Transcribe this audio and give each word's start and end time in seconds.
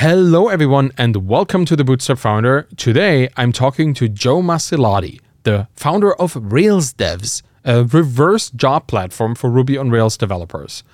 Hello, 0.00 0.46
everyone, 0.46 0.92
and 0.96 1.28
welcome 1.28 1.64
to 1.64 1.74
the 1.74 1.82
Bootstrapped 1.82 2.20
Founder. 2.20 2.68
Today, 2.76 3.28
I'm 3.36 3.50
talking 3.50 3.94
to 3.94 4.08
Joe 4.08 4.40
Masilotti, 4.40 5.20
the 5.42 5.66
founder 5.74 6.14
of 6.14 6.52
Rails 6.52 6.94
Devs, 6.94 7.42
a 7.64 7.84
reverse 7.84 8.50
job 8.50 8.86
platform 8.86 9.34
for 9.34 9.50
Ruby 9.50 9.76
on 9.76 9.90
Rails 9.90 10.16
developers. 10.16 10.84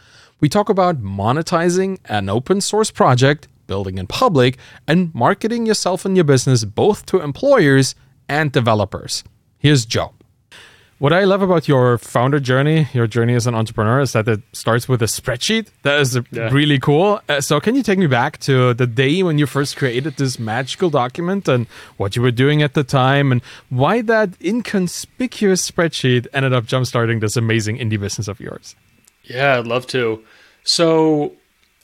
We 0.40 0.48
talk 0.48 0.70
about 0.70 1.02
monetizing 1.02 1.98
an 2.06 2.30
open 2.30 2.62
source 2.62 2.90
project, 2.90 3.46
building 3.66 3.98
in 3.98 4.06
public, 4.06 4.56
and 4.88 5.14
marketing 5.14 5.66
yourself 5.66 6.06
and 6.06 6.16
your 6.16 6.24
business 6.24 6.64
both 6.64 7.04
to 7.06 7.20
employers 7.20 7.94
and 8.28 8.52
developers. 8.52 9.22
Here's 9.58 9.84
Joe. 9.84 10.12
What 10.98 11.12
I 11.12 11.24
love 11.24 11.42
about 11.42 11.66
your 11.66 11.98
founder 11.98 12.38
journey, 12.38 12.88
your 12.92 13.06
journey 13.08 13.34
as 13.34 13.46
an 13.46 13.54
entrepreneur, 13.54 14.00
is 14.00 14.12
that 14.12 14.28
it 14.28 14.40
starts 14.52 14.88
with 14.88 15.02
a 15.02 15.06
spreadsheet. 15.06 15.66
That 15.82 16.00
is 16.00 16.18
Yeah. 16.30 16.48
really 16.50 16.78
cool. 16.78 17.20
Uh, 17.28 17.40
so, 17.40 17.58
can 17.60 17.74
you 17.74 17.82
take 17.82 17.98
me 17.98 18.06
back 18.06 18.38
to 18.40 18.74
the 18.74 18.86
day 18.86 19.22
when 19.24 19.36
you 19.36 19.46
first 19.46 19.76
created 19.76 20.16
this 20.16 20.38
magical 20.38 20.90
document 20.90 21.48
and 21.48 21.66
what 21.96 22.14
you 22.16 22.22
were 22.22 22.30
doing 22.30 22.62
at 22.62 22.74
the 22.74 22.84
time, 22.84 23.32
and 23.32 23.42
why 23.70 24.02
that 24.02 24.30
inconspicuous 24.40 25.68
spreadsheet 25.68 26.26
ended 26.32 26.52
up 26.52 26.64
jumpstarting 26.64 27.20
this 27.20 27.36
amazing 27.36 27.76
indie 27.78 27.98
business 28.00 28.28
of 28.28 28.38
yours? 28.40 28.76
Yeah, 29.24 29.58
I'd 29.58 29.66
love 29.66 29.86
to. 29.88 30.22
So, 30.62 31.32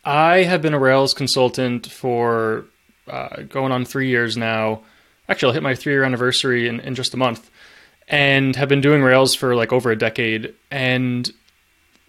I 0.05 0.45
have 0.45 0.63
been 0.63 0.73
a 0.75 0.79
Rails 0.79 1.15
consultant 1.15 1.87
for 1.91 2.65
uh, 3.09 3.43
going 3.49 3.73
on 3.73 3.85
three 3.85 4.09
years 4.09 4.37
now. 4.37 4.83
Actually, 5.29 5.49
I'll 5.49 5.55
hit 5.55 5.63
my 5.65 5.75
three 5.75 5.93
year 5.95 6.05
anniversary 6.05 6.69
in, 6.69 6.79
in 6.81 6.95
just 6.95 7.13
a 7.13 7.17
month, 7.17 7.51
and 8.11 8.55
have 8.57 8.69
been 8.69 8.83
doing 8.83 9.03
Rails 9.03 9.35
for 9.35 9.55
like 9.55 9.73
over 9.73 9.91
a 9.91 9.97
decade. 9.97 10.55
And 10.71 11.31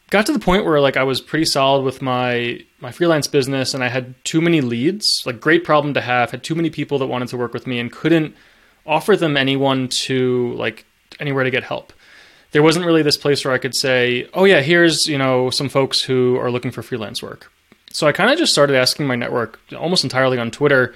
got 0.09 0.25
to 0.25 0.33
the 0.33 0.39
point 0.39 0.65
where 0.65 0.81
like 0.81 0.97
I 0.97 1.03
was 1.03 1.21
pretty 1.21 1.45
solid 1.45 1.83
with 1.83 2.01
my 2.01 2.61
my 2.79 2.91
freelance 2.91 3.27
business, 3.27 3.73
and 3.73 3.83
I 3.83 3.87
had 3.87 4.13
too 4.25 4.41
many 4.41 4.59
leads. 4.59 5.23
Like, 5.25 5.39
great 5.39 5.63
problem 5.63 5.93
to 5.93 6.01
have. 6.01 6.31
Had 6.31 6.43
too 6.43 6.55
many 6.55 6.69
people 6.69 6.99
that 6.99 7.07
wanted 7.07 7.29
to 7.29 7.37
work 7.37 7.53
with 7.53 7.65
me, 7.65 7.79
and 7.79 7.89
couldn't 7.91 8.35
offer 8.85 9.15
them 9.15 9.37
anyone 9.37 9.87
to 9.87 10.53
like 10.53 10.85
anywhere 11.19 11.43
to 11.43 11.51
get 11.51 11.63
help 11.63 11.93
there 12.51 12.61
wasn't 12.61 12.85
really 12.85 13.01
this 13.01 13.17
place 13.17 13.43
where 13.43 13.53
I 13.53 13.57
could 13.57 13.75
say, 13.75 14.27
"Oh 14.33 14.45
yeah, 14.45 14.61
here's 14.61 15.07
you 15.07 15.17
know 15.17 15.49
some 15.49 15.69
folks 15.69 16.01
who 16.01 16.37
are 16.37 16.51
looking 16.51 16.71
for 16.71 16.83
freelance 16.83 17.23
work." 17.23 17.51
So 17.91 18.07
I 18.07 18.11
kind 18.11 18.29
of 18.31 18.37
just 18.37 18.53
started 18.53 18.75
asking 18.75 19.07
my 19.07 19.15
network, 19.15 19.59
almost 19.75 20.03
entirely 20.03 20.37
on 20.37 20.51
Twitter, 20.51 20.93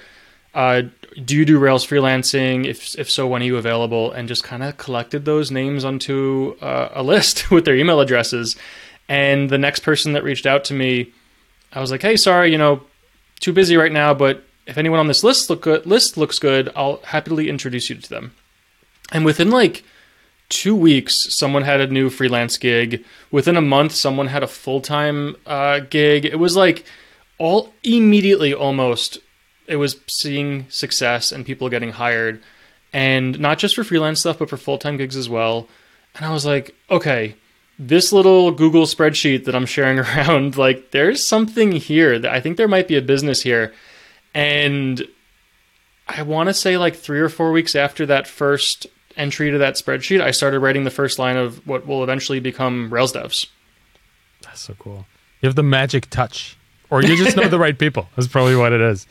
uh, 0.56 0.82
"Do 1.22 1.36
you 1.36 1.44
do 1.44 1.58
Rails 1.58 1.86
freelancing? 1.86 2.66
If 2.66 2.98
if 2.98 3.10
so, 3.10 3.26
when 3.26 3.42
are 3.42 3.44
you 3.44 3.58
available?" 3.58 4.10
And 4.10 4.26
just 4.26 4.42
kind 4.42 4.62
of 4.62 4.76
collected 4.78 5.24
those 5.24 5.50
names 5.50 5.84
onto 5.84 6.56
uh, 6.60 6.88
a 6.94 7.02
list 7.02 7.50
with 7.50 7.64
their 7.64 7.76
email 7.76 8.00
addresses. 8.00 8.56
And 9.08 9.50
the 9.50 9.58
next 9.58 9.80
person 9.80 10.14
that 10.14 10.24
reached 10.24 10.46
out 10.46 10.64
to 10.64 10.74
me, 10.74 11.12
I 11.72 11.80
was 11.80 11.90
like, 11.90 12.02
"Hey, 12.02 12.16
sorry, 12.16 12.50
you 12.50 12.58
know, 12.58 12.82
too 13.38 13.52
busy 13.52 13.76
right 13.76 13.92
now, 13.92 14.14
but 14.14 14.42
if 14.66 14.78
anyone 14.78 14.98
on 14.98 15.06
this 15.06 15.22
list 15.22 15.48
look 15.48 15.62
good, 15.62 15.86
list 15.86 16.16
looks 16.16 16.38
good, 16.38 16.72
I'll 16.74 17.00
happily 17.04 17.48
introduce 17.48 17.90
you 17.90 17.96
to 17.96 18.08
them." 18.08 18.32
And 19.12 19.24
within 19.24 19.50
like 19.50 19.84
two 20.48 20.74
weeks, 20.74 21.26
someone 21.36 21.62
had 21.62 21.80
a 21.80 21.86
new 21.86 22.08
freelance 22.08 22.56
gig. 22.56 23.04
Within 23.30 23.56
a 23.56 23.60
month, 23.60 23.92
someone 23.92 24.28
had 24.28 24.42
a 24.42 24.48
full 24.48 24.80
time 24.80 25.36
uh, 25.46 25.80
gig. 25.80 26.24
It 26.24 26.38
was 26.38 26.56
like 26.56 26.84
all 27.38 27.74
immediately 27.82 28.54
almost, 28.54 29.18
it 29.68 29.76
was 29.76 30.00
seeing 30.08 30.66
success 30.68 31.32
and 31.32 31.46
people 31.46 31.68
getting 31.68 31.92
hired. 31.92 32.42
And 32.92 33.38
not 33.38 33.58
just 33.58 33.74
for 33.74 33.84
freelance 33.84 34.20
stuff, 34.20 34.38
but 34.38 34.48
for 34.48 34.56
full 34.56 34.78
time 34.78 34.96
gigs 34.96 35.16
as 35.16 35.28
well. 35.28 35.68
And 36.14 36.24
I 36.24 36.32
was 36.32 36.46
like, 36.46 36.74
okay, 36.90 37.34
this 37.78 38.12
little 38.12 38.50
Google 38.52 38.84
spreadsheet 38.84 39.44
that 39.44 39.54
I'm 39.54 39.66
sharing 39.66 39.98
around, 40.00 40.56
like, 40.56 40.90
there's 40.92 41.26
something 41.26 41.72
here. 41.72 42.18
that 42.18 42.32
I 42.32 42.40
think 42.40 42.56
there 42.56 42.68
might 42.68 42.88
be 42.88 42.96
a 42.96 43.02
business 43.02 43.42
here. 43.42 43.74
And 44.34 45.06
I 46.08 46.22
want 46.22 46.48
to 46.48 46.54
say, 46.54 46.78
like, 46.78 46.96
three 46.96 47.20
or 47.20 47.28
four 47.28 47.52
weeks 47.52 47.74
after 47.74 48.06
that 48.06 48.26
first 48.26 48.86
entry 49.16 49.50
to 49.50 49.58
that 49.58 49.74
spreadsheet, 49.74 50.20
I 50.20 50.30
started 50.30 50.60
writing 50.60 50.84
the 50.84 50.90
first 50.90 51.18
line 51.18 51.36
of 51.36 51.66
what 51.66 51.86
will 51.86 52.02
eventually 52.02 52.40
become 52.40 52.92
Rails 52.92 53.12
devs. 53.12 53.46
That's 54.42 54.60
so 54.60 54.74
cool. 54.78 55.06
You 55.40 55.48
have 55.48 55.56
the 55.56 55.62
magic 55.62 56.08
touch, 56.10 56.56
or 56.90 57.02
you 57.02 57.16
just 57.16 57.36
know 57.36 57.48
the 57.48 57.58
right 57.58 57.78
people. 57.78 58.08
That's 58.16 58.28
probably 58.28 58.56
what 58.56 58.72
it 58.72 58.80
is. 58.80 59.06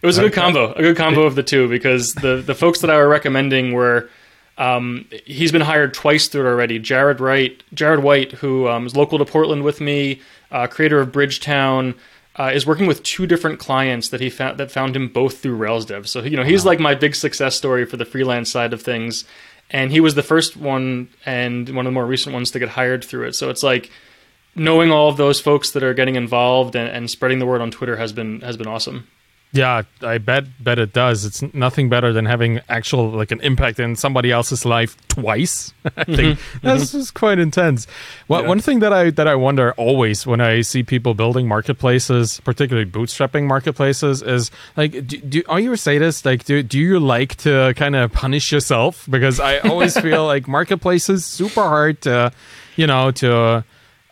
It 0.00 0.06
was 0.06 0.18
a 0.18 0.22
good 0.22 0.32
combo, 0.32 0.72
a 0.72 0.82
good 0.82 0.96
combo 0.96 1.22
of 1.22 1.34
the 1.34 1.42
two 1.42 1.68
because 1.68 2.14
the 2.14 2.36
the 2.36 2.54
folks 2.54 2.80
that 2.80 2.90
I 2.90 2.96
were 2.96 3.08
recommending 3.08 3.72
were. 3.72 4.10
Um, 4.56 5.06
he's 5.24 5.52
been 5.52 5.62
hired 5.62 5.94
twice 5.94 6.26
through 6.26 6.44
it 6.44 6.48
already. 6.48 6.80
Jared 6.80 7.20
Wright, 7.20 7.62
Jared 7.72 8.02
White, 8.02 8.32
who 8.32 8.66
um, 8.66 8.86
is 8.86 8.96
local 8.96 9.16
to 9.18 9.24
Portland 9.24 9.62
with 9.62 9.80
me, 9.80 10.20
uh, 10.50 10.66
creator 10.66 10.98
of 10.98 11.12
Bridgetown, 11.12 11.94
uh, 12.38 12.50
is 12.54 12.66
working 12.66 12.86
with 12.86 13.02
two 13.02 13.26
different 13.26 13.58
clients 13.58 14.08
that 14.08 14.20
he 14.20 14.30
found 14.30 14.58
that 14.58 14.70
found 14.70 14.96
him 14.96 15.08
both 15.08 15.38
through 15.38 15.56
Rails 15.56 15.86
Dev. 15.86 16.08
So 16.08 16.22
you 16.22 16.36
know 16.36 16.44
he's 16.44 16.64
like 16.64 16.78
my 16.78 16.94
big 16.94 17.14
success 17.14 17.56
story 17.56 17.84
for 17.84 17.96
the 17.96 18.04
freelance 18.04 18.50
side 18.50 18.72
of 18.72 18.82
things, 18.82 19.24
and 19.70 19.90
he 19.90 20.00
was 20.00 20.14
the 20.14 20.22
first 20.22 20.56
one 20.56 21.08
and 21.26 21.68
one 21.70 21.86
of 21.86 21.90
the 21.90 21.94
more 21.94 22.06
recent 22.06 22.32
ones 22.32 22.50
to 22.52 22.58
get 22.58 22.70
hired 22.70 23.04
through 23.04 23.26
it. 23.26 23.34
So 23.34 23.50
it's 23.50 23.62
like 23.62 23.90
knowing 24.54 24.90
all 24.90 25.08
of 25.08 25.16
those 25.16 25.40
folks 25.40 25.72
that 25.72 25.82
are 25.82 25.94
getting 25.94 26.14
involved 26.14 26.76
and, 26.76 26.88
and 26.88 27.10
spreading 27.10 27.38
the 27.38 27.46
word 27.46 27.60
on 27.60 27.70
Twitter 27.70 27.96
has 27.96 28.12
been 28.12 28.40
has 28.40 28.56
been 28.56 28.68
awesome. 28.68 29.08
Yeah, 29.50 29.82
I 30.02 30.18
bet 30.18 30.44
bet 30.62 30.78
it 30.78 30.92
does. 30.92 31.24
It's 31.24 31.42
nothing 31.54 31.88
better 31.88 32.12
than 32.12 32.26
having 32.26 32.60
actual 32.68 33.08
like 33.08 33.30
an 33.30 33.40
impact 33.40 33.80
in 33.80 33.96
somebody 33.96 34.30
else's 34.30 34.66
life 34.66 34.94
twice. 35.08 35.72
I 35.96 36.04
think 36.04 36.38
mm-hmm. 36.38 36.58
that's 36.66 36.92
just 36.92 37.14
mm-hmm. 37.14 37.18
quite 37.18 37.38
intense. 37.38 37.86
Well, 38.28 38.42
Yeah. 38.42 38.48
one 38.48 38.60
thing 38.60 38.80
that 38.80 38.92
I 38.92 39.08
that 39.10 39.26
I 39.26 39.34
wonder 39.36 39.72
always 39.72 40.26
when 40.26 40.42
I 40.42 40.60
see 40.60 40.82
people 40.82 41.14
building 41.14 41.48
marketplaces, 41.48 42.40
particularly 42.44 42.90
bootstrapping 42.90 43.46
marketplaces, 43.46 44.20
is 44.22 44.50
like, 44.76 45.06
do, 45.06 45.16
do 45.16 45.42
are 45.48 45.60
you 45.60 45.72
a 45.72 45.78
sadist? 45.78 46.26
Like, 46.26 46.44
do 46.44 46.62
do 46.62 46.78
you 46.78 47.00
like 47.00 47.36
to 47.36 47.72
kind 47.74 47.96
of 47.96 48.12
punish 48.12 48.52
yourself? 48.52 49.06
Because 49.08 49.40
I 49.40 49.58
always 49.60 49.98
feel 50.06 50.26
like 50.26 50.46
marketplaces 50.46 51.24
super 51.24 51.62
hard 51.62 52.02
to, 52.02 52.32
you 52.76 52.86
know, 52.86 53.10
to. 53.12 53.64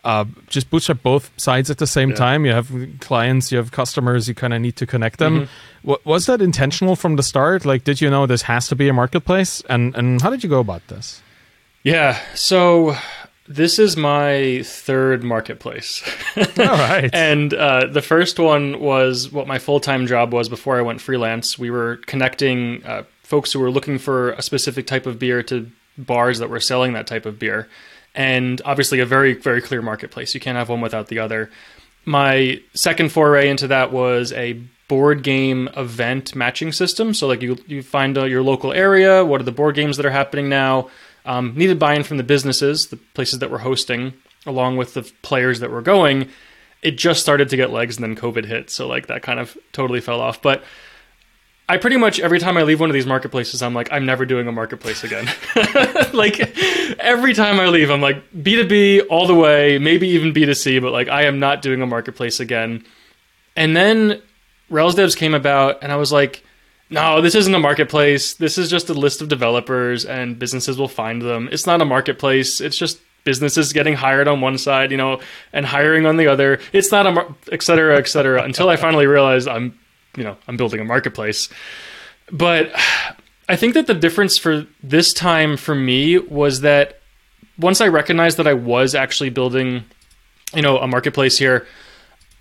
Uh, 0.07 0.23
just 0.47 0.69
bootstrap 0.69 1.03
both 1.03 1.29
sides 1.37 1.69
at 1.69 1.77
the 1.79 1.85
same 1.87 2.09
Yeah. 2.11 2.15
time. 2.25 2.45
You 2.45 2.53
have 2.53 2.71
clients, 3.01 3.51
you 3.51 3.57
have 3.57 3.71
customers, 3.71 4.27
you 4.29 4.33
kind 4.35 4.53
of 4.53 4.61
need 4.61 4.75
to 4.77 4.85
connect 4.85 5.19
them. 5.19 5.33
Mm-hmm. 5.41 5.89
Wa- 5.89 5.97
was 6.05 6.25
that 6.27 6.41
intentional 6.41 6.95
from 6.95 7.17
the 7.17 7.23
start? 7.23 7.65
Like, 7.65 7.83
did 7.83 7.99
you 7.99 8.09
know 8.09 8.25
this 8.25 8.43
has 8.43 8.67
to 8.69 8.75
be 8.75 8.87
a 8.87 8.93
marketplace? 8.93 9.61
And 9.69 9.95
and 9.97 10.21
how 10.21 10.29
did 10.29 10.43
you 10.43 10.49
go 10.49 10.59
about 10.61 10.87
this? 10.87 11.21
Yeah, 11.83 12.17
so 12.35 12.95
this 13.49 13.79
is 13.79 13.95
my 13.97 14.61
third 14.63 15.23
marketplace. 15.23 16.03
All 16.37 16.77
right. 16.89 17.09
and 17.29 17.53
uh, 17.53 17.87
the 17.87 18.01
first 18.01 18.39
one 18.39 18.79
was 18.79 19.31
what 19.31 19.47
my 19.47 19.59
full 19.59 19.79
time 19.79 20.07
job 20.07 20.33
was 20.33 20.47
before 20.49 20.77
I 20.77 20.81
went 20.81 21.01
freelance. 21.01 21.59
We 21.59 21.69
were 21.69 21.97
connecting 22.07 22.83
uh, 22.85 23.03
folks 23.23 23.51
who 23.53 23.59
were 23.59 23.71
looking 23.71 23.99
for 23.99 24.31
a 24.31 24.41
specific 24.41 24.87
type 24.87 25.05
of 25.05 25.19
beer 25.19 25.43
to 25.43 25.69
bars 25.97 26.39
that 26.39 26.49
were 26.49 26.59
selling 26.61 26.93
that 26.93 27.07
type 27.07 27.25
of 27.25 27.39
beer. 27.39 27.67
And 28.17 28.61
obviously, 28.65 28.99
a 28.99 29.05
very, 29.05 29.33
very 29.33 29.61
clear 29.61 29.81
marketplace. 29.81 30.33
You 30.33 30.41
can't 30.41 30.57
have 30.57 30.67
one 30.67 30.81
without 30.81 31.07
the 31.07 31.19
other. 31.19 31.49
My 32.03 32.59
second 32.73 33.11
foray 33.11 33.47
into 33.47 33.67
that 33.67 33.93
was 33.93 34.33
a 34.33 34.53
board 34.87 35.23
game 35.23 35.69
event 35.77 36.35
matching 36.35 36.71
system. 36.71 37.13
So, 37.13 37.27
like, 37.27 37.41
you, 37.41 37.57
you 37.67 37.81
find 37.83 38.17
uh, 38.17 38.25
your 38.25 38.41
local 38.41 38.73
area, 38.73 39.23
what 39.23 39.39
are 39.39 39.45
the 39.45 39.51
board 39.51 39.75
games 39.75 39.97
that 39.97 40.05
are 40.05 40.11
happening 40.11 40.49
now, 40.49 40.89
um, 41.25 41.53
needed 41.55 41.77
buy 41.77 41.93
in 41.93 42.03
from 42.03 42.17
the 42.17 42.23
businesses, 42.23 42.87
the 42.87 42.97
places 42.97 43.39
that 43.39 43.51
were 43.51 43.59
hosting, 43.59 44.13
along 44.45 44.77
with 44.77 44.95
the 44.95 45.03
players 45.21 45.59
that 45.59 45.69
were 45.69 45.81
going 45.81 46.29
it 46.81 46.97
just 46.97 47.21
started 47.21 47.49
to 47.49 47.57
get 47.57 47.71
legs 47.71 47.97
and 47.97 48.03
then 48.03 48.15
COVID 48.15 48.45
hit. 48.45 48.69
So 48.69 48.87
like 48.87 49.07
that 49.07 49.23
kind 49.23 49.39
of 49.39 49.57
totally 49.71 50.01
fell 50.01 50.21
off. 50.21 50.41
But 50.41 50.63
I 51.69 51.77
pretty 51.77 51.97
much 51.97 52.19
every 52.19 52.39
time 52.39 52.57
I 52.57 52.63
leave 52.63 52.79
one 52.79 52.89
of 52.89 52.93
these 52.93 53.05
marketplaces, 53.05 53.61
I'm 53.61 53.73
like, 53.73 53.91
I'm 53.91 54.05
never 54.05 54.25
doing 54.25 54.47
a 54.47 54.51
marketplace 54.51 55.03
again. 55.03 55.29
like 56.13 56.39
every 56.99 57.33
time 57.33 57.59
I 57.59 57.67
leave, 57.67 57.89
I'm 57.89 57.99
like 58.01 58.23
B2B 58.31 59.07
all 59.09 59.27
the 59.27 59.35
way, 59.35 59.77
maybe 59.77 60.07
even 60.09 60.33
B2C, 60.33 60.81
but 60.81 60.93
like 60.93 61.09
I 61.09 61.23
am 61.23 61.39
not 61.39 61.61
doing 61.61 61.81
a 61.81 61.85
marketplace 61.85 62.39
again. 62.39 62.85
And 63.57 63.75
then 63.75 64.21
Rails 64.69 64.95
Devs 64.95 65.17
came 65.17 65.33
about 65.33 65.83
and 65.83 65.91
I 65.91 65.97
was 65.97 66.11
like, 66.11 66.43
no, 66.89 67.21
this 67.21 67.35
isn't 67.35 67.53
a 67.53 67.59
marketplace. 67.59 68.35
This 68.35 68.57
is 68.57 68.69
just 68.69 68.89
a 68.89 68.93
list 68.93 69.21
of 69.21 69.27
developers 69.27 70.05
and 70.05 70.39
businesses 70.39 70.77
will 70.77 70.87
find 70.87 71.21
them. 71.21 71.49
It's 71.51 71.67
not 71.67 71.81
a 71.81 71.85
marketplace. 71.85 72.61
It's 72.61 72.77
just 72.77 72.99
businesses 73.25 73.73
getting 73.73 73.93
hired 73.93 74.29
on 74.29 74.39
one 74.39 74.57
side, 74.57 74.89
you 74.89 74.95
know, 74.95 75.19
and 75.51 75.65
hiring 75.65 76.05
on 76.05 76.15
the 76.15 76.27
other. 76.27 76.61
It's 76.71 76.93
not 76.93 77.05
a 77.05 77.11
mar- 77.11 77.35
et 77.51 77.61
cetera, 77.61 77.97
et 77.97 78.07
cetera, 78.07 78.41
until 78.41 78.69
I 78.69 78.77
finally 78.77 79.05
realized 79.05 79.49
I'm, 79.49 79.77
you 80.17 80.23
know, 80.23 80.35
I'm 80.47 80.57
building 80.57 80.81
a 80.81 80.83
marketplace. 80.83 81.47
But 82.29 82.71
I 83.47 83.55
think 83.55 83.75
that 83.75 83.87
the 83.87 83.93
difference 83.93 84.37
for 84.37 84.67
this 84.83 85.13
time 85.13 85.55
for 85.55 85.73
me 85.73 86.17
was 86.17 86.61
that 86.61 86.99
once 87.57 87.79
I 87.79 87.87
recognized 87.87 88.37
that 88.37 88.47
I 88.47 88.53
was 88.53 88.93
actually 88.93 89.29
building, 89.29 89.85
you 90.53 90.61
know, 90.61 90.77
a 90.79 90.87
marketplace 90.87 91.37
here, 91.37 91.65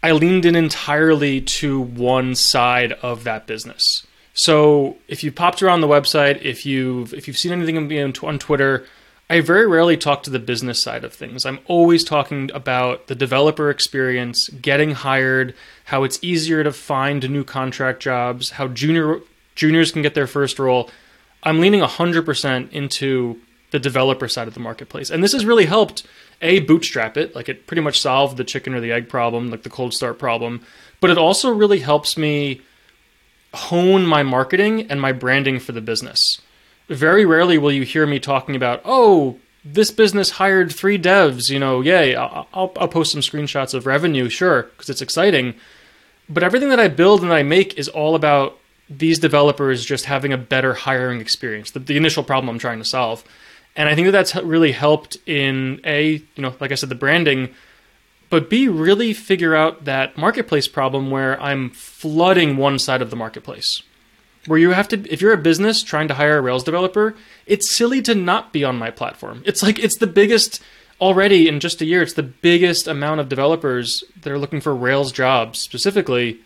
I 0.03 0.13
leaned 0.13 0.45
in 0.45 0.57
entirely 0.57 1.41
to 1.41 1.81
one 1.81 2.35
side 2.35 2.93
of 2.93 3.25
that 3.25 3.47
business. 3.47 4.07
So 4.35 4.99
if 5.09 5.25
you 5.25 5.33
popped 5.33 5.63
around 5.63 5.81
the 5.81 5.89
website, 5.89 6.43
if 6.43 6.67
you've 6.67 7.15
if 7.15 7.27
you've 7.27 7.39
seen 7.39 7.53
anything 7.53 7.79
on 7.79 8.13
on 8.23 8.39
Twitter, 8.39 8.87
I 9.31 9.41
very 9.41 9.67
rarely 9.67 9.97
talk 9.97 10.23
to 10.25 10.31
the 10.31 10.39
business 10.39 10.81
side 10.81 11.03
of 11.05 11.13
things. 11.13 11.47
I'm 11.47 11.59
always 11.67 12.05
talking 12.05 12.51
about 12.53 13.07
the 13.07 13.15
developer 13.15 13.71
experience, 13.71 14.49
getting 14.49 14.93
hired, 14.93 15.55
how 15.87 16.03
it's 16.03 16.19
easier 16.21 16.65
to 16.65 16.73
find 16.73 17.29
new 17.31 17.45
contract 17.45 18.03
jobs, 18.03 18.51
how 18.51 18.67
junior 18.69 19.21
juniors 19.55 19.93
can 19.93 20.03
get 20.03 20.15
their 20.15 20.27
first 20.27 20.59
role. 20.59 20.91
I'm 21.45 21.61
leaning 21.61 21.81
100% 21.81 22.73
into 22.73 23.41
the 23.71 23.79
developer 23.79 24.27
side 24.27 24.49
of 24.49 24.55
the 24.55 24.61
marketplace. 24.61 25.11
And 25.11 25.23
this 25.23 25.33
has 25.33 25.47
really 25.47 25.67
helped 25.67 26.05
a 26.43 26.59
bootstrap 26.61 27.17
it, 27.17 27.37
like 27.37 27.49
it 27.49 27.69
pretty 27.69 27.83
much 27.83 28.01
solved 28.01 28.37
the 28.37 28.45
chicken 28.45 28.75
or 28.75 28.81
the 28.81 28.91
egg 28.91 29.09
problem, 29.09 29.49
like 29.49 29.63
the 29.63 29.71
cold 29.71 29.95
start 29.95 30.19
problem, 30.19 30.61
but 31.01 31.11
it 31.11 31.19
also 31.19 31.51
really 31.51 31.79
helps 31.79 32.17
me 32.17 32.61
hone 33.55 34.05
my 34.05 34.25
marketing 34.25 34.91
and 34.91 35.01
my 35.01 35.13
branding 35.13 35.61
for 35.61 35.71
the 35.71 35.81
business. 35.81 36.41
Very 36.89 37.25
rarely 37.25 37.59
will 37.59 37.73
you 37.73 37.85
hear 37.85 38.07
me 38.07 38.19
talking 38.19 38.57
about, 38.57 38.83
"Oh, 38.85 39.39
this 39.65 39.91
business 39.91 40.31
hired 40.31 40.73
three 40.73 40.99
devs, 40.99 41.51
you 41.51 41.59
know, 41.59 41.81
yay, 41.81 42.15
I'll, 42.15 42.47
I'll, 42.53 42.73
I'll 42.77 42.89
post 42.89 43.13
some 43.13 43.21
screenshots 43.21 43.75
of 43.75 43.87
revenue, 43.87 44.29
sure, 44.29 44.65
because 44.65 44.89
it's 44.89 45.03
exciting. 45.03 45.55
But 46.29 46.43
everything 46.43 46.71
that 46.71 46.81
I 46.81 46.89
build 46.89 47.23
and 47.23 47.33
I 47.33 47.43
make 47.43 47.79
is 47.79 47.89
all 47.89 48.15
about 48.15 48.59
these 48.89 49.19
developers 49.19 49.85
just 49.85 50.05
having 50.05 50.33
a 50.33 50.39
better 50.39 50.75
hiring 50.75 51.21
experience, 51.21 51.71
the, 51.73 51.81
the 51.81 51.97
initial 51.97 52.23
problem 52.23 52.49
I'm 52.49 52.59
trying 52.59 52.79
to 52.79 52.85
solve. 52.85 53.25
And 53.75 53.89
I 53.89 53.95
think 53.95 54.07
that 54.07 54.13
that's 54.13 54.35
really 54.37 54.73
helped 54.73 55.19
in 55.27 55.81
A, 55.85 56.23
you 56.35 56.43
know, 56.43 56.55
like 56.61 56.73
I 56.73 56.77
said, 56.77 56.89
the 56.89 56.95
branding, 56.95 57.51
but 58.29 58.51
B, 58.51 58.69
really 58.69 59.13
figure 59.13 59.55
out 59.55 59.85
that 59.85 60.17
marketplace 60.17 60.67
problem 60.67 61.11
where 61.11 61.41
I'm 61.41 61.71
flooding 61.71 62.57
one 62.57 62.79
side 62.79 63.03
of 63.03 63.11
the 63.11 63.17
marketplace. 63.17 63.83
Where 64.47 64.59
you 64.59 64.71
have 64.71 64.89
to, 64.89 65.13
if 65.13 65.21
you're 65.21 65.33
a 65.33 65.39
business 65.39 65.83
trying 65.83 66.09
to 66.09 66.15
hire 66.15 66.39
a 66.39 66.41
Rails 66.41 66.65
developer, 66.65 67.15
it's 67.47 67.77
silly 67.77 68.01
to 68.03 68.15
not 68.15 68.53
be 68.53 68.65
on 68.65 68.79
my 68.79 68.91
platform. 68.91 69.43
It's 69.45 69.63
like, 69.63 69.79
it's 69.79 69.99
the 69.99 70.07
biggest, 70.07 70.63
already 71.01 71.49
in 71.49 71.61
just 71.61 71.81
a 71.81 71.85
year, 71.85 72.03
it's 72.03 72.15
the 72.15 72.23
biggest 72.23 72.87
amount 72.87 73.21
of 73.21 73.29
developers 73.29 74.05
that 74.23 74.33
are 74.33 74.39
looking 74.39 74.61
for 74.61 74.75
Rails 74.75 75.13
jobs 75.13 75.59
specifically 75.59 76.39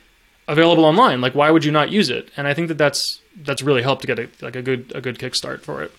available 0.48 0.84
online. 0.84 1.20
Like, 1.20 1.34
why 1.34 1.50
would 1.50 1.64
you 1.64 1.72
not 1.72 1.90
use 1.90 2.10
it? 2.10 2.30
And 2.36 2.46
I 2.46 2.54
think 2.54 2.68
that 2.68 2.78
that's, 2.78 3.20
that's 3.36 3.62
really 3.62 3.82
helped 3.82 4.02
to 4.02 4.06
get 4.06 4.18
a, 4.18 4.28
like 4.44 4.56
a 4.56 4.62
good, 4.62 4.92
a 4.94 5.00
good 5.00 5.18
kickstart 5.18 5.60
for 5.60 5.82
it. 5.82 5.92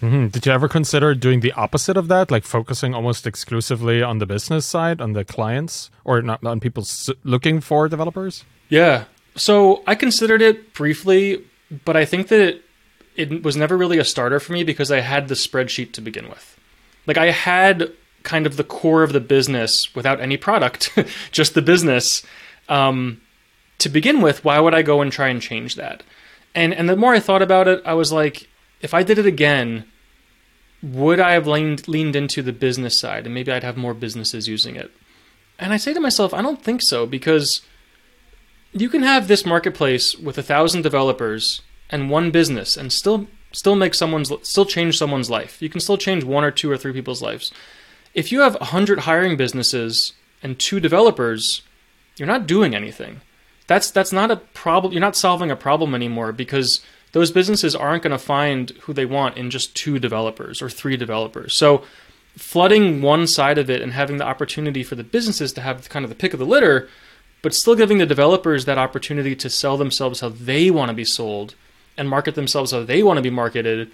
Mm-hmm. 0.00 0.28
Did 0.28 0.46
you 0.46 0.52
ever 0.52 0.68
consider 0.68 1.14
doing 1.14 1.40
the 1.40 1.52
opposite 1.52 1.96
of 1.96 2.08
that, 2.08 2.30
like 2.30 2.44
focusing 2.44 2.94
almost 2.94 3.26
exclusively 3.26 4.02
on 4.02 4.18
the 4.18 4.26
business 4.26 4.64
side, 4.64 5.00
on 5.00 5.12
the 5.12 5.24
clients, 5.24 5.90
or 6.04 6.22
not 6.22 6.44
on 6.44 6.60
people 6.60 6.86
looking 7.24 7.60
for 7.60 7.88
developers? 7.88 8.44
Yeah. 8.68 9.04
So 9.34 9.82
I 9.86 9.94
considered 9.94 10.40
it 10.40 10.72
briefly, 10.72 11.44
but 11.84 11.96
I 11.96 12.04
think 12.04 12.28
that 12.28 12.40
it, 12.40 12.62
it 13.16 13.42
was 13.42 13.56
never 13.56 13.76
really 13.76 13.98
a 13.98 14.04
starter 14.04 14.38
for 14.38 14.52
me 14.52 14.62
because 14.62 14.92
I 14.92 15.00
had 15.00 15.26
the 15.26 15.34
spreadsheet 15.34 15.92
to 15.94 16.00
begin 16.00 16.28
with. 16.28 16.57
Like 17.08 17.16
I 17.16 17.32
had 17.32 17.90
kind 18.22 18.46
of 18.46 18.56
the 18.56 18.64
core 18.64 19.02
of 19.02 19.12
the 19.12 19.20
business 19.20 19.92
without 19.94 20.20
any 20.20 20.36
product, 20.36 20.96
just 21.32 21.54
the 21.54 21.62
business. 21.62 22.22
Um, 22.68 23.20
to 23.78 23.88
begin 23.88 24.20
with, 24.20 24.44
why 24.44 24.60
would 24.60 24.74
I 24.74 24.82
go 24.82 25.00
and 25.00 25.10
try 25.10 25.28
and 25.28 25.40
change 25.40 25.74
that? 25.76 26.02
And 26.54 26.74
and 26.74 26.88
the 26.88 26.96
more 26.96 27.14
I 27.14 27.20
thought 27.20 27.42
about 27.42 27.66
it, 27.66 27.82
I 27.84 27.94
was 27.94 28.12
like, 28.12 28.48
if 28.80 28.94
I 28.94 29.02
did 29.02 29.18
it 29.18 29.26
again, 29.26 29.84
would 30.82 31.18
I 31.18 31.32
have 31.32 31.46
leaned, 31.46 31.88
leaned 31.88 32.14
into 32.14 32.42
the 32.42 32.52
business 32.52 32.98
side 32.98 33.24
and 33.24 33.34
maybe 33.34 33.50
I'd 33.50 33.64
have 33.64 33.76
more 33.76 33.94
businesses 33.94 34.46
using 34.46 34.76
it? 34.76 34.90
And 35.58 35.72
I 35.72 35.76
say 35.76 35.92
to 35.92 36.00
myself, 36.00 36.32
I 36.32 36.42
don't 36.42 36.62
think 36.62 36.82
so 36.82 37.06
because 37.06 37.62
you 38.72 38.88
can 38.88 39.02
have 39.02 39.26
this 39.26 39.46
marketplace 39.46 40.14
with 40.14 40.38
a 40.38 40.42
thousand 40.42 40.82
developers 40.82 41.62
and 41.90 42.10
one 42.10 42.30
business 42.30 42.76
and 42.76 42.92
still 42.92 43.26
still 43.52 43.74
make 43.74 43.94
someone's 43.94 44.32
still 44.42 44.64
change 44.64 44.98
someone's 44.98 45.30
life. 45.30 45.60
You 45.62 45.68
can 45.68 45.80
still 45.80 45.96
change 45.96 46.24
one 46.24 46.44
or 46.44 46.50
two 46.50 46.70
or 46.70 46.76
three 46.76 46.92
people's 46.92 47.22
lives. 47.22 47.52
If 48.14 48.32
you 48.32 48.40
have 48.40 48.56
a 48.60 48.66
hundred 48.66 49.00
hiring 49.00 49.36
businesses 49.36 50.12
and 50.42 50.58
two 50.58 50.80
developers, 50.80 51.62
you're 52.16 52.26
not 52.26 52.46
doing 52.46 52.74
anything. 52.74 53.20
That's 53.66 53.90
that's 53.90 54.12
not 54.12 54.30
a 54.30 54.36
problem. 54.36 54.92
You're 54.92 55.00
not 55.00 55.16
solving 55.16 55.50
a 55.50 55.56
problem 55.56 55.94
anymore 55.94 56.32
because 56.32 56.80
those 57.12 57.30
businesses 57.30 57.74
aren't 57.74 58.02
going 58.02 58.12
to 58.12 58.18
find 58.18 58.70
who 58.82 58.92
they 58.92 59.06
want 59.06 59.36
in 59.36 59.50
just 59.50 59.74
two 59.74 59.98
developers 59.98 60.60
or 60.60 60.68
three 60.68 60.96
developers. 60.96 61.54
So 61.54 61.84
flooding 62.36 63.02
one 63.02 63.26
side 63.26 63.58
of 63.58 63.70
it 63.70 63.82
and 63.82 63.92
having 63.92 64.18
the 64.18 64.26
opportunity 64.26 64.82
for 64.82 64.94
the 64.94 65.04
businesses 65.04 65.52
to 65.54 65.60
have 65.60 65.88
kind 65.88 66.04
of 66.04 66.10
the 66.10 66.14
pick 66.14 66.32
of 66.32 66.38
the 66.38 66.46
litter, 66.46 66.88
but 67.42 67.54
still 67.54 67.74
giving 67.74 67.98
the 67.98 68.06
developers 68.06 68.64
that 68.64 68.78
opportunity 68.78 69.34
to 69.36 69.50
sell 69.50 69.76
themselves 69.76 70.20
how 70.20 70.28
they 70.28 70.70
want 70.70 70.90
to 70.90 70.94
be 70.94 71.04
sold 71.04 71.54
and 71.98 72.08
market 72.08 72.34
themselves 72.34 72.72
how 72.72 72.84
they 72.84 73.02
want 73.02 73.18
to 73.18 73.22
be 73.22 73.30
marketed 73.30 73.90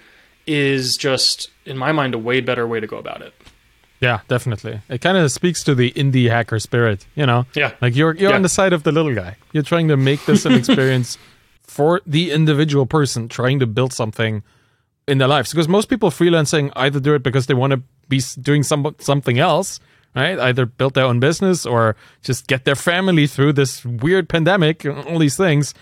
is 0.47 0.95
just 0.95 1.49
in 1.65 1.77
my 1.77 1.91
mind 1.91 2.13
a 2.13 2.17
way 2.17 2.39
better 2.39 2.67
way 2.67 2.79
to 2.79 2.87
go 2.87 2.97
about 2.97 3.21
it. 3.21 3.33
Yeah, 3.99 4.19
definitely. 4.27 4.81
It 4.89 5.01
kind 5.01 5.17
of 5.17 5.31
speaks 5.31 5.63
to 5.63 5.73
the 5.73 5.91
indie 5.91 6.29
hacker 6.29 6.59
spirit, 6.59 7.07
you 7.15 7.25
know. 7.25 7.45
Yeah. 7.55 7.71
Like 7.81 7.95
you're 7.95 8.13
you're 8.15 8.29
yeah. 8.29 8.35
on 8.35 8.43
the 8.43 8.49
side 8.49 8.73
of 8.73 8.83
the 8.83 8.91
little 8.91 9.15
guy. 9.15 9.37
You're 9.51 9.63
trying 9.63 9.87
to 9.87 9.97
make 9.97 10.25
this 10.25 10.45
an 10.45 10.53
experience 10.61 11.17
for 11.63 12.01
the 12.05 12.31
individual 12.31 12.85
person 12.85 13.27
trying 13.27 13.59
to 13.59 13.67
build 13.67 13.93
something 13.93 14.43
in 15.07 15.17
their 15.17 15.27
lives. 15.27 15.51
Because 15.51 15.67
most 15.67 15.89
people 15.89 16.09
freelancing 16.09 16.71
either 16.75 16.99
do 16.99 17.13
it 17.13 17.23
because 17.23 17.47
they 17.47 17.53
want 17.53 17.71
to 17.71 17.81
be 18.07 18.21
doing 18.41 18.63
some 18.63 18.95
something 18.99 19.39
else, 19.39 19.79
right? 20.15 20.37
Either 20.39 20.65
build 20.65 20.93
their 20.93 21.05
own 21.05 21.19
business 21.19 21.65
or 21.65 21.95
just 22.21 22.47
get 22.47 22.65
their 22.65 22.75
family 22.75 23.27
through 23.27 23.53
this 23.53 23.85
weird 23.85 24.29
pandemic, 24.29 24.85
and 24.85 24.99
all 25.07 25.19
these 25.19 25.37
things. 25.37 25.73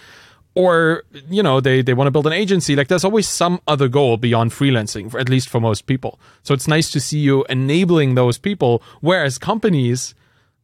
Or, 0.56 1.04
you 1.30 1.42
know, 1.42 1.60
they, 1.60 1.82
they 1.82 1.94
want 1.94 2.08
to 2.08 2.12
build 2.12 2.28
an 2.28 2.34
agency. 2.34 2.76
Like 2.76 2.88
there's 2.88 3.04
always 3.04 3.28
some 3.28 3.60
other 3.68 3.88
goal 3.88 4.18
beyond 4.18 4.52
freelancing, 4.52 5.14
at 5.20 5.28
least 5.30 5.50
for 5.50 5.60
most 5.60 5.88
people. 5.88 6.20
So 6.44 6.54
it's 6.54 6.68
nice 6.68 6.92
to 6.92 7.00
see 7.00 7.20
you 7.20 7.44
enabling 7.50 8.16
those 8.16 8.38
people. 8.38 8.84
Whereas 9.02 9.40
companies, 9.40 10.14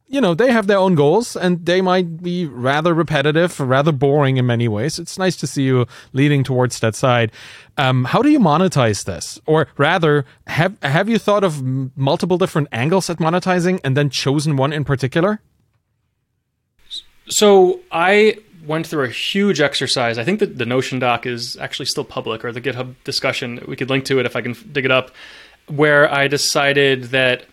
you 0.06 0.20
know, 0.20 0.34
they 0.34 0.52
have 0.52 0.66
their 0.66 0.78
own 0.78 0.96
goals 0.96 1.36
and 1.36 1.64
they 1.66 1.80
might 1.80 2.22
be 2.22 2.44
rather 2.46 2.92
repetitive, 2.92 3.58
rather 3.58 3.92
boring 3.92 4.36
in 4.36 4.46
many 4.46 4.66
ways. 4.68 4.98
It's 4.98 5.18
nice 5.18 5.36
to 5.36 5.46
see 5.46 5.62
you 5.62 5.86
leading 6.12 6.42
towards 6.42 6.80
that 6.80 6.96
side. 6.96 7.30
Um, 7.76 8.04
how 8.04 8.20
do 8.20 8.28
you 8.28 8.40
monetize 8.40 9.04
this? 9.04 9.40
Or 9.46 9.68
rather, 9.76 10.24
have 10.48 10.76
have 10.82 11.08
you 11.08 11.18
thought 11.18 11.44
of 11.44 11.62
multiple 11.96 12.38
different 12.38 12.68
angles 12.72 13.08
at 13.08 13.18
monetizing 13.18 13.80
and 13.84 13.96
then 13.96 14.10
chosen 14.10 14.56
one 14.56 14.72
in 14.72 14.84
particular? 14.84 15.40
So 17.28 17.78
I 17.92 18.38
went 18.70 18.86
through 18.86 19.02
a 19.02 19.08
huge 19.08 19.60
exercise. 19.60 20.16
I 20.16 20.22
think 20.22 20.38
that 20.38 20.56
the 20.56 20.64
Notion 20.64 21.00
doc 21.00 21.26
is 21.26 21.56
actually 21.56 21.86
still 21.86 22.04
public, 22.04 22.44
or 22.44 22.52
the 22.52 22.60
GitHub 22.60 22.94
discussion. 23.02 23.62
We 23.66 23.74
could 23.74 23.90
link 23.90 24.04
to 24.04 24.20
it 24.20 24.26
if 24.26 24.36
I 24.36 24.42
can 24.42 24.54
dig 24.70 24.84
it 24.84 24.92
up. 24.92 25.10
Where 25.66 26.10
I 26.10 26.28
decided 26.28 27.04
that 27.06 27.46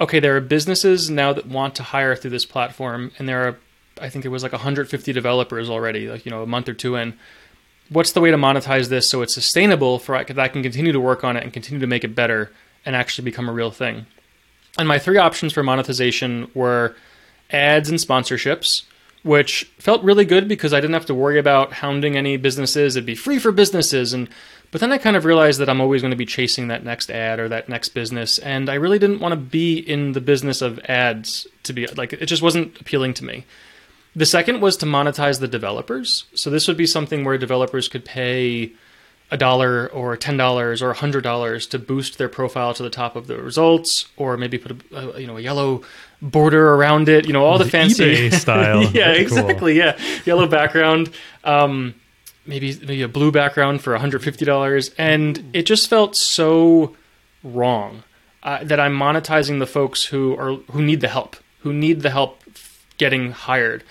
okay, 0.00 0.18
there 0.18 0.34
are 0.36 0.40
businesses 0.40 1.10
now 1.10 1.32
that 1.34 1.46
want 1.46 1.76
to 1.76 1.82
hire 1.82 2.16
through 2.16 2.30
this 2.30 2.46
platform, 2.46 3.12
and 3.18 3.28
there 3.28 3.46
are, 3.46 3.58
I 4.00 4.08
think 4.08 4.24
it 4.24 4.30
was 4.30 4.42
like 4.42 4.52
150 4.52 5.12
developers 5.12 5.68
already, 5.68 6.08
like 6.08 6.24
you 6.24 6.30
know, 6.30 6.42
a 6.42 6.46
month 6.46 6.68
or 6.68 6.74
two 6.74 6.96
in. 6.96 7.14
What's 7.90 8.12
the 8.12 8.22
way 8.22 8.30
to 8.30 8.38
monetize 8.38 8.88
this 8.88 9.08
so 9.10 9.20
it's 9.20 9.34
sustainable 9.34 9.98
for 9.98 10.16
that 10.24 10.38
I 10.38 10.48
can 10.48 10.62
continue 10.62 10.92
to 10.92 11.00
work 11.00 11.22
on 11.22 11.36
it 11.36 11.44
and 11.44 11.52
continue 11.52 11.80
to 11.80 11.86
make 11.86 12.02
it 12.02 12.14
better 12.14 12.50
and 12.86 12.96
actually 12.96 13.26
become 13.26 13.50
a 13.50 13.52
real 13.52 13.70
thing? 13.70 14.06
And 14.78 14.88
my 14.88 14.98
three 14.98 15.18
options 15.18 15.52
for 15.52 15.62
monetization 15.62 16.50
were 16.54 16.96
ads 17.50 17.90
and 17.90 17.98
sponsorships, 17.98 18.84
which 19.24 19.64
felt 19.78 20.04
really 20.04 20.24
good 20.24 20.46
because 20.46 20.72
I 20.72 20.80
didn't 20.80 20.94
have 20.94 21.06
to 21.06 21.14
worry 21.14 21.38
about 21.38 21.72
hounding 21.72 22.16
any 22.16 22.36
businesses. 22.36 22.94
It'd 22.94 23.06
be 23.06 23.16
free 23.16 23.40
for 23.40 23.50
businesses 23.50 24.14
and 24.14 24.28
but 24.74 24.80
then 24.80 24.90
I 24.90 24.98
kind 24.98 25.16
of 25.16 25.24
realized 25.24 25.60
that 25.60 25.68
I'm 25.68 25.80
always 25.80 26.02
going 26.02 26.10
to 26.10 26.16
be 26.16 26.26
chasing 26.26 26.66
that 26.66 26.82
next 26.82 27.08
ad 27.08 27.38
or 27.38 27.48
that 27.48 27.68
next 27.68 27.90
business, 27.90 28.40
and 28.40 28.68
I 28.68 28.74
really 28.74 28.98
didn't 28.98 29.20
want 29.20 29.30
to 29.30 29.36
be 29.36 29.78
in 29.78 30.14
the 30.14 30.20
business 30.20 30.62
of 30.62 30.80
ads 30.88 31.46
to 31.62 31.72
be 31.72 31.86
like 31.86 32.12
it 32.12 32.26
just 32.26 32.42
wasn't 32.42 32.80
appealing 32.80 33.14
to 33.14 33.24
me. 33.24 33.44
The 34.16 34.26
second 34.26 34.60
was 34.60 34.76
to 34.78 34.86
monetize 34.86 35.38
the 35.38 35.46
developers. 35.46 36.24
So 36.34 36.50
this 36.50 36.66
would 36.66 36.76
be 36.76 36.86
something 36.86 37.24
where 37.24 37.38
developers 37.38 37.86
could 37.86 38.04
pay 38.04 38.72
a 39.30 39.36
dollar 39.36 39.88
or 39.92 40.16
ten 40.16 40.36
dollars 40.36 40.82
or 40.82 40.90
a 40.90 40.94
hundred 40.94 41.22
dollars 41.22 41.68
to 41.68 41.78
boost 41.78 42.18
their 42.18 42.28
profile 42.28 42.74
to 42.74 42.82
the 42.82 42.90
top 42.90 43.14
of 43.14 43.28
the 43.28 43.40
results, 43.40 44.08
or 44.16 44.36
maybe 44.36 44.58
put 44.58 44.82
a, 44.92 45.20
you 45.20 45.28
know 45.28 45.36
a 45.36 45.40
yellow 45.40 45.82
border 46.30 46.74
around 46.74 47.08
it. 47.08 47.26
You 47.26 47.32
know 47.32 47.44
all 47.44 47.58
the, 47.58 47.64
the 47.64 47.70
fancy 47.70 48.30
style. 48.44 48.84
yeah, 48.84 49.12
exactly. 49.12 49.54
Cool. 49.54 49.70
Yeah, 49.70 49.98
yellow 50.24 50.46
background. 50.46 51.10
Um, 51.44 51.94
maybe 52.46 52.76
maybe 52.80 53.02
a 53.02 53.08
blue 53.08 53.30
background 53.30 53.82
for 53.82 53.96
$150 53.96 54.94
and 54.98 55.50
it 55.52 55.62
just 55.64 55.88
felt 55.88 56.14
so 56.16 56.94
wrong 57.42 58.02
uh, 58.42 58.62
that 58.64 58.78
I'm 58.80 58.96
monetizing 58.96 59.58
the 59.58 59.66
folks 59.66 60.04
who 60.04 60.36
are 60.36 60.54
who 60.72 60.82
need 60.82 61.00
the 61.00 61.08
help, 61.08 61.36
who 61.60 61.72
need 61.72 62.02
the 62.02 62.10
help 62.10 62.42
getting 62.98 63.32
hired. 63.32 63.82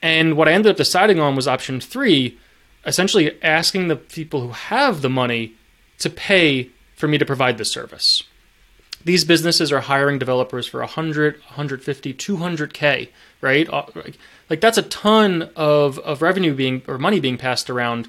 And 0.00 0.36
what 0.36 0.48
I 0.48 0.52
ended 0.52 0.70
up 0.70 0.76
deciding 0.76 1.18
on 1.18 1.34
was 1.34 1.48
option 1.48 1.80
3, 1.80 2.38
essentially 2.86 3.42
asking 3.42 3.88
the 3.88 3.96
people 3.96 4.40
who 4.42 4.50
have 4.50 5.02
the 5.02 5.10
money 5.10 5.54
to 5.98 6.08
pay 6.08 6.70
for 6.94 7.08
me 7.08 7.18
to 7.18 7.24
provide 7.26 7.58
the 7.58 7.64
service. 7.64 8.22
These 9.08 9.24
businesses 9.24 9.72
are 9.72 9.80
hiring 9.80 10.18
developers 10.18 10.66
for 10.66 10.80
100, 10.80 11.36
150, 11.36 12.12
200k, 12.12 13.08
right? 13.40 13.66
Uh, 13.66 13.86
like 14.50 14.60
that's 14.60 14.76
a 14.76 14.82
ton 14.82 15.48
of, 15.56 15.98
of 16.00 16.20
revenue 16.20 16.54
being 16.54 16.82
or 16.86 16.98
money 16.98 17.18
being 17.18 17.38
passed 17.38 17.70
around. 17.70 18.06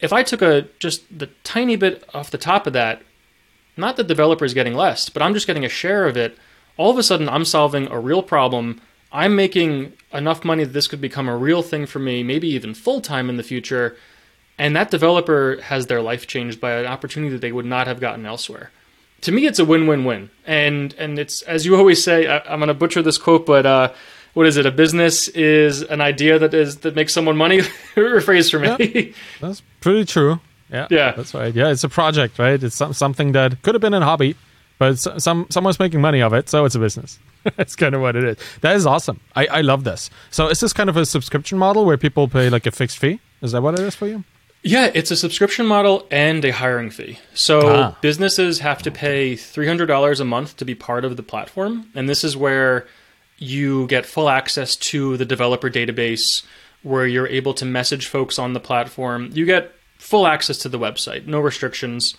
If 0.00 0.12
I 0.12 0.24
took 0.24 0.42
a 0.42 0.66
just 0.80 1.16
the 1.16 1.28
tiny 1.44 1.76
bit 1.76 2.02
off 2.12 2.32
the 2.32 2.38
top 2.38 2.66
of 2.66 2.72
that, 2.72 3.02
not 3.76 3.96
the 3.96 4.02
developer 4.02 4.44
is 4.44 4.52
getting 4.52 4.74
less, 4.74 5.08
but 5.08 5.22
I'm 5.22 5.32
just 5.32 5.46
getting 5.46 5.64
a 5.64 5.68
share 5.68 6.08
of 6.08 6.16
it. 6.16 6.36
All 6.76 6.90
of 6.90 6.98
a 6.98 7.04
sudden, 7.04 7.28
I'm 7.28 7.44
solving 7.44 7.86
a 7.86 8.00
real 8.00 8.24
problem. 8.24 8.80
I'm 9.12 9.36
making 9.36 9.92
enough 10.12 10.44
money 10.44 10.64
that 10.64 10.72
this 10.72 10.88
could 10.88 11.00
become 11.00 11.28
a 11.28 11.36
real 11.36 11.62
thing 11.62 11.86
for 11.86 12.00
me, 12.00 12.24
maybe 12.24 12.48
even 12.48 12.74
full 12.74 13.00
time 13.00 13.30
in 13.30 13.36
the 13.36 13.44
future. 13.44 13.96
And 14.58 14.74
that 14.74 14.90
developer 14.90 15.60
has 15.62 15.86
their 15.86 16.02
life 16.02 16.26
changed 16.26 16.60
by 16.60 16.72
an 16.72 16.86
opportunity 16.86 17.30
that 17.30 17.42
they 17.42 17.52
would 17.52 17.64
not 17.64 17.86
have 17.86 18.00
gotten 18.00 18.26
elsewhere. 18.26 18.72
To 19.22 19.32
me, 19.32 19.46
it's 19.46 19.58
a 19.58 19.64
win-win-win, 19.64 20.30
and 20.46 20.94
and 20.98 21.18
it's 21.18 21.42
as 21.42 21.64
you 21.66 21.76
always 21.76 22.02
say. 22.02 22.26
I, 22.26 22.52
am 22.52 22.60
going 22.60 22.68
to 22.68 22.74
butcher 22.74 23.02
this 23.02 23.18
quote, 23.18 23.46
but 23.46 23.66
uh, 23.66 23.92
what 24.34 24.46
is 24.46 24.56
it? 24.56 24.66
A 24.66 24.70
business 24.70 25.28
is 25.28 25.82
an 25.82 26.00
idea 26.00 26.38
that 26.38 26.52
is 26.52 26.78
that 26.78 26.94
makes 26.94 27.12
someone 27.12 27.36
money. 27.36 27.58
Rephrase 27.94 28.50
for 28.50 28.58
me. 28.58 28.76
Yeah, 28.78 29.12
that's 29.40 29.62
pretty 29.80 30.04
true. 30.04 30.40
Yeah, 30.70 30.86
yeah, 30.90 31.12
that's 31.12 31.32
right. 31.32 31.54
Yeah, 31.54 31.70
it's 31.70 31.84
a 31.84 31.88
project, 31.88 32.38
right? 32.38 32.62
It's 32.62 32.74
some, 32.74 32.92
something 32.92 33.32
that 33.32 33.62
could 33.62 33.74
have 33.74 33.80
been 33.80 33.94
a 33.94 34.04
hobby, 34.04 34.36
but 34.78 34.96
some 34.96 35.46
someone's 35.48 35.78
making 35.78 36.00
money 36.00 36.20
of 36.20 36.32
it, 36.32 36.48
so 36.48 36.64
it's 36.64 36.74
a 36.74 36.78
business. 36.78 37.18
That's 37.56 37.76
kind 37.76 37.94
of 37.94 38.00
what 38.00 38.16
it 38.16 38.24
is. 38.24 38.38
That 38.60 38.74
is 38.76 38.86
awesome. 38.86 39.20
I, 39.36 39.46
I 39.46 39.60
love 39.60 39.84
this. 39.84 40.10
So 40.30 40.48
is 40.48 40.60
this 40.60 40.72
kind 40.72 40.90
of 40.90 40.96
a 40.96 41.06
subscription 41.06 41.58
model 41.58 41.84
where 41.84 41.96
people 41.96 42.26
pay 42.28 42.50
like 42.50 42.66
a 42.66 42.72
fixed 42.72 42.98
fee? 42.98 43.20
Is 43.40 43.52
that 43.52 43.62
what 43.62 43.78
it 43.78 43.80
is 43.80 43.94
for 43.94 44.08
you? 44.08 44.24
Yeah, 44.66 44.90
it's 44.94 45.12
a 45.12 45.16
subscription 45.16 45.64
model 45.64 46.08
and 46.10 46.44
a 46.44 46.50
hiring 46.50 46.90
fee. 46.90 47.20
So 47.34 47.60
ah. 47.64 47.98
businesses 48.00 48.58
have 48.58 48.82
to 48.82 48.90
pay 48.90 49.34
$300 49.34 50.20
a 50.20 50.24
month 50.24 50.56
to 50.56 50.64
be 50.64 50.74
part 50.74 51.04
of 51.04 51.16
the 51.16 51.22
platform. 51.22 51.88
And 51.94 52.08
this 52.08 52.24
is 52.24 52.36
where 52.36 52.88
you 53.38 53.86
get 53.86 54.06
full 54.06 54.28
access 54.28 54.74
to 54.76 55.16
the 55.18 55.24
developer 55.24 55.70
database, 55.70 56.44
where 56.82 57.06
you're 57.06 57.28
able 57.28 57.54
to 57.54 57.64
message 57.64 58.08
folks 58.08 58.40
on 58.40 58.54
the 58.54 58.60
platform. 58.60 59.30
You 59.32 59.46
get 59.46 59.72
full 59.98 60.26
access 60.26 60.58
to 60.58 60.68
the 60.68 60.80
website, 60.80 61.28
no 61.28 61.38
restrictions. 61.38 62.16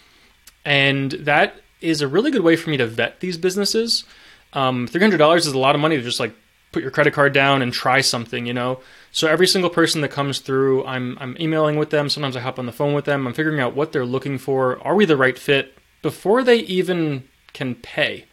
And 0.64 1.12
that 1.12 1.62
is 1.82 2.02
a 2.02 2.08
really 2.08 2.32
good 2.32 2.44
way 2.44 2.56
for 2.56 2.70
me 2.70 2.78
to 2.78 2.88
vet 2.88 3.20
these 3.20 3.38
businesses. 3.38 4.06
Um, 4.54 4.88
$300 4.88 5.36
is 5.36 5.48
a 5.48 5.60
lot 5.60 5.76
of 5.76 5.82
money 5.82 5.98
to 5.98 6.02
just 6.02 6.22
like 6.22 6.34
put 6.72 6.82
your 6.82 6.92
credit 6.92 7.14
card 7.14 7.34
down 7.34 7.62
and 7.62 7.74
try 7.74 8.02
something, 8.02 8.46
you 8.46 8.54
know? 8.54 8.80
So 9.12 9.28
every 9.28 9.48
single 9.48 9.70
person 9.70 10.02
that 10.02 10.10
comes 10.10 10.40
through, 10.40 10.86
I'm, 10.86 11.18
I'm 11.20 11.38
emailing 11.40 11.78
with 11.78 11.90
them. 11.90 12.10
Sometimes 12.10 12.36
I 12.36 12.42
hop 12.42 12.60
on 12.60 12.66
the 12.66 12.72
phone 12.72 12.94
with 12.94 13.06
them. 13.06 13.26
I'm 13.26 13.34
figuring 13.34 13.60
out 13.60 13.76
what 13.76 13.92
they're 13.92 14.06
looking 14.06 14.38
for. 14.38 14.82
Are 14.86 14.96
we 14.96 15.06
the 15.06 15.18
right 15.18 15.38
fit? 15.38 15.78
Before 16.02 16.44
they 16.44 16.58
even 16.58 17.28
can 17.54 17.76
pay, 17.76 18.26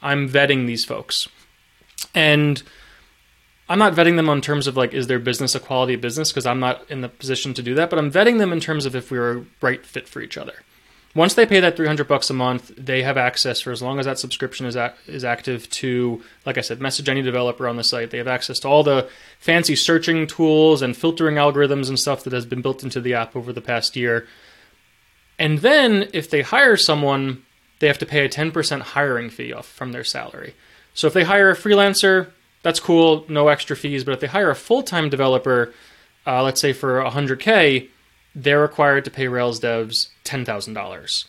I'm 0.00 0.28
vetting 0.28 0.66
these 0.66 0.84
folks. 0.84 1.28
And 2.14 2.62
I'm 3.68 3.78
not 3.78 3.94
vetting 3.94 4.16
them 4.16 4.28
on 4.28 4.40
terms 4.40 4.66
of 4.66 4.76
like, 4.76 4.94
is 4.94 5.06
their 5.06 5.18
business 5.18 5.54
a 5.54 5.60
quality 5.60 5.96
business? 5.96 6.30
Because 6.30 6.46
I'm 6.46 6.60
not 6.60 6.90
in 6.90 7.02
the 7.02 7.08
position 7.08 7.54
to 7.54 7.62
do 7.62 7.74
that. 7.74 7.90
But 7.90 7.98
I'm 7.98 8.10
vetting 8.10 8.38
them 8.38 8.52
in 8.52 8.60
terms 8.60 8.86
of 8.86 8.96
if 8.96 9.10
we're 9.10 9.38
a 9.38 9.44
right 9.60 9.84
fit 9.84 10.08
for 10.08 10.20
each 10.20 10.38
other. 10.38 10.54
Once 11.14 11.34
they 11.34 11.44
pay 11.44 11.58
that 11.58 11.76
300 11.76 12.06
bucks 12.06 12.30
a 12.30 12.34
month, 12.34 12.70
they 12.76 13.02
have 13.02 13.16
access 13.16 13.60
for 13.60 13.72
as 13.72 13.82
long 13.82 13.98
as 13.98 14.06
that 14.06 14.18
subscription 14.18 14.66
is 14.66 14.76
is 15.08 15.24
active 15.24 15.68
to 15.70 16.22
like 16.46 16.56
I 16.56 16.60
said, 16.60 16.80
message 16.80 17.08
any 17.08 17.22
developer 17.22 17.66
on 17.66 17.76
the 17.76 17.84
site. 17.84 18.10
They 18.10 18.18
have 18.18 18.28
access 18.28 18.60
to 18.60 18.68
all 18.68 18.84
the 18.84 19.08
fancy 19.40 19.74
searching 19.74 20.26
tools 20.26 20.82
and 20.82 20.96
filtering 20.96 21.34
algorithms 21.34 21.88
and 21.88 21.98
stuff 21.98 22.22
that 22.24 22.32
has 22.32 22.46
been 22.46 22.62
built 22.62 22.84
into 22.84 23.00
the 23.00 23.14
app 23.14 23.34
over 23.34 23.52
the 23.52 23.60
past 23.60 23.96
year. 23.96 24.28
And 25.38 25.58
then 25.60 26.08
if 26.12 26.30
they 26.30 26.42
hire 26.42 26.76
someone, 26.76 27.44
they 27.80 27.88
have 27.88 27.98
to 27.98 28.06
pay 28.06 28.24
a 28.24 28.28
10% 28.28 28.80
hiring 28.80 29.30
fee 29.30 29.52
off 29.52 29.66
from 29.66 29.92
their 29.92 30.04
salary. 30.04 30.54
So 30.94 31.06
if 31.06 31.14
they 31.14 31.24
hire 31.24 31.50
a 31.50 31.56
freelancer, 31.56 32.30
that's 32.62 32.78
cool, 32.78 33.24
no 33.28 33.48
extra 33.48 33.74
fees, 33.74 34.04
but 34.04 34.12
if 34.12 34.20
they 34.20 34.26
hire 34.26 34.50
a 34.50 34.54
full-time 34.54 35.08
developer, 35.08 35.72
uh, 36.26 36.42
let's 36.42 36.60
say 36.60 36.74
for 36.74 37.02
100k, 37.02 37.88
they're 38.34 38.60
required 38.60 39.04
to 39.06 39.10
pay 39.10 39.28
Rails 39.28 39.60
devs 39.60 40.08
$10,000. 40.30 41.24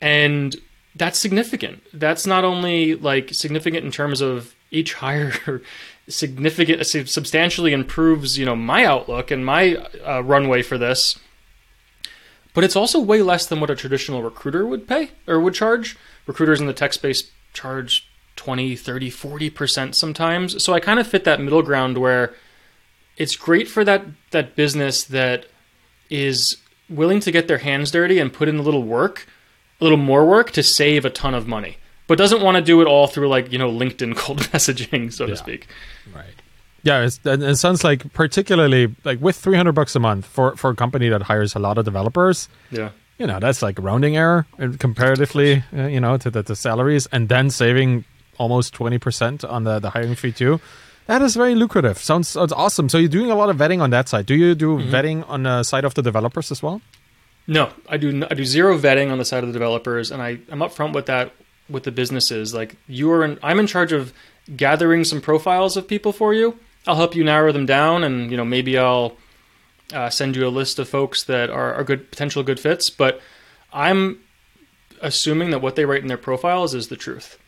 And 0.00 0.56
that's 0.94 1.18
significant. 1.18 1.82
That's 1.92 2.26
not 2.26 2.44
only 2.44 2.94
like 2.94 3.32
significant 3.32 3.84
in 3.84 3.92
terms 3.92 4.20
of 4.20 4.54
each 4.70 4.94
hire 4.94 5.62
significant 6.08 6.84
substantially 6.86 7.72
improves, 7.72 8.38
you 8.38 8.44
know, 8.44 8.56
my 8.56 8.84
outlook 8.84 9.30
and 9.30 9.46
my 9.46 9.76
uh, 10.04 10.22
runway 10.22 10.62
for 10.62 10.76
this, 10.76 11.18
but 12.54 12.64
it's 12.64 12.76
also 12.76 13.00
way 13.00 13.22
less 13.22 13.46
than 13.46 13.60
what 13.60 13.70
a 13.70 13.76
traditional 13.76 14.22
recruiter 14.22 14.66
would 14.66 14.86
pay 14.86 15.10
or 15.26 15.40
would 15.40 15.54
charge. 15.54 15.96
Recruiters 16.26 16.60
in 16.60 16.66
the 16.66 16.74
tech 16.74 16.92
space 16.92 17.30
charge 17.52 18.08
20, 18.36 18.76
30, 18.76 19.10
40% 19.10 19.94
sometimes. 19.94 20.62
So 20.62 20.72
I 20.72 20.80
kind 20.80 20.98
of 20.98 21.06
fit 21.06 21.24
that 21.24 21.40
middle 21.40 21.62
ground 21.62 21.98
where 21.98 22.34
it's 23.16 23.36
great 23.36 23.68
for 23.68 23.84
that 23.84 24.04
that 24.30 24.56
business 24.56 25.04
that 25.04 25.46
is 26.10 26.56
willing 26.88 27.20
to 27.20 27.30
get 27.30 27.48
their 27.48 27.58
hands 27.58 27.90
dirty 27.90 28.18
and 28.18 28.32
put 28.32 28.48
in 28.48 28.56
a 28.56 28.62
little 28.62 28.82
work, 28.82 29.26
a 29.80 29.84
little 29.84 29.98
more 29.98 30.26
work 30.26 30.50
to 30.52 30.62
save 30.62 31.04
a 31.04 31.10
ton 31.10 31.34
of 31.34 31.46
money, 31.46 31.78
but 32.06 32.18
doesn't 32.18 32.42
want 32.42 32.56
to 32.56 32.62
do 32.62 32.80
it 32.80 32.86
all 32.86 33.06
through 33.06 33.28
like, 33.28 33.52
you 33.52 33.58
know, 33.58 33.70
LinkedIn 33.70 34.16
cold 34.16 34.40
messaging, 34.52 35.12
so 35.12 35.24
yeah. 35.24 35.30
to 35.30 35.36
speak. 35.36 35.68
Right. 36.14 36.34
Yeah, 36.84 37.08
it 37.24 37.56
sounds 37.56 37.84
like 37.84 38.12
particularly 38.12 38.94
like 39.04 39.20
with 39.20 39.36
300 39.36 39.72
bucks 39.72 39.94
a 39.94 40.00
month 40.00 40.26
for, 40.26 40.56
for 40.56 40.70
a 40.70 40.74
company 40.74 41.08
that 41.10 41.22
hires 41.22 41.54
a 41.54 41.60
lot 41.60 41.78
of 41.78 41.84
developers. 41.84 42.48
Yeah. 42.72 42.90
You 43.18 43.28
know, 43.28 43.38
that's 43.38 43.62
like 43.62 43.78
rounding 43.78 44.16
error 44.16 44.46
comparatively, 44.80 45.62
uh, 45.76 45.86
you 45.86 46.00
know, 46.00 46.16
to 46.16 46.28
the, 46.28 46.42
the 46.42 46.56
salaries 46.56 47.06
and 47.12 47.28
then 47.28 47.50
saving 47.50 48.04
almost 48.36 48.74
20% 48.74 49.48
on 49.48 49.62
the, 49.62 49.78
the 49.78 49.90
hiring 49.90 50.16
fee 50.16 50.32
too. 50.32 50.60
That 51.06 51.22
is 51.22 51.34
very 51.34 51.54
lucrative. 51.54 51.98
Sounds, 51.98 52.28
sounds 52.28 52.52
awesome. 52.52 52.88
So 52.88 52.98
you're 52.98 53.08
doing 53.08 53.30
a 53.30 53.34
lot 53.34 53.50
of 53.50 53.56
vetting 53.56 53.80
on 53.80 53.90
that 53.90 54.08
side. 54.08 54.26
Do 54.26 54.34
you 54.34 54.54
do 54.54 54.78
mm-hmm. 54.78 54.94
vetting 54.94 55.28
on 55.28 55.42
the 55.42 55.62
side 55.62 55.84
of 55.84 55.94
the 55.94 56.02
developers 56.02 56.50
as 56.52 56.62
well? 56.62 56.80
No, 57.46 57.70
I 57.88 57.96
do. 57.96 58.24
I 58.30 58.34
do 58.34 58.44
zero 58.44 58.78
vetting 58.78 59.10
on 59.10 59.18
the 59.18 59.24
side 59.24 59.42
of 59.42 59.48
the 59.48 59.52
developers, 59.52 60.12
and 60.12 60.22
I 60.22 60.38
I'm 60.48 60.60
upfront 60.60 60.94
with 60.94 61.06
that 61.06 61.32
with 61.68 61.82
the 61.82 61.90
businesses. 61.90 62.54
Like 62.54 62.76
you 62.86 63.10
are, 63.10 63.24
in, 63.24 63.38
I'm 63.42 63.58
in 63.58 63.66
charge 63.66 63.92
of 63.92 64.12
gathering 64.56 65.02
some 65.04 65.20
profiles 65.20 65.76
of 65.76 65.88
people 65.88 66.12
for 66.12 66.32
you. 66.34 66.58
I'll 66.86 66.96
help 66.96 67.16
you 67.16 67.24
narrow 67.24 67.50
them 67.50 67.66
down, 67.66 68.04
and 68.04 68.30
you 68.30 68.36
know 68.36 68.44
maybe 68.44 68.78
I'll 68.78 69.16
uh, 69.92 70.08
send 70.08 70.36
you 70.36 70.46
a 70.46 70.50
list 70.50 70.78
of 70.78 70.88
folks 70.88 71.24
that 71.24 71.50
are, 71.50 71.74
are 71.74 71.82
good 71.82 72.10
potential 72.10 72.44
good 72.44 72.60
fits. 72.60 72.90
But 72.90 73.20
I'm 73.72 74.20
assuming 75.00 75.50
that 75.50 75.60
what 75.60 75.74
they 75.74 75.84
write 75.84 76.02
in 76.02 76.08
their 76.08 76.16
profiles 76.16 76.74
is 76.74 76.88
the 76.88 76.96
truth 76.96 77.38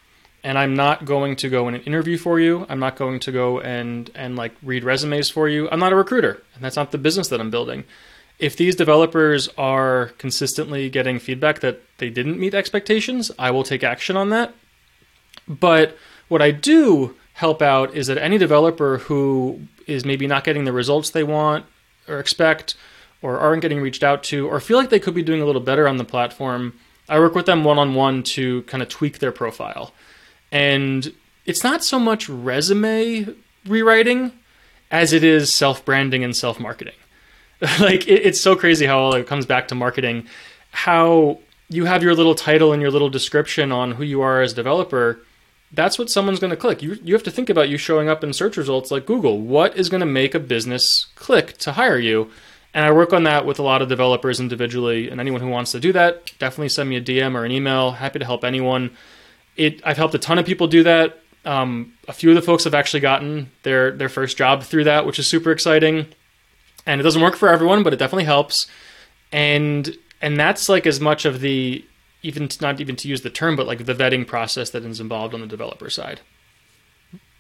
and 0.45 0.59
I'm 0.59 0.75
not 0.75 1.07
going 1.07 1.37
to 1.37 1.49
go 1.49 1.67
in 1.69 1.75
an 1.75 1.81
interview 1.81 2.19
for 2.19 2.39
you. 2.39 2.67
I'm 2.69 2.79
not 2.79 2.97
going 2.97 3.19
to 3.21 3.33
go 3.33 3.61
and 3.61 4.11
and 4.15 4.37
like 4.37 4.53
read 4.63 4.85
resumes 4.85 5.31
for 5.31 5.49
you. 5.49 5.69
I'm 5.71 5.81
not 5.81 5.93
a 5.93 5.97
recruiter, 5.97 6.43
and 6.55 6.63
that's 6.63 6.77
not 6.77 6.93
the 6.93 6.99
business 6.99 7.29
that 7.29 7.41
I'm 7.41 7.51
building. 7.51 7.85
If 8.39 8.57
these 8.57 8.77
developers 8.77 9.49
are 9.57 10.13
consistently 10.19 10.91
getting 10.91 11.19
feedback 11.19 11.61
that 11.61 11.81
they 11.99 12.11
didn't 12.11 12.39
meet 12.39 12.53
expectations, 12.53 13.33
I 13.39 13.51
will 13.51 13.63
take 13.63 13.83
action 13.83 14.17
on 14.17 14.29
that. 14.31 14.55
But 15.49 15.97
what 16.29 16.43
I 16.43 16.51
do 16.51 17.17
help 17.35 17.63
out 17.63 17.95
is 17.95 18.09
that 18.09 18.19
any 18.19 18.37
developer 18.37 18.99
who 18.99 19.61
is 19.87 20.05
maybe 20.05 20.27
not 20.27 20.45
getting 20.45 20.65
the 20.65 20.73
results 20.73 21.11
they 21.11 21.25
want 21.25 21.65
or 22.07 22.19
expect 22.19 22.77
or 23.23 23.39
aren't 23.39 23.63
getting 23.63 23.81
reached 23.81 24.03
out 24.03 24.23
to 24.25 24.47
or 24.49 24.61
feel 24.61 24.79
like 24.79 24.91
they 24.91 25.01
could 25.01 25.15
be 25.15 25.23
doing 25.23 25.41
a 25.41 25.47
little 25.47 25.61
better 25.61 25.89
on 25.89 25.97
the 25.97 26.05
platform, 26.05 26.79
I 27.09 27.19
work 27.19 27.35
with 27.35 27.47
them 27.47 27.65
one 27.65 27.79
on 27.79 27.95
one 27.95 28.23
to 28.35 28.63
kind 28.63 28.83
of 28.83 28.89
tweak 28.89 29.21
their 29.21 29.33
profile. 29.33 29.93
And 30.55 31.13
it's 31.45 31.65
not 31.65 31.83
so 31.83 31.99
much 31.99 32.29
resume 32.29 33.27
rewriting 33.67 34.33
as 34.91 35.13
it 35.13 35.25
is 35.25 35.53
self 35.53 35.85
branding 35.85 36.23
and 36.23 36.35
self 36.35 36.61
marketing. 36.61 36.95
like 37.81 38.07
it, 38.07 38.25
it's 38.25 38.41
so 38.41 38.55
crazy 38.55 38.87
how 38.87 39.01
all 39.01 39.15
it 39.15 39.27
comes 39.27 39.47
back 39.47 39.69
to 39.69 39.75
marketing. 39.75 40.27
How 40.71 41.41
you 41.69 41.87
have 41.87 42.05
your 42.05 42.15
little 42.15 42.37
title 42.37 42.73
and 42.73 42.81
your 42.81 42.93
little 42.93 43.11
description 43.11 43.73
on 43.73 43.93
who 43.93 44.05
you 44.05 44.23
are 44.23 44.43
as 44.43 44.53
a 44.53 44.57
developer. 44.57 45.21
That's 45.73 45.99
what 45.99 46.09
someone's 46.09 46.39
going 46.39 46.53
to 46.53 46.57
click. 46.57 46.83
You 46.83 46.99
you 47.03 47.15
have 47.15 47.25
to 47.25 47.33
think 47.33 47.51
about 47.51 47.69
you 47.69 47.77
showing 47.77 48.09
up 48.09 48.23
in 48.23 48.33
search 48.33 48.57
results 48.57 48.93
like 48.93 49.07
Google. 49.07 49.41
What 49.41 49.77
is 49.77 49.89
going 49.89 50.01
to 50.01 50.07
make 50.07 50.37
a 50.37 50.41
business 50.41 51.09
click 51.17 51.59
to 51.59 51.73
hire 51.73 51.99
you? 51.99 52.31
And 52.73 52.85
I 52.85 52.93
work 52.93 53.13
on 53.13 53.25
that 53.25 53.45
with 53.45 53.59
a 53.59 53.63
lot 53.63 53.83
of 53.83 53.89
developers 53.89 54.39
individually. 54.39 55.09
And 55.09 55.21
anyone 55.21 55.41
who 55.41 55.49
wants 55.49 55.73
to 55.73 55.81
do 55.81 55.93
that, 55.93 56.33
definitely 56.39 56.69
send 56.69 56.89
me 56.89 56.97
a 56.97 57.01
DM 57.01 57.35
or 57.35 57.45
an 57.45 57.51
email. 57.51 57.93
Happy 57.93 58.21
to 58.21 58.25
help 58.25 58.45
anyone 58.45 58.91
it 59.57 59.81
I've 59.85 59.97
helped 59.97 60.15
a 60.15 60.19
ton 60.19 60.39
of 60.39 60.47
people 60.47 60.67
do 60.67 60.83
that. 60.83 61.19
Um, 61.45 61.93
a 62.09 62.13
few 62.13 62.31
of 62.31 62.37
the 62.37 62.43
folks 62.43 62.65
have 62.65 62.75
actually 62.75 63.01
gotten 63.01 63.51
their 63.63 63.91
their 63.91 64.09
first 64.09 64.37
job 64.37 64.63
through 64.63 64.85
that, 64.85 65.07
which 65.07 65.19
is 65.19 65.27
super 65.27 65.51
exciting. 65.51 66.07
And 66.87 67.01
it 67.01 67.05
doesn't 67.05 67.23
work 67.23 67.37
for 67.37 67.49
everyone, 67.49 67.83
but 67.83 67.93
it 67.93 67.99
definitely 67.99 68.25
helps. 68.25 68.67
And 69.33 69.97
and 70.21 70.39
that's 70.39 70.69
like 70.69 70.87
as 70.87 71.01
much 71.01 71.25
of 71.25 71.41
the 71.41 71.85
even 72.23 72.49
not 72.61 72.81
even 72.81 72.97
to 72.97 73.09
use 73.09 73.23
the 73.23 73.31
term, 73.31 73.57
but 73.57 73.67
like 73.67 73.85
the 73.85 73.95
vetting 73.95 74.27
process 74.27 74.71
that 74.71 74.85
is 74.85 75.01
involved 75.01 75.35
on 75.35 75.41
the 75.41 75.47
developer 75.47 75.91
side. 75.91 76.21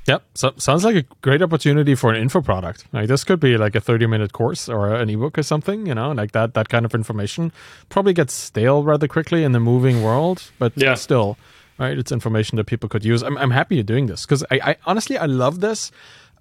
Yep. 0.06 0.22
So 0.34 0.52
sounds 0.58 0.84
like 0.84 0.96
a 0.96 1.04
great 1.22 1.40
opportunity 1.40 1.94
for 1.94 2.12
an 2.12 2.20
info 2.20 2.42
product. 2.42 2.84
Like 2.92 3.08
this 3.08 3.24
could 3.24 3.40
be 3.40 3.56
like 3.56 3.74
a 3.74 3.80
30 3.80 4.06
minute 4.06 4.32
course 4.32 4.68
or 4.68 4.94
an 4.94 5.08
ebook 5.08 5.38
or 5.38 5.42
something, 5.42 5.86
you 5.86 5.94
know, 5.94 6.12
like 6.12 6.32
that 6.32 6.52
that 6.54 6.68
kind 6.68 6.84
of 6.84 6.94
information 6.94 7.52
probably 7.88 8.12
gets 8.12 8.34
stale 8.34 8.82
rather 8.82 9.08
quickly 9.08 9.44
in 9.44 9.52
the 9.52 9.60
moving 9.60 10.02
world, 10.02 10.50
but 10.58 10.72
yeah. 10.76 10.94
still 10.94 11.38
right? 11.78 11.98
It's 11.98 12.12
information 12.12 12.56
that 12.56 12.64
people 12.64 12.88
could 12.88 13.04
use. 13.04 13.22
I'm, 13.22 13.36
I'm 13.38 13.50
happy 13.50 13.76
you're 13.76 13.84
doing 13.84 14.06
this 14.06 14.24
because 14.24 14.44
I, 14.50 14.60
I 14.62 14.76
honestly 14.86 15.18
I 15.18 15.26
love 15.26 15.60
this 15.60 15.90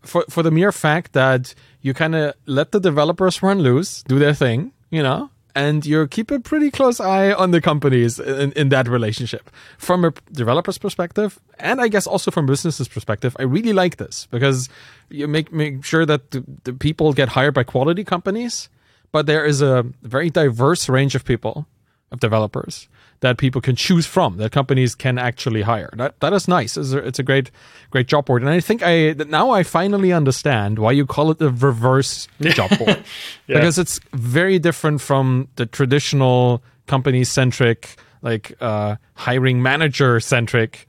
for 0.02 0.26
for 0.30 0.44
the 0.44 0.52
mere 0.52 0.72
fact 0.72 1.14
that 1.14 1.54
you 1.82 1.94
kind 1.94 2.16
of 2.16 2.34
let 2.46 2.72
the 2.72 2.80
developers 2.80 3.42
run 3.42 3.60
loose, 3.60 4.04
do 4.04 4.20
their 4.20 4.34
thing, 4.34 4.72
you 4.90 5.02
know, 5.02 5.30
and 5.56 5.86
you 5.86 6.08
keep 6.08 6.32
a 6.32 6.40
pretty 6.40 6.72
close 6.72 7.00
eye 7.00 7.32
on 7.32 7.52
the 7.52 7.62
companies 7.62 8.20
in, 8.20 8.52
in 8.54 8.70
that 8.70 8.88
relationship. 8.88 9.50
From 9.78 10.06
a 10.06 10.14
developer's 10.32 10.78
perspective, 10.78 11.40
and 11.60 11.82
I 11.82 11.88
guess 11.88 12.08
also 12.08 12.32
from 12.32 12.46
business's 12.46 12.88
perspective, 12.88 13.36
I 13.40 13.44
really 13.44 13.74
like 13.74 13.98
this 13.98 14.28
because 14.32 14.70
you 15.10 15.28
make 15.28 15.52
make 15.52 15.84
sure 15.86 16.06
that 16.06 16.32
the, 16.32 16.44
the 16.64 16.74
people 16.74 17.14
get 17.14 17.30
hired 17.30 17.54
by 17.54 17.64
quality 17.64 18.04
companies, 18.04 18.70
but 19.12 19.26
there 19.26 19.46
is 19.46 19.62
a 19.62 19.86
very 20.02 20.30
diverse 20.30 20.90
range 20.90 21.16
of 21.16 21.26
people, 21.26 21.68
of 22.12 22.20
developers 22.20 22.88
that 23.24 23.38
people 23.38 23.62
can 23.62 23.74
choose 23.76 24.06
from 24.06 24.36
that 24.36 24.52
companies 24.52 24.96
can 24.96 25.18
actually 25.18 25.62
hire. 25.62 25.90
That 25.96 26.20
that 26.20 26.34
is 26.34 26.46
nice. 26.48 26.76
It's 26.76 26.92
a, 26.92 26.98
it's 26.98 27.20
a 27.20 27.24
great 27.24 27.52
great 27.90 28.08
job 28.08 28.26
board, 28.26 28.42
and 28.42 28.52
I 28.52 28.60
think 28.60 28.84
I 28.84 29.14
now 29.14 29.50
I 29.52 29.64
finally 29.64 30.12
understand 30.12 30.78
why 30.78 30.92
you 30.92 31.06
call 31.06 31.32
it 31.32 31.40
the 31.40 31.50
reverse 31.50 32.28
job 32.42 32.78
board 32.78 33.02
yeah. 33.48 33.60
because 33.60 33.80
it's 33.80 34.02
very 34.12 34.60
different 34.60 35.00
from 35.00 35.48
the 35.56 35.66
traditional 35.66 36.62
company 36.86 37.24
centric 37.24 37.96
like 38.22 38.56
uh, 38.60 38.98
hiring 39.16 39.62
manager 39.62 40.20
centric 40.20 40.86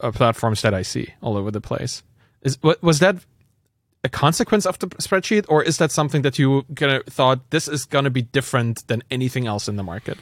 uh, 0.00 0.12
platforms 0.12 0.60
that 0.60 0.74
I 0.74 0.82
see 0.82 1.14
all 1.22 1.38
over 1.38 1.50
the 1.50 1.62
place. 1.62 2.02
Is 2.42 2.58
was 2.82 2.98
that 2.98 3.16
a 4.04 4.10
consequence 4.10 4.66
of 4.66 4.78
the 4.78 4.88
spreadsheet, 5.00 5.46
or 5.48 5.62
is 5.62 5.78
that 5.78 5.90
something 5.90 6.20
that 6.20 6.38
you 6.38 6.66
kind 6.76 6.92
of 6.92 7.06
thought 7.06 7.48
this 7.48 7.66
is 7.66 7.86
going 7.86 8.04
to 8.04 8.10
be 8.10 8.22
different 8.22 8.86
than 8.88 9.02
anything 9.10 9.46
else 9.46 9.68
in 9.68 9.76
the 9.76 9.82
market? 9.82 10.18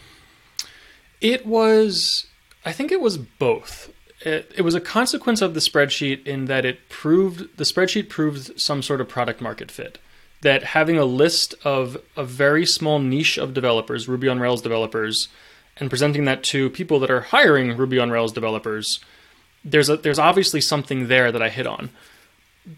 It 1.20 1.44
was, 1.46 2.26
I 2.64 2.72
think 2.72 2.90
it 2.90 3.00
was 3.00 3.18
both. 3.18 3.92
It, 4.22 4.50
it, 4.56 4.62
was 4.62 4.74
a 4.74 4.80
consequence 4.80 5.40
of 5.40 5.54
the 5.54 5.60
spreadsheet 5.60 6.26
in 6.26 6.46
that 6.46 6.64
it 6.64 6.88
proved, 6.88 7.56
the 7.56 7.64
spreadsheet 7.64 8.08
proved 8.08 8.60
some 8.60 8.82
sort 8.82 9.00
of 9.00 9.08
product 9.08 9.40
market 9.40 9.70
fit. 9.70 9.98
That 10.42 10.62
having 10.62 10.98
a 10.98 11.04
list 11.04 11.54
of 11.64 11.98
a 12.16 12.24
very 12.24 12.64
small 12.64 12.98
niche 12.98 13.38
of 13.38 13.52
developers, 13.52 14.08
Ruby 14.08 14.28
on 14.28 14.40
Rails 14.40 14.62
developers, 14.62 15.28
and 15.76 15.90
presenting 15.90 16.24
that 16.24 16.42
to 16.44 16.70
people 16.70 16.98
that 17.00 17.10
are 17.10 17.20
hiring 17.20 17.76
Ruby 17.76 17.98
on 17.98 18.10
Rails 18.10 18.32
developers, 18.32 19.00
there's 19.64 19.90
a, 19.90 19.96
there's 19.98 20.18
obviously 20.18 20.60
something 20.60 21.08
there 21.08 21.30
that 21.30 21.42
I 21.42 21.50
hit 21.50 21.66
on. 21.66 21.90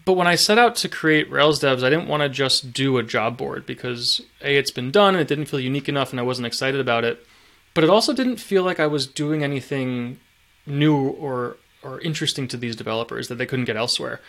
But 0.05 0.13
when 0.13 0.27
I 0.27 0.35
set 0.35 0.57
out 0.57 0.75
to 0.77 0.89
create 0.89 1.29
Rails 1.29 1.61
devs, 1.61 1.83
I 1.83 1.89
didn't 1.89 2.07
want 2.07 2.23
to 2.23 2.29
just 2.29 2.73
do 2.73 2.97
a 2.97 3.03
job 3.03 3.37
board 3.37 3.65
because 3.65 4.21
A, 4.41 4.57
it's 4.57 4.71
been 4.71 4.91
done 4.91 5.13
and 5.13 5.21
it 5.21 5.27
didn't 5.27 5.45
feel 5.45 5.59
unique 5.59 5.89
enough 5.89 6.11
and 6.11 6.19
I 6.19 6.23
wasn't 6.23 6.47
excited 6.47 6.79
about 6.79 7.03
it 7.03 7.25
but 7.73 7.83
it 7.83 7.89
also 7.89 8.13
didn't 8.13 8.37
feel 8.37 8.63
like 8.63 8.79
I 8.79 8.87
was 8.87 9.07
doing 9.07 9.43
anything 9.43 10.19
new 10.65 10.95
or 10.95 11.57
or 11.83 11.99
interesting 11.99 12.47
to 12.47 12.57
these 12.57 12.75
developers 12.75 13.27
that 13.27 13.35
they 13.35 13.45
couldn't 13.45 13.65
get 13.65 13.75
elsewhere. 13.75 14.21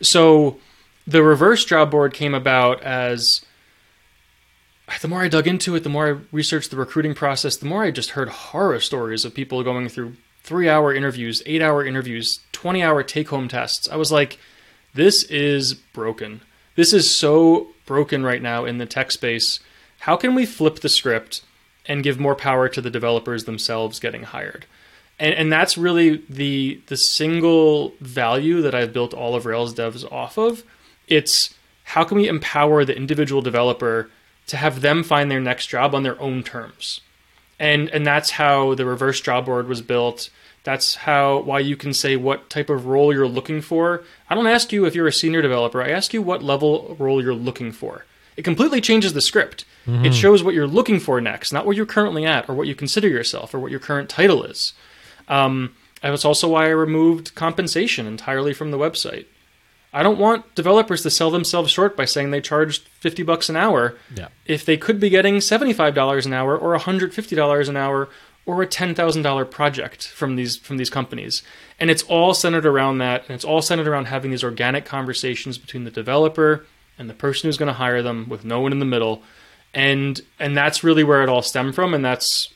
So 0.00 0.58
the 1.06 1.22
reverse 1.22 1.64
job 1.64 1.90
board 1.90 2.14
came 2.14 2.34
about 2.34 2.80
as 2.82 3.44
ah, 4.88 4.98
the 5.00 5.08
more 5.08 5.22
I 5.22 5.28
dug 5.28 5.48
into 5.48 5.74
it, 5.74 5.82
the 5.82 5.88
more 5.88 6.06
I 6.06 6.20
researched 6.30 6.70
the 6.70 6.76
recruiting 6.76 7.14
process, 7.14 7.56
the 7.56 7.66
more 7.66 7.82
I 7.82 7.90
just 7.90 8.10
heard 8.10 8.28
horror 8.28 8.78
stories 8.80 9.24
of 9.24 9.34
people 9.34 9.62
going 9.64 9.88
through 9.88 10.16
three 10.42 10.68
hour 10.68 10.94
interviews, 10.94 11.42
eight 11.46 11.62
hour 11.62 11.84
interviews, 11.84 12.40
20 12.52 12.82
hour 12.82 13.02
take 13.02 13.28
home 13.28 13.48
tests. 13.48 13.88
I 13.88 13.96
was 13.96 14.12
like, 14.12 14.38
this 14.94 15.24
is 15.24 15.74
broken. 15.74 16.42
This 16.74 16.92
is 16.92 17.14
so 17.14 17.68
broken 17.86 18.24
right 18.24 18.42
now 18.42 18.64
in 18.64 18.78
the 18.78 18.86
tech 18.86 19.10
space. 19.10 19.60
How 20.00 20.16
can 20.16 20.34
we 20.34 20.46
flip 20.46 20.80
the 20.80 20.88
script 20.88 21.42
and 21.86 22.02
give 22.02 22.18
more 22.18 22.34
power 22.34 22.68
to 22.68 22.80
the 22.80 22.90
developers 22.90 23.44
themselves 23.44 24.00
getting 24.00 24.22
hired. 24.22 24.66
And, 25.18 25.34
and 25.34 25.52
that's 25.52 25.78
really 25.78 26.22
the 26.28 26.80
the 26.86 26.96
single 26.96 27.94
value 28.00 28.62
that 28.62 28.74
I've 28.74 28.92
built 28.92 29.14
all 29.14 29.34
of 29.34 29.46
Rails 29.46 29.74
devs 29.74 30.10
off 30.10 30.38
of. 30.38 30.64
It's 31.08 31.54
how 31.84 32.04
can 32.04 32.16
we 32.16 32.28
empower 32.28 32.84
the 32.84 32.96
individual 32.96 33.42
developer 33.42 34.10
to 34.46 34.56
have 34.56 34.80
them 34.80 35.02
find 35.02 35.30
their 35.30 35.40
next 35.40 35.66
job 35.66 35.94
on 35.94 36.02
their 36.02 36.20
own 36.20 36.42
terms. 36.42 37.00
And 37.58 37.88
and 37.90 38.06
that's 38.06 38.32
how 38.32 38.74
the 38.74 38.86
reverse 38.86 39.20
job 39.20 39.46
board 39.46 39.68
was 39.68 39.82
built. 39.82 40.30
That's 40.64 40.94
how 40.94 41.40
why 41.40 41.60
you 41.60 41.76
can 41.76 41.92
say 41.92 42.16
what 42.16 42.50
type 42.50 42.70
of 42.70 42.86
role 42.86 43.12
you're 43.12 43.28
looking 43.28 43.60
for. 43.60 44.02
I 44.28 44.34
don't 44.34 44.46
ask 44.46 44.72
you 44.72 44.84
if 44.84 44.94
you're 44.94 45.06
a 45.06 45.12
senior 45.12 45.42
developer. 45.42 45.82
I 45.82 45.90
ask 45.90 46.12
you 46.12 46.22
what 46.22 46.42
level 46.42 46.96
role 46.98 47.22
you're 47.22 47.34
looking 47.34 47.72
for. 47.72 48.04
It 48.36 48.42
completely 48.42 48.80
changes 48.80 49.12
the 49.12 49.20
script. 49.20 49.64
Mm-hmm. 49.86 50.06
It 50.06 50.14
shows 50.14 50.42
what 50.42 50.54
you're 50.54 50.66
looking 50.66 51.00
for 51.00 51.20
next, 51.20 51.52
not 51.52 51.66
where 51.66 51.74
you're 51.74 51.86
currently 51.86 52.24
at 52.24 52.48
or 52.48 52.54
what 52.54 52.66
you 52.66 52.74
consider 52.74 53.08
yourself 53.08 53.54
or 53.54 53.58
what 53.58 53.70
your 53.70 53.80
current 53.80 54.08
title 54.08 54.44
is. 54.44 54.72
Um, 55.28 55.74
that's 56.00 56.24
also 56.24 56.48
why 56.48 56.66
I 56.66 56.70
removed 56.70 57.34
compensation 57.34 58.06
entirely 58.06 58.52
from 58.52 58.70
the 58.70 58.78
website. 58.78 59.26
I 59.92 60.02
don't 60.02 60.18
want 60.18 60.54
developers 60.54 61.02
to 61.02 61.10
sell 61.10 61.30
themselves 61.30 61.70
short 61.70 61.96
by 61.96 62.06
saying 62.06 62.30
they 62.30 62.40
charged 62.40 62.88
50 63.00 63.22
bucks 63.24 63.48
an 63.48 63.56
hour 63.56 63.98
yeah. 64.14 64.28
if 64.46 64.64
they 64.64 64.76
could 64.76 64.98
be 64.98 65.10
getting 65.10 65.36
$75 65.36 66.26
an 66.26 66.32
hour 66.32 66.56
or 66.56 66.76
$150 66.76 67.68
an 67.68 67.76
hour 67.76 68.08
or 68.46 68.62
a 68.62 68.66
$10,000 68.66 69.50
project 69.50 70.08
from 70.08 70.36
these 70.36 70.56
from 70.56 70.78
these 70.78 70.90
companies. 70.90 71.42
And 71.78 71.90
it's 71.90 72.02
all 72.04 72.32
centered 72.34 72.66
around 72.66 72.98
that 72.98 73.22
and 73.22 73.32
it's 73.32 73.44
all 73.44 73.62
centered 73.62 73.86
around 73.86 74.06
having 74.06 74.30
these 74.30 74.42
organic 74.42 74.84
conversations 74.84 75.58
between 75.58 75.84
the 75.84 75.90
developer 75.90 76.66
and 76.98 77.08
the 77.08 77.14
person 77.14 77.48
who's 77.48 77.56
going 77.56 77.68
to 77.68 77.72
hire 77.72 78.02
them 78.02 78.28
with 78.28 78.44
no 78.44 78.60
one 78.60 78.72
in 78.72 78.78
the 78.78 78.84
middle. 78.84 79.22
And 79.74 80.20
and 80.38 80.56
that's 80.56 80.84
really 80.84 81.04
where 81.04 81.22
it 81.22 81.28
all 81.28 81.42
stemmed 81.42 81.74
from 81.74 81.94
and 81.94 82.04
that's 82.04 82.52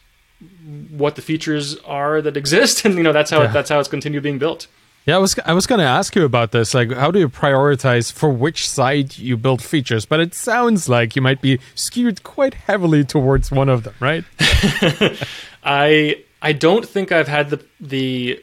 what 0.91 1.17
the 1.17 1.23
features 1.23 1.77
are 1.79 2.21
that 2.21 2.37
exist 2.37 2.85
and 2.85 2.95
you 2.95 3.03
know 3.03 3.13
that's 3.13 3.31
how 3.31 3.43
yeah. 3.43 3.51
it, 3.51 3.53
that's 3.53 3.71
how 3.71 3.81
it's 3.81 3.89
continued 3.89 4.23
being 4.23 4.39
built. 4.39 4.67
Yeah 5.07 5.17
i 5.17 5.19
was 5.19 5.39
i 5.45 5.53
was 5.53 5.69
going 5.69 5.79
to 5.79 5.85
ask 5.85 6.17
you 6.17 6.25
about 6.25 6.51
this 6.51 6.75
like 6.75 6.93
how 6.93 7.13
do 7.13 7.21
you 7.21 7.29
prioritize 7.29 8.11
for 8.13 8.29
which 8.29 8.69
side 8.69 9.17
you 9.19 9.37
build 9.37 9.63
features? 9.63 10.05
But 10.05 10.21
it 10.21 10.35
sounds 10.35 10.89
like 10.89 11.17
you 11.17 11.23
might 11.23 11.41
be 11.41 11.59
skewed 11.75 12.23
quite 12.23 12.55
heavily 12.55 13.05
towards 13.05 13.51
one 13.51 13.69
of 13.69 13.85
them 13.85 13.95
right? 14.01 14.25
I 15.63 16.23
i 16.43 16.53
don't 16.53 16.87
think 16.87 17.13
i've 17.13 17.29
had 17.29 17.51
the 17.51 17.65
the 17.81 18.43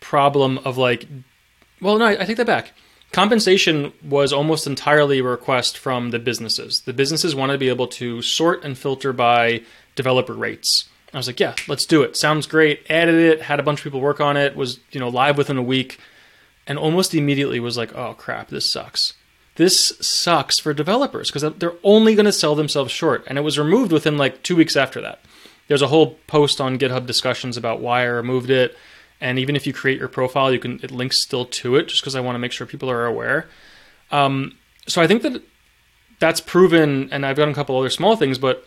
problem 0.00 0.58
of 0.64 0.76
like 0.76 1.06
well 1.80 1.98
no 1.98 2.06
I, 2.06 2.22
I 2.22 2.24
take 2.24 2.36
that 2.38 2.46
back 2.46 2.72
Compensation 3.12 3.92
was 4.02 4.32
almost 4.32 4.66
entirely 4.66 5.20
a 5.20 5.24
request 5.24 5.78
from 5.78 6.10
the 6.10 6.18
businesses. 6.18 6.82
The 6.82 6.92
businesses 6.92 7.34
wanted 7.34 7.54
to 7.54 7.58
be 7.58 7.70
able 7.70 7.88
to 7.88 8.20
sort 8.20 8.64
and 8.64 8.76
filter 8.76 9.12
by 9.12 9.62
developer 9.96 10.34
rates. 10.34 10.88
I 11.12 11.16
was 11.16 11.26
like, 11.26 11.40
yeah, 11.40 11.54
let's 11.68 11.86
do 11.86 12.02
it. 12.02 12.16
Sounds 12.16 12.46
great. 12.46 12.84
Added 12.90 13.14
it, 13.14 13.42
had 13.42 13.60
a 13.60 13.62
bunch 13.62 13.80
of 13.80 13.84
people 13.84 14.00
work 14.00 14.20
on 14.20 14.36
it, 14.36 14.54
was, 14.54 14.80
you 14.92 15.00
know, 15.00 15.08
live 15.08 15.38
within 15.38 15.56
a 15.56 15.62
week, 15.62 15.98
and 16.66 16.78
almost 16.78 17.14
immediately 17.14 17.60
was 17.60 17.78
like, 17.78 17.94
oh 17.94 18.12
crap, 18.12 18.48
this 18.48 18.70
sucks. 18.70 19.14
This 19.56 19.94
sucks 20.00 20.60
for 20.60 20.74
developers 20.74 21.30
because 21.30 21.54
they're 21.58 21.72
only 21.82 22.14
going 22.14 22.26
to 22.26 22.32
sell 22.32 22.54
themselves 22.54 22.92
short. 22.92 23.24
And 23.26 23.38
it 23.38 23.42
was 23.42 23.58
removed 23.58 23.90
within 23.90 24.18
like 24.18 24.42
two 24.42 24.54
weeks 24.54 24.76
after 24.76 25.00
that. 25.00 25.20
There's 25.66 25.82
a 25.82 25.88
whole 25.88 26.18
post 26.26 26.60
on 26.60 26.78
GitHub 26.78 27.06
discussions 27.06 27.56
about 27.56 27.80
why 27.80 28.02
I 28.02 28.06
removed 28.06 28.50
it 28.50 28.76
and 29.20 29.38
even 29.38 29.56
if 29.56 29.66
you 29.66 29.72
create 29.72 29.98
your 29.98 30.08
profile, 30.08 30.52
you 30.52 30.58
can 30.58 30.80
it 30.82 30.90
links 30.90 31.22
still 31.22 31.44
to 31.44 31.76
it, 31.76 31.88
just 31.88 32.02
because 32.02 32.14
I 32.14 32.20
want 32.20 32.34
to 32.34 32.40
make 32.40 32.52
sure 32.52 32.66
people 32.66 32.90
are 32.90 33.06
aware. 33.06 33.48
Um, 34.10 34.56
so 34.86 35.02
I 35.02 35.06
think 35.06 35.22
that 35.22 35.42
that's 36.18 36.40
proven, 36.40 37.08
and 37.12 37.24
I've 37.24 37.36
done 37.36 37.48
a 37.48 37.54
couple 37.54 37.78
other 37.78 37.90
small 37.90 38.16
things, 38.16 38.38
but 38.38 38.66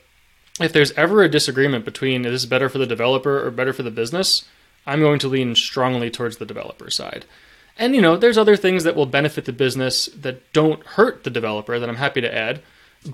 if 0.60 0.74
there's 0.74 0.92
ever 0.94 1.24
a 1.24 1.30
disagreement 1.30 1.86
between 1.86 2.26
is 2.26 2.32
this 2.32 2.46
better 2.46 2.70
for 2.70 2.78
the 2.78 2.86
developer 2.86 3.46
or 3.46 3.52
better 3.52 3.74
for 3.74 3.84
the 3.84 3.92
business, 3.92 4.46
I'm 4.86 5.00
going 5.00 5.20
to 5.20 5.28
lean 5.28 5.56
strongly 5.56 6.10
towards 6.10 6.38
the 6.38 6.46
developer 6.46 6.90
side. 6.90 7.26
And 7.78 7.96
you 7.96 8.02
know, 8.02 8.18
there's 8.18 8.38
other 8.38 8.58
things 8.58 8.84
that 8.84 8.96
will 8.96 9.06
benefit 9.06 9.46
the 9.46 9.54
business 9.54 10.08
that 10.08 10.52
don't 10.54 10.86
hurt 10.86 11.24
the 11.24 11.30
developer 11.30 11.80
that 11.80 11.90
I'm 11.90 11.96
happy 11.96 12.22
to 12.22 12.34
add. 12.34 12.62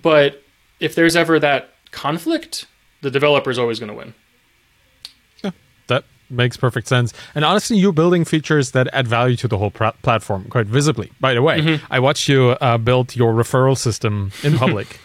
But 0.01 0.43
if 0.79 0.95
there's 0.95 1.15
ever 1.15 1.39
that 1.39 1.73
conflict, 1.91 2.65
the 3.01 3.11
developer 3.11 3.49
is 3.49 3.59
always 3.59 3.79
going 3.79 3.91
to 3.91 3.97
win. 3.97 4.13
Makes 6.29 6.57
perfect 6.57 6.87
sense. 6.87 7.13
And 7.35 7.45
honestly, 7.45 7.77
you're 7.77 7.93
building 7.93 8.25
features 8.25 8.71
that 8.71 8.89
add 8.91 9.07
value 9.07 9.37
to 9.37 9.47
the 9.47 9.57
whole 9.57 9.71
pr- 9.71 9.95
platform 10.01 10.45
quite 10.49 10.67
visibly. 10.67 11.11
By 11.21 11.33
the 11.33 11.41
way, 11.41 11.61
mm-hmm. 11.61 11.85
I 11.89 11.99
watched 11.99 12.27
you 12.27 12.49
uh, 12.59 12.77
build 12.77 13.15
your 13.15 13.33
referral 13.33 13.77
system 13.77 14.31
in 14.43 14.57
public. 14.57 14.99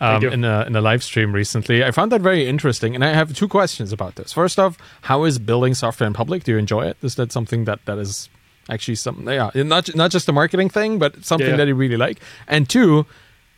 Um, 0.00 0.24
in 0.24 0.44
a 0.44 0.64
in 0.64 0.76
a 0.76 0.80
live 0.80 1.02
stream 1.02 1.32
recently, 1.32 1.82
I 1.82 1.90
found 1.90 2.12
that 2.12 2.20
very 2.20 2.46
interesting, 2.46 2.94
and 2.94 3.04
I 3.04 3.12
have 3.12 3.34
two 3.34 3.48
questions 3.48 3.92
about 3.92 4.14
this. 4.14 4.32
First 4.32 4.56
off, 4.56 4.78
how 5.02 5.24
is 5.24 5.40
building 5.40 5.74
software 5.74 6.06
in 6.06 6.12
public? 6.12 6.44
Do 6.44 6.52
you 6.52 6.58
enjoy 6.58 6.86
it? 6.86 6.98
Is 7.02 7.16
that 7.16 7.32
something 7.32 7.64
that 7.64 7.84
that 7.86 7.98
is 7.98 8.30
actually 8.68 8.94
something? 8.94 9.26
Yeah, 9.26 9.50
not 9.56 9.92
not 9.96 10.12
just 10.12 10.28
a 10.28 10.32
marketing 10.32 10.68
thing, 10.68 11.00
but 11.00 11.24
something 11.24 11.48
yeah. 11.48 11.56
that 11.56 11.66
you 11.66 11.74
really 11.74 11.96
like. 11.96 12.20
And 12.46 12.68
two, 12.68 13.06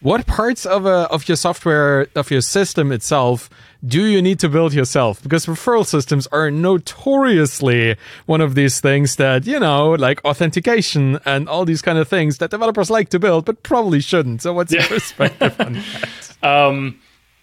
what 0.00 0.26
parts 0.26 0.64
of 0.64 0.86
a 0.86 1.06
of 1.12 1.28
your 1.28 1.36
software 1.36 2.08
of 2.14 2.30
your 2.30 2.40
system 2.40 2.90
itself 2.90 3.50
do 3.84 4.04
you 4.04 4.20
need 4.20 4.38
to 4.40 4.48
build 4.48 4.74
yourself? 4.74 5.22
Because 5.22 5.46
referral 5.46 5.86
systems 5.86 6.26
are 6.28 6.50
notoriously 6.50 7.96
one 8.26 8.40
of 8.40 8.54
these 8.54 8.80
things 8.80 9.16
that 9.16 9.46
you 9.46 9.58
know 9.58 9.92
like 9.92 10.24
authentication 10.24 11.18
and 11.24 11.48
all 11.48 11.64
these 11.64 11.82
kind 11.82 11.98
of 11.98 12.08
things 12.08 12.38
that 12.38 12.50
developers 12.50 12.90
like 12.90 13.08
to 13.10 13.18
build 13.18 13.44
but 13.44 13.62
probably 13.62 14.00
shouldn't. 14.00 14.42
So 14.42 14.52
what's 14.52 14.72
yeah. 14.72 14.80
your 14.80 14.88
perspective 14.88 15.56
on 15.60 15.74
that? 15.74 16.08
Um, 16.42 16.98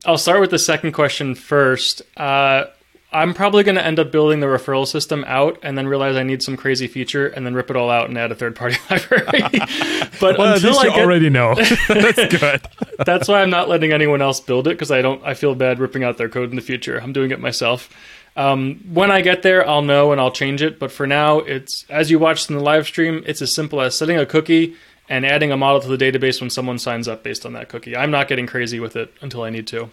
i'll 0.08 0.18
start 0.18 0.42
with 0.42 0.50
the 0.50 0.58
second 0.58 0.94
question 0.94 1.36
first. 1.36 2.02
Uh, 2.18 2.64
I'm 3.12 3.34
probably 3.34 3.64
going 3.64 3.76
to 3.76 3.86
end 3.86 4.00
up 4.00 4.12
building 4.12 4.42
the 4.42 4.48
referral 4.48 4.86
system 4.86 5.24
out 5.28 5.58
and 5.64 5.78
then 5.78 5.88
realize 5.88 6.18
I 6.18 6.24
need 6.24 6.44
some 6.44 6.58
crazy 6.58 6.88
feature 6.88 7.28
and 7.28 7.46
then 7.46 7.54
rip 7.54 7.70
it 7.70 7.78
all 7.78 7.90
out 7.90 8.10
and 8.10 8.18
add 8.18 8.32
a 8.32 8.36
third 8.36 8.56
party 8.56 8.76
library. 8.90 9.26
but 10.20 10.38
Well, 10.38 10.54
until 10.56 10.78
I 10.78 10.84
you 10.84 10.90
get, 10.90 11.00
already 11.00 11.30
know. 11.30 11.56
That's 11.88 12.38
good. 12.38 12.62
that's 13.06 13.28
why 13.30 13.42
I'm 13.42 13.50
not 13.50 13.70
letting 13.70 13.94
anyone 13.94 14.22
else 14.22 14.40
build 14.42 14.68
it 14.68 14.72
because 14.72 14.92
I 14.92 15.02
don't. 15.02 15.24
I 15.24 15.36
feel 15.36 15.56
bad 15.56 15.80
ripping 15.80 16.04
out 16.04 16.18
their 16.18 16.28
code 16.30 16.50
in 16.50 16.56
the 16.58 16.62
future. 16.62 17.00
I'm 17.02 17.14
doing 17.14 17.32
it 17.32 17.40
myself. 17.40 17.90
Um, 18.36 18.82
when 18.94 19.10
I 19.10 19.22
get 19.22 19.42
there, 19.42 19.68
I'll 19.68 19.82
know 19.82 20.12
and 20.12 20.20
I'll 20.20 20.32
change 20.32 20.62
it. 20.62 20.78
But 20.78 20.92
for 20.92 21.08
now, 21.08 21.40
it's 21.40 21.86
as 21.90 22.12
you 22.12 22.20
watched 22.20 22.50
in 22.50 22.58
the 22.58 22.64
live 22.64 22.86
stream. 22.88 23.24
It's 23.26 23.42
as 23.42 23.54
simple 23.54 23.80
as 23.82 23.98
setting 23.98 24.18
a 24.18 24.26
cookie 24.26 24.76
and 25.10 25.26
adding 25.26 25.52
a 25.52 25.58
model 25.58 25.80
to 25.82 25.88
the 25.88 25.98
database 25.98 26.42
when 26.42 26.50
someone 26.50 26.78
signs 26.78 27.08
up 27.08 27.24
based 27.24 27.46
on 27.46 27.54
that 27.54 27.70
cookie. 27.70 27.96
I'm 27.96 28.12
not 28.12 28.28
getting 28.28 28.46
crazy 28.48 28.80
with 28.80 28.96
it 28.98 29.14
until 29.22 29.44
I 29.44 29.50
need 29.50 29.66
to. 29.68 29.90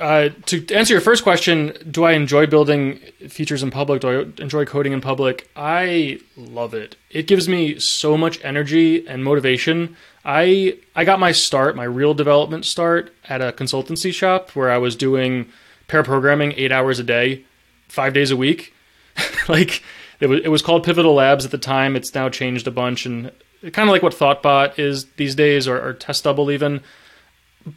Uh, 0.00 0.30
to 0.46 0.66
answer 0.74 0.94
your 0.94 1.02
first 1.02 1.22
question, 1.22 1.76
do 1.90 2.04
I 2.04 2.12
enjoy 2.12 2.46
building 2.46 2.98
features 3.28 3.62
in 3.62 3.70
public? 3.70 4.00
Do 4.00 4.08
I 4.08 4.42
enjoy 4.42 4.64
coding 4.64 4.92
in 4.92 5.02
public? 5.02 5.50
I 5.54 6.18
love 6.36 6.72
it. 6.72 6.96
It 7.10 7.26
gives 7.26 7.48
me 7.48 7.78
so 7.78 8.16
much 8.16 8.42
energy 8.42 9.06
and 9.06 9.22
motivation. 9.22 9.96
I 10.24 10.78
I 10.96 11.04
got 11.04 11.20
my 11.20 11.32
start, 11.32 11.76
my 11.76 11.84
real 11.84 12.14
development 12.14 12.64
start 12.64 13.12
at 13.28 13.42
a 13.42 13.52
consultancy 13.52 14.14
shop 14.14 14.50
where 14.50 14.70
I 14.70 14.78
was 14.78 14.96
doing 14.96 15.48
pair 15.88 16.02
programming 16.02 16.52
8 16.56 16.72
hours 16.72 16.98
a 16.98 17.04
day, 17.04 17.44
5 17.88 18.14
days 18.14 18.30
a 18.30 18.36
week. 18.36 18.72
like 19.48 19.82
it 20.20 20.28
was 20.28 20.40
it 20.42 20.48
was 20.48 20.62
called 20.62 20.84
Pivotal 20.84 21.14
Labs 21.14 21.44
at 21.44 21.50
the 21.50 21.58
time. 21.58 21.96
It's 21.96 22.14
now 22.14 22.30
changed 22.30 22.66
a 22.66 22.70
bunch 22.70 23.04
and 23.04 23.30
kind 23.60 23.88
of 23.88 23.92
like 23.92 24.02
what 24.02 24.14
Thoughtbot 24.14 24.78
is 24.78 25.04
these 25.16 25.34
days 25.34 25.68
or, 25.68 25.80
or 25.80 25.92
Test 25.92 26.24
Double 26.24 26.50
even. 26.50 26.80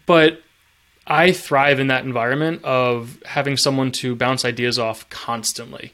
But 0.06 0.42
I 1.08 1.32
thrive 1.32 1.80
in 1.80 1.88
that 1.88 2.04
environment 2.04 2.64
of 2.64 3.22
having 3.26 3.58
someone 3.58 3.92
to 3.94 4.16
bounce 4.16 4.44
ideas 4.44 4.80
off 4.80 5.08
constantly. 5.10 5.94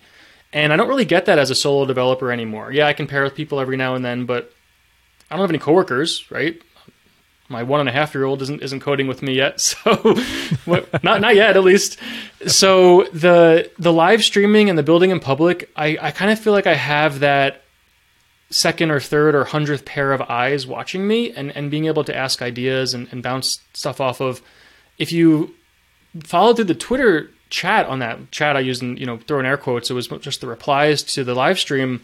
And 0.54 0.72
I 0.72 0.76
don't 0.76 0.88
really 0.88 1.06
get 1.06 1.26
that 1.26 1.40
as 1.40 1.50
a 1.50 1.56
solo 1.56 1.86
developer 1.86 2.32
anymore. 2.32 2.72
Yeah, 2.72 2.88
I 2.88 2.94
can 2.94 3.08
pair 3.08 3.24
with 3.24 3.36
people 3.36 3.60
every 3.60 3.78
now 3.78 3.96
and 3.96 4.04
then, 4.04 4.26
but 4.26 4.54
I 5.30 5.36
don't 5.36 5.44
have 5.44 5.52
any 5.52 5.60
coworkers, 5.60 6.30
right? 6.30 6.62
My 7.48 7.64
one 7.64 7.82
and 7.82 7.90
a 7.90 7.92
half 7.92 8.14
year 8.14 8.24
old 8.24 8.42
isn't 8.42 8.62
isn't 8.62 8.80
coding 8.80 9.08
with 9.08 9.22
me 9.22 9.34
yet, 9.34 9.60
so 9.62 10.16
not 11.04 11.20
not 11.20 11.36
yet 11.36 11.58
at 11.58 11.64
least. 11.64 11.98
So 12.48 13.04
the 13.12 13.70
the 13.78 13.92
live 13.92 14.24
streaming 14.24 14.70
and 14.70 14.78
the 14.78 14.84
building 14.84 15.10
in 15.10 15.20
public, 15.20 15.70
I, 15.76 15.98
I 16.02 16.12
kind 16.12 16.32
of 16.32 16.40
feel 16.40 16.54
like 16.54 16.68
I 16.68 16.76
have 16.76 17.20
that 17.20 17.64
second 18.50 18.92
or 18.92 19.00
third 19.00 19.36
or 19.36 19.46
hundredth 19.46 19.86
pair 19.86 20.12
of 20.12 20.22
eyes 20.22 20.68
watching 20.68 21.08
me 21.08 21.32
and, 21.32 21.56
and 21.56 21.72
being 21.72 21.86
able 21.86 22.04
to 22.04 22.16
ask 22.16 22.42
ideas 22.42 22.94
and, 22.94 23.08
and 23.12 23.24
bounce 23.24 23.60
stuff 23.74 24.02
off 24.02 24.20
of 24.20 24.42
if 25.02 25.12
you 25.12 25.56
follow 26.24 26.54
through 26.54 26.66
the 26.66 26.76
Twitter 26.76 27.32
chat 27.50 27.88
on 27.88 27.98
that 28.00 28.30
chat 28.30 28.56
I 28.56 28.60
used 28.60 28.84
in, 28.84 28.98
you 28.98 29.08
know, 29.08 29.18
throw 29.18 29.40
in 29.40 29.48
air 29.48 29.58
quotes, 29.58 29.90
it 29.90 29.96
was 29.96 30.08
just 30.08 30.42
the 30.42 30.48
replies 30.48 31.02
to 31.16 31.24
the 31.24 31.34
live 31.34 31.58
stream. 31.58 32.04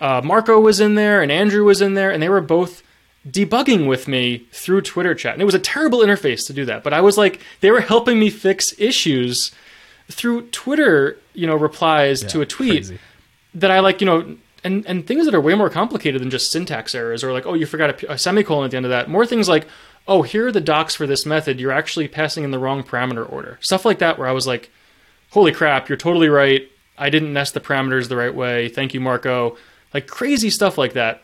Uh, 0.00 0.20
Marco 0.24 0.58
was 0.58 0.80
in 0.80 0.96
there 0.96 1.22
and 1.22 1.30
Andrew 1.30 1.64
was 1.64 1.80
in 1.80 1.94
there, 1.94 2.10
and 2.10 2.20
they 2.20 2.28
were 2.28 2.40
both 2.40 2.82
debugging 3.26 3.86
with 3.86 4.08
me 4.08 4.38
through 4.50 4.82
Twitter 4.82 5.14
chat. 5.14 5.34
And 5.34 5.42
it 5.42 5.44
was 5.44 5.54
a 5.54 5.60
terrible 5.60 6.00
interface 6.00 6.44
to 6.48 6.52
do 6.52 6.64
that, 6.64 6.82
but 6.82 6.92
I 6.92 7.00
was 7.00 7.16
like, 7.16 7.40
they 7.60 7.70
were 7.70 7.80
helping 7.80 8.18
me 8.18 8.28
fix 8.28 8.74
issues 8.76 9.52
through 10.10 10.48
Twitter, 10.48 11.18
you 11.32 11.46
know, 11.46 11.54
replies 11.54 12.22
to 12.24 12.40
a 12.40 12.46
tweet 12.46 12.86
crazy. 12.86 12.98
that 13.54 13.70
I 13.70 13.78
like, 13.78 14.00
you 14.00 14.06
know, 14.06 14.36
and, 14.64 14.84
and 14.86 15.06
things 15.06 15.26
that 15.26 15.34
are 15.34 15.40
way 15.40 15.54
more 15.54 15.70
complicated 15.70 16.20
than 16.20 16.30
just 16.30 16.50
syntax 16.50 16.92
errors 16.92 17.22
or 17.22 17.32
like, 17.32 17.46
oh, 17.46 17.54
you 17.54 17.66
forgot 17.66 18.02
a 18.02 18.18
semicolon 18.18 18.64
at 18.64 18.72
the 18.72 18.76
end 18.76 18.86
of 18.86 18.90
that. 18.90 19.08
More 19.08 19.24
things 19.24 19.48
like, 19.48 19.66
oh, 20.08 20.22
here 20.22 20.46
are 20.46 20.52
the 20.52 20.60
docs 20.60 20.94
for 20.94 21.06
this 21.06 21.26
method. 21.26 21.60
You're 21.60 21.72
actually 21.72 22.08
passing 22.08 22.44
in 22.44 22.50
the 22.50 22.58
wrong 22.58 22.82
parameter 22.82 23.30
order. 23.30 23.58
Stuff 23.60 23.84
like 23.84 23.98
that, 23.98 24.18
where 24.18 24.28
I 24.28 24.32
was 24.32 24.46
like, 24.46 24.70
holy 25.30 25.52
crap, 25.52 25.88
you're 25.88 25.98
totally 25.98 26.28
right. 26.28 26.68
I 26.98 27.10
didn't 27.10 27.32
nest 27.32 27.54
the 27.54 27.60
parameters 27.60 28.08
the 28.08 28.16
right 28.16 28.34
way. 28.34 28.68
Thank 28.68 28.94
you, 28.94 29.00
Marco. 29.00 29.56
Like 29.92 30.06
crazy 30.06 30.50
stuff 30.50 30.78
like 30.78 30.94
that. 30.94 31.22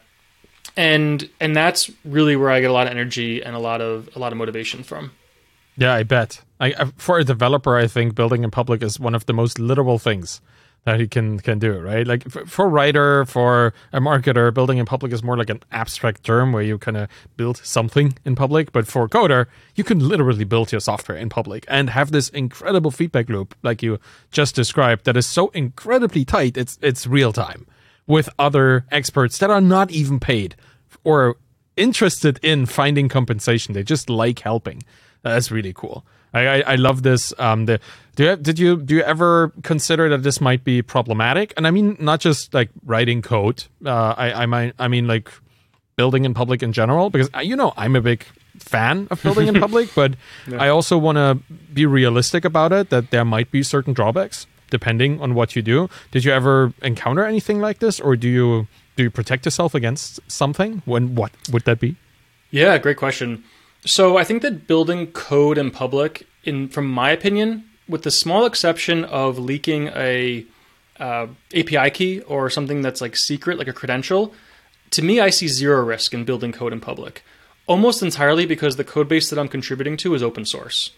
And 0.77 1.29
and 1.41 1.55
that's 1.55 1.91
really 2.05 2.37
where 2.37 2.51
I 2.51 2.61
get 2.61 2.71
a 2.71 2.73
lot 2.73 2.87
of 2.87 2.93
energy 2.93 3.43
and 3.43 3.55
a 3.55 3.59
lot 3.59 3.81
of 3.81 4.09
a 4.17 4.19
lot 4.19 4.33
of 4.33 4.39
motivation 4.39 4.83
from. 4.83 5.13
Yeah, 5.77 5.95
I 5.95 6.03
bet. 6.03 6.43
I, 6.61 6.73
for 6.97 7.19
a 7.19 7.25
developer, 7.25 7.77
I 7.77 7.87
think 7.87 8.15
building 8.15 8.45
in 8.45 8.51
public 8.51 8.83
is 8.83 9.01
one 9.01 9.15
of 9.15 9.27
the 9.27 9.33
most 9.33 9.59
literal 9.59 9.99
things 9.99 10.41
that 10.85 10.99
he 10.99 11.07
can 11.07 11.39
can 11.39 11.59
do. 11.59 11.73
It, 11.73 11.81
right, 11.81 12.07
like 12.07 12.29
for, 12.29 12.45
for 12.47 12.69
writer, 12.69 13.25
for 13.25 13.73
a 13.93 14.01
marketer, 14.01 14.53
building 14.53 14.79
in 14.79 14.87
public 14.87 15.13
is 15.13 15.23
more 15.23 15.37
like 15.37 15.51
an 15.51 15.61
abstract 15.71 16.25
term 16.25 16.53
where 16.53 16.63
you 16.63 16.79
kind 16.79 16.97
of 16.97 17.09
build 17.37 17.59
something 17.59 18.15
in 18.25 18.35
public. 18.35 18.73
But 18.73 18.87
for 18.87 19.09
coder, 19.09 19.47
you 19.75 19.85
can 19.85 20.01
literally 20.01 20.45
build 20.45 20.73
your 20.73 20.81
software 20.81 21.17
in 21.17 21.29
public 21.29 21.65
and 21.69 21.91
have 21.91 22.11
this 22.11 22.29
incredible 22.31 22.91
feedback 22.91 23.29
loop, 23.29 23.55
like 23.63 23.83
you 23.83 23.99
just 24.31 24.55
described, 24.55 25.05
that 25.05 25.17
is 25.17 25.27
so 25.27 25.49
incredibly 25.49 26.25
tight. 26.25 26.57
It's 26.57 26.79
it's 26.83 27.07
real 27.07 27.33
time 27.33 27.67
with 28.07 28.29
other 28.39 28.85
experts 28.91 29.39
that 29.39 29.51
are 29.51 29.61
not 29.61 29.91
even 29.91 30.19
paid 30.19 30.57
or 31.05 31.37
interested 31.77 32.39
in 32.43 32.67
finding 32.67 33.09
compensation. 33.09 33.75
They 33.75 33.83
just 33.83 34.11
like 34.11 34.41
helping. 34.41 34.83
That's 35.23 35.51
really 35.51 35.73
cool. 35.73 36.05
I, 36.35 36.47
I, 36.47 36.61
I 36.61 36.75
love 36.77 37.03
this. 37.03 37.35
Um, 37.39 37.67
the, 37.67 37.81
do 38.17 38.25
you, 38.25 38.37
did 38.37 38.59
you 38.59 38.77
do 38.77 38.97
you 38.97 39.03
ever 39.03 39.53
consider 39.63 40.09
that 40.11 40.23
this 40.23 40.41
might 40.41 40.65
be 40.65 40.83
problematic? 40.83 41.53
And 41.57 41.67
I 41.67 41.71
mean, 41.71 41.97
not 41.99 42.21
just 42.21 42.53
like 42.53 42.71
writing 42.85 43.23
code. 43.23 43.65
Uh, 43.85 44.15
I 44.17 44.43
I 44.43 44.47
might 44.47 44.75
I 44.79 44.89
mean 44.89 45.07
like 45.07 45.31
building 45.97 46.25
in 46.25 46.35
public 46.35 46.63
in 46.63 46.73
general 46.73 47.11
because 47.11 47.31
uh, 47.35 47.41
you 47.41 47.57
know 47.57 47.73
I'm 47.77 47.97
a 47.97 48.01
big 48.01 48.25
fan 48.59 49.09
of 49.11 49.23
building 49.23 49.49
in 49.49 49.59
public, 49.67 49.95
but 49.95 50.15
I 50.59 50.69
also 50.69 50.99
want 50.99 51.17
to 51.17 51.39
be 51.73 51.87
realistic 51.87 52.45
about 52.45 52.73
it. 52.73 52.91
That 52.91 53.11
there 53.11 53.25
might 53.25 53.51
be 53.51 53.63
certain 53.63 53.95
drawbacks 53.95 54.47
depending 54.69 55.21
on 55.21 55.35
what 55.35 55.55
you 55.55 55.63
do. 55.63 55.89
Did 56.11 56.25
you 56.25 56.33
ever 56.33 56.73
encounter 56.83 57.25
anything 57.25 57.61
like 57.61 57.79
this, 57.79 58.01
or 58.01 58.17
do 58.17 58.29
you 58.29 58.67
do 58.97 59.05
you 59.05 59.11
protect 59.11 59.47
yourself 59.47 59.75
against 59.75 60.21
something? 60.31 60.83
When 60.85 61.15
what 61.15 61.33
would 61.51 61.65
that 61.65 61.81
be? 61.81 61.97
Yeah, 62.51 62.77
great 62.77 62.99
question. 62.99 63.45
So 63.85 64.17
I 64.17 64.25
think 64.25 64.43
that 64.43 64.67
building 64.67 65.09
code 65.09 65.59
in 65.59 65.71
public, 65.71 66.27
in 66.45 66.69
from 66.69 66.87
my 66.87 67.11
opinion, 67.11 67.65
with 67.89 68.03
the 68.03 68.11
small 68.11 68.47
exception 68.47 69.05
of 69.05 69.39
leaking 69.39 69.89
a 69.89 70.47
uh, 71.01 71.27
API 71.55 71.91
key 71.91 72.21
or 72.21 72.49
something 72.49 72.81
that's 72.81 73.01
like 73.01 73.17
secret, 73.17 73.59
like 73.59 73.69
a 73.69 73.73
credential, 73.73 74.33
to 74.93 75.03
me, 75.03 75.21
I 75.21 75.31
see 75.31 75.49
zero 75.49 75.83
risk 75.83 76.15
in 76.15 76.25
building 76.25 76.53
code 76.53 76.73
in 76.73 76.81
public, 76.81 77.25
almost 77.67 78.03
entirely 78.03 78.47
because 78.47 78.77
the 78.77 78.85
code 78.85 79.09
base 79.09 79.31
that 79.31 79.39
I'm 79.39 79.49
contributing 79.49 79.97
to 79.99 80.15
is 80.15 80.23
open 80.23 80.45
source. 80.45 80.93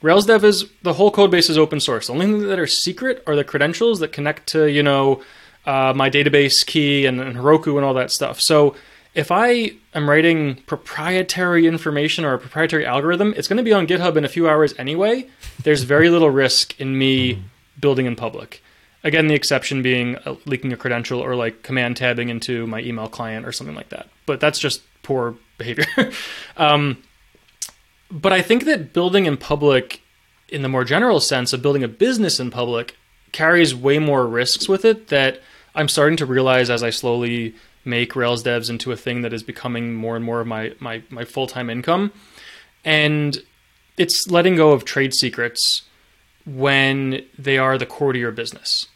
Rails 0.00 0.26
Dev 0.26 0.44
is 0.44 0.66
the 0.82 0.92
whole 0.92 1.10
code 1.10 1.30
base 1.30 1.50
is 1.50 1.58
open 1.58 1.80
source. 1.80 2.06
The 2.06 2.12
only 2.12 2.26
thing 2.26 2.46
that 2.46 2.58
are 2.58 2.66
secret 2.68 3.22
are 3.26 3.34
the 3.34 3.42
credentials 3.42 3.98
that 3.98 4.12
connect 4.12 4.46
to 4.48 4.66
you 4.66 4.82
know 4.82 5.22
uh, 5.66 5.92
my 5.96 6.08
database 6.08 6.64
key 6.64 7.04
and, 7.04 7.20
and 7.20 7.36
Heroku 7.36 7.76
and 7.76 7.84
all 7.84 7.94
that 7.94 8.12
stuff. 8.12 8.40
So 8.40 8.76
if 9.14 9.30
I 9.30 9.72
am 9.94 10.08
writing 10.08 10.56
proprietary 10.66 11.66
information 11.66 12.24
or 12.24 12.34
a 12.34 12.38
proprietary 12.38 12.86
algorithm, 12.86 13.34
it's 13.36 13.48
going 13.48 13.56
to 13.56 13.62
be 13.62 13.72
on 13.72 13.86
GitHub 13.86 14.16
in 14.16 14.24
a 14.24 14.28
few 14.28 14.48
hours 14.48 14.74
anyway. 14.78 15.28
There's 15.62 15.82
very 15.82 16.10
little 16.10 16.30
risk 16.30 16.78
in 16.80 16.96
me 16.96 17.42
building 17.80 18.06
in 18.06 18.16
public. 18.16 18.62
Again, 19.04 19.28
the 19.28 19.34
exception 19.34 19.82
being 19.82 20.16
uh, 20.18 20.36
leaking 20.44 20.72
a 20.72 20.76
credential 20.76 21.20
or 21.20 21.34
like 21.34 21.62
command 21.62 21.96
tabbing 21.96 22.28
into 22.28 22.66
my 22.66 22.80
email 22.80 23.08
client 23.08 23.46
or 23.46 23.52
something 23.52 23.76
like 23.76 23.88
that. 23.90 24.08
But 24.26 24.40
that's 24.40 24.58
just 24.58 24.82
poor 25.02 25.36
behavior. 25.56 25.86
um, 26.56 27.02
but 28.10 28.32
I 28.32 28.42
think 28.42 28.64
that 28.64 28.92
building 28.92 29.26
in 29.26 29.36
public, 29.36 30.00
in 30.48 30.62
the 30.62 30.68
more 30.68 30.84
general 30.84 31.20
sense 31.20 31.52
of 31.52 31.62
building 31.62 31.84
a 31.84 31.88
business 31.88 32.40
in 32.40 32.50
public, 32.50 32.96
carries 33.32 33.74
way 33.74 33.98
more 33.98 34.26
risks 34.26 34.68
with 34.68 34.84
it 34.84 35.08
that 35.08 35.40
I'm 35.74 35.88
starting 35.88 36.16
to 36.18 36.26
realize 36.26 36.70
as 36.70 36.82
I 36.82 36.90
slowly 36.90 37.54
make 37.84 38.16
Rails 38.16 38.42
devs 38.42 38.70
into 38.70 38.92
a 38.92 38.96
thing 38.96 39.22
that 39.22 39.32
is 39.32 39.42
becoming 39.42 39.94
more 39.94 40.16
and 40.16 40.24
more 40.24 40.40
of 40.40 40.46
my 40.46 40.74
my, 40.80 41.02
my 41.10 41.24
full 41.24 41.46
time 41.46 41.70
income. 41.70 42.12
And 42.84 43.38
it's 43.96 44.30
letting 44.30 44.56
go 44.56 44.72
of 44.72 44.84
trade 44.84 45.14
secrets 45.14 45.82
when 46.46 47.24
they 47.38 47.58
are 47.58 47.76
the 47.76 47.86
core 47.86 48.12
to 48.12 48.18
your 48.18 48.30
business. 48.30 48.86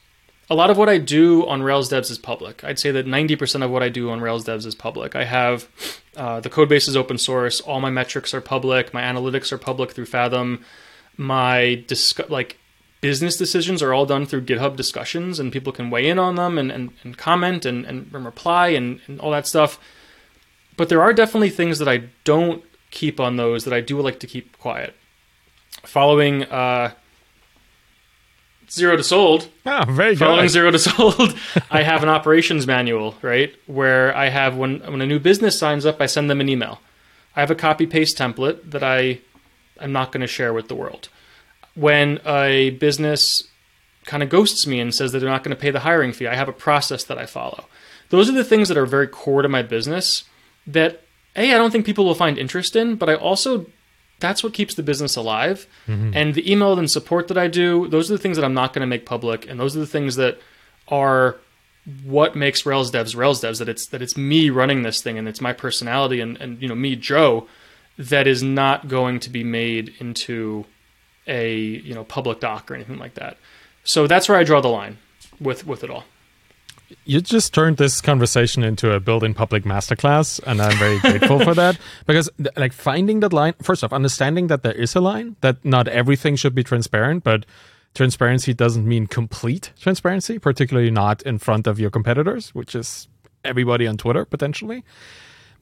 A 0.50 0.54
lot 0.54 0.70
of 0.70 0.76
what 0.76 0.88
I 0.88 0.98
do 0.98 1.46
on 1.46 1.62
Rails 1.62 1.90
devs 1.90 2.10
is 2.10 2.18
public. 2.18 2.62
I'd 2.62 2.78
say 2.78 2.90
that 2.90 3.06
90% 3.06 3.64
of 3.64 3.70
what 3.70 3.82
I 3.82 3.88
do 3.88 4.10
on 4.10 4.20
Rails 4.20 4.44
devs 4.44 4.66
is 4.66 4.74
public. 4.74 5.16
I 5.16 5.24
have 5.24 5.68
uh, 6.16 6.40
the 6.40 6.50
code 6.50 6.68
base 6.68 6.88
is 6.88 6.96
open 6.96 7.18
source. 7.18 7.60
All 7.60 7.80
my 7.80 7.90
metrics 7.90 8.34
are 8.34 8.40
public. 8.40 8.92
My 8.92 9.02
analytics 9.02 9.52
are 9.52 9.58
public 9.58 9.92
through 9.92 10.06
Fathom. 10.06 10.64
My 11.16 11.82
discuss 11.86 12.28
like 12.28 12.58
business 13.02 13.36
decisions 13.36 13.82
are 13.82 13.92
all 13.92 14.06
done 14.06 14.24
through 14.24 14.46
GitHub 14.46 14.76
discussions, 14.76 15.38
and 15.38 15.52
people 15.52 15.72
can 15.72 15.90
weigh 15.90 16.08
in 16.08 16.18
on 16.18 16.36
them 16.36 16.56
and, 16.56 16.72
and, 16.72 16.90
and 17.02 17.18
comment 17.18 17.66
and, 17.66 17.84
and, 17.84 18.10
reply 18.12 18.68
and, 18.68 19.00
and 19.06 19.20
all 19.20 19.32
that 19.32 19.46
stuff. 19.46 19.78
But 20.78 20.88
there 20.88 21.02
are 21.02 21.12
definitely 21.12 21.50
things 21.50 21.78
that 21.80 21.88
I 21.88 22.04
don't 22.24 22.64
keep 22.90 23.20
on 23.20 23.36
those 23.36 23.64
that 23.64 23.74
I 23.74 23.80
do 23.80 24.00
like 24.00 24.20
to 24.20 24.26
keep 24.26 24.56
quiet. 24.58 24.94
Following 25.82 26.44
uh, 26.44 26.92
zero 28.70 28.96
to 28.96 29.02
sold, 29.02 29.48
Ah, 29.66 29.84
very 29.88 30.14
following 30.14 30.42
good. 30.44 30.50
zero 30.50 30.70
to 30.70 30.78
sold, 30.78 31.36
I 31.70 31.82
have 31.82 32.02
an 32.04 32.08
operations 32.08 32.66
manual, 32.66 33.16
right? 33.20 33.52
Where 33.66 34.16
I 34.16 34.28
have 34.28 34.56
when 34.56 34.78
when 34.80 35.00
a 35.02 35.06
new 35.06 35.18
business 35.18 35.58
signs 35.58 35.84
up, 35.84 36.00
I 36.00 36.06
send 36.06 36.30
them 36.30 36.40
an 36.40 36.48
email. 36.48 36.80
I 37.34 37.40
have 37.40 37.50
a 37.50 37.56
copy 37.56 37.86
paste 37.86 38.16
template 38.16 38.70
that 38.70 38.84
I 38.84 39.20
am 39.80 39.90
not 39.92 40.12
going 40.12 40.20
to 40.20 40.26
share 40.26 40.52
with 40.52 40.68
the 40.68 40.74
world. 40.76 41.08
When 41.74 42.20
a 42.26 42.70
business 42.70 43.48
kind 44.04 44.22
of 44.22 44.28
ghosts 44.28 44.66
me 44.66 44.80
and 44.80 44.94
says 44.94 45.12
that 45.12 45.20
they're 45.20 45.30
not 45.30 45.44
going 45.44 45.56
to 45.56 45.61
pay 45.61 45.70
the 45.70 45.80
hiring 45.80 46.12
fee. 46.12 46.26
I 46.26 46.35
have 46.35 46.48
a 46.48 46.52
process 46.52 47.04
that 47.04 47.18
I 47.18 47.26
follow. 47.26 47.66
Those 48.11 48.28
are 48.28 48.32
the 48.32 48.44
things 48.44 48.68
that 48.68 48.76
are 48.76 48.87
very 48.87 49.08
core 49.08 49.42
to 49.42 49.48
my 49.48 49.62
business 49.62 50.24
that 50.66 51.02
a 51.35 51.52
I 51.52 51.56
don't 51.56 51.70
think 51.70 51.87
people 51.87 52.04
will 52.04 52.14
find 52.14 52.37
interest 52.38 52.76
in, 52.76 52.96
but 52.96 53.08
I 53.08 53.14
also 53.14 53.66
that's 54.20 54.44
what 54.44 54.54
keeps 54.54 54.74
the 54.74 54.82
business 54.82 55.16
alive. 55.16 55.66
Mm-hmm. 55.88 56.12
And 56.14 56.35
the 56.35 56.50
email 56.50 56.78
and 56.78 56.90
support 56.90 57.28
that 57.28 57.38
I 57.38 57.48
do, 57.48 57.88
those 57.88 58.11
are 58.11 58.14
the 58.14 58.22
things 58.22 58.37
that 58.37 58.44
I'm 58.44 58.54
not 58.54 58.72
going 58.72 58.82
to 58.82 58.87
make 58.87 59.06
public, 59.06 59.48
and 59.48 59.58
those 59.58 59.76
are 59.76 59.80
the 59.80 59.87
things 59.87 60.16
that 60.16 60.38
are 60.88 61.38
what 62.04 62.37
makes 62.37 62.64
Rails 62.64 62.92
devs 62.92 63.16
Rails 63.16 63.42
devs. 63.42 63.58
That 63.58 63.68
it's 63.68 63.87
that 63.87 64.02
it's 64.02 64.16
me 64.16 64.50
running 64.50 64.82
this 64.82 65.00
thing, 65.00 65.18
and 65.18 65.26
it's 65.26 65.40
my 65.40 65.52
personality, 65.52 66.20
and 66.20 66.37
and 66.40 66.61
you 66.61 66.68
know 66.68 66.74
me 66.74 66.96
Joe, 66.96 67.48
that 67.98 68.26
is 68.26 68.42
not 68.42 68.88
going 68.88 69.20
to 69.20 69.30
be 69.30 69.42
made 69.42 69.94
into 69.98 70.66
a 71.26 71.56
you 71.58 71.94
know 71.94 72.04
public 72.04 72.40
doc 72.40 72.70
or 72.70 72.74
anything 72.74 72.98
like 72.98 73.14
that. 73.14 73.37
So 73.85 74.06
that's 74.06 74.28
where 74.28 74.38
I 74.38 74.44
draw 74.44 74.61
the 74.61 74.68
line 74.68 74.98
with 75.40 75.66
with 75.66 75.85
it 75.85 75.90
all. 75.90 76.04
You 77.04 77.22
just 77.22 77.54
turned 77.54 77.78
this 77.78 78.02
conversation 78.02 78.62
into 78.62 78.92
a 78.92 79.00
building 79.00 79.32
public 79.32 79.64
masterclass, 79.64 80.40
and 80.46 80.61
I'm 80.61 80.76
very 80.76 80.98
grateful 80.98 81.40
for 81.40 81.54
that 81.54 81.78
because, 82.06 82.28
like, 82.54 82.74
finding 82.74 83.20
that 83.20 83.32
line. 83.32 83.54
First 83.62 83.82
off, 83.82 83.94
understanding 83.94 84.48
that 84.48 84.62
there 84.62 84.74
is 84.74 84.94
a 84.94 85.00
line 85.00 85.37
that 85.40 85.64
not 85.64 85.88
everything 85.88 86.37
should 86.37 86.54
be 86.54 86.62
transparent, 86.62 87.24
but 87.24 87.46
transparency 87.94 88.52
doesn't 88.52 88.87
mean 88.87 89.06
complete 89.06 89.72
transparency, 89.80 90.38
particularly 90.38 90.90
not 90.90 91.22
in 91.22 91.38
front 91.38 91.66
of 91.66 91.80
your 91.80 91.90
competitors, 91.90 92.54
which 92.54 92.74
is 92.74 93.08
everybody 93.44 93.87
on 93.87 93.96
Twitter 93.96 94.24
potentially. 94.24 94.85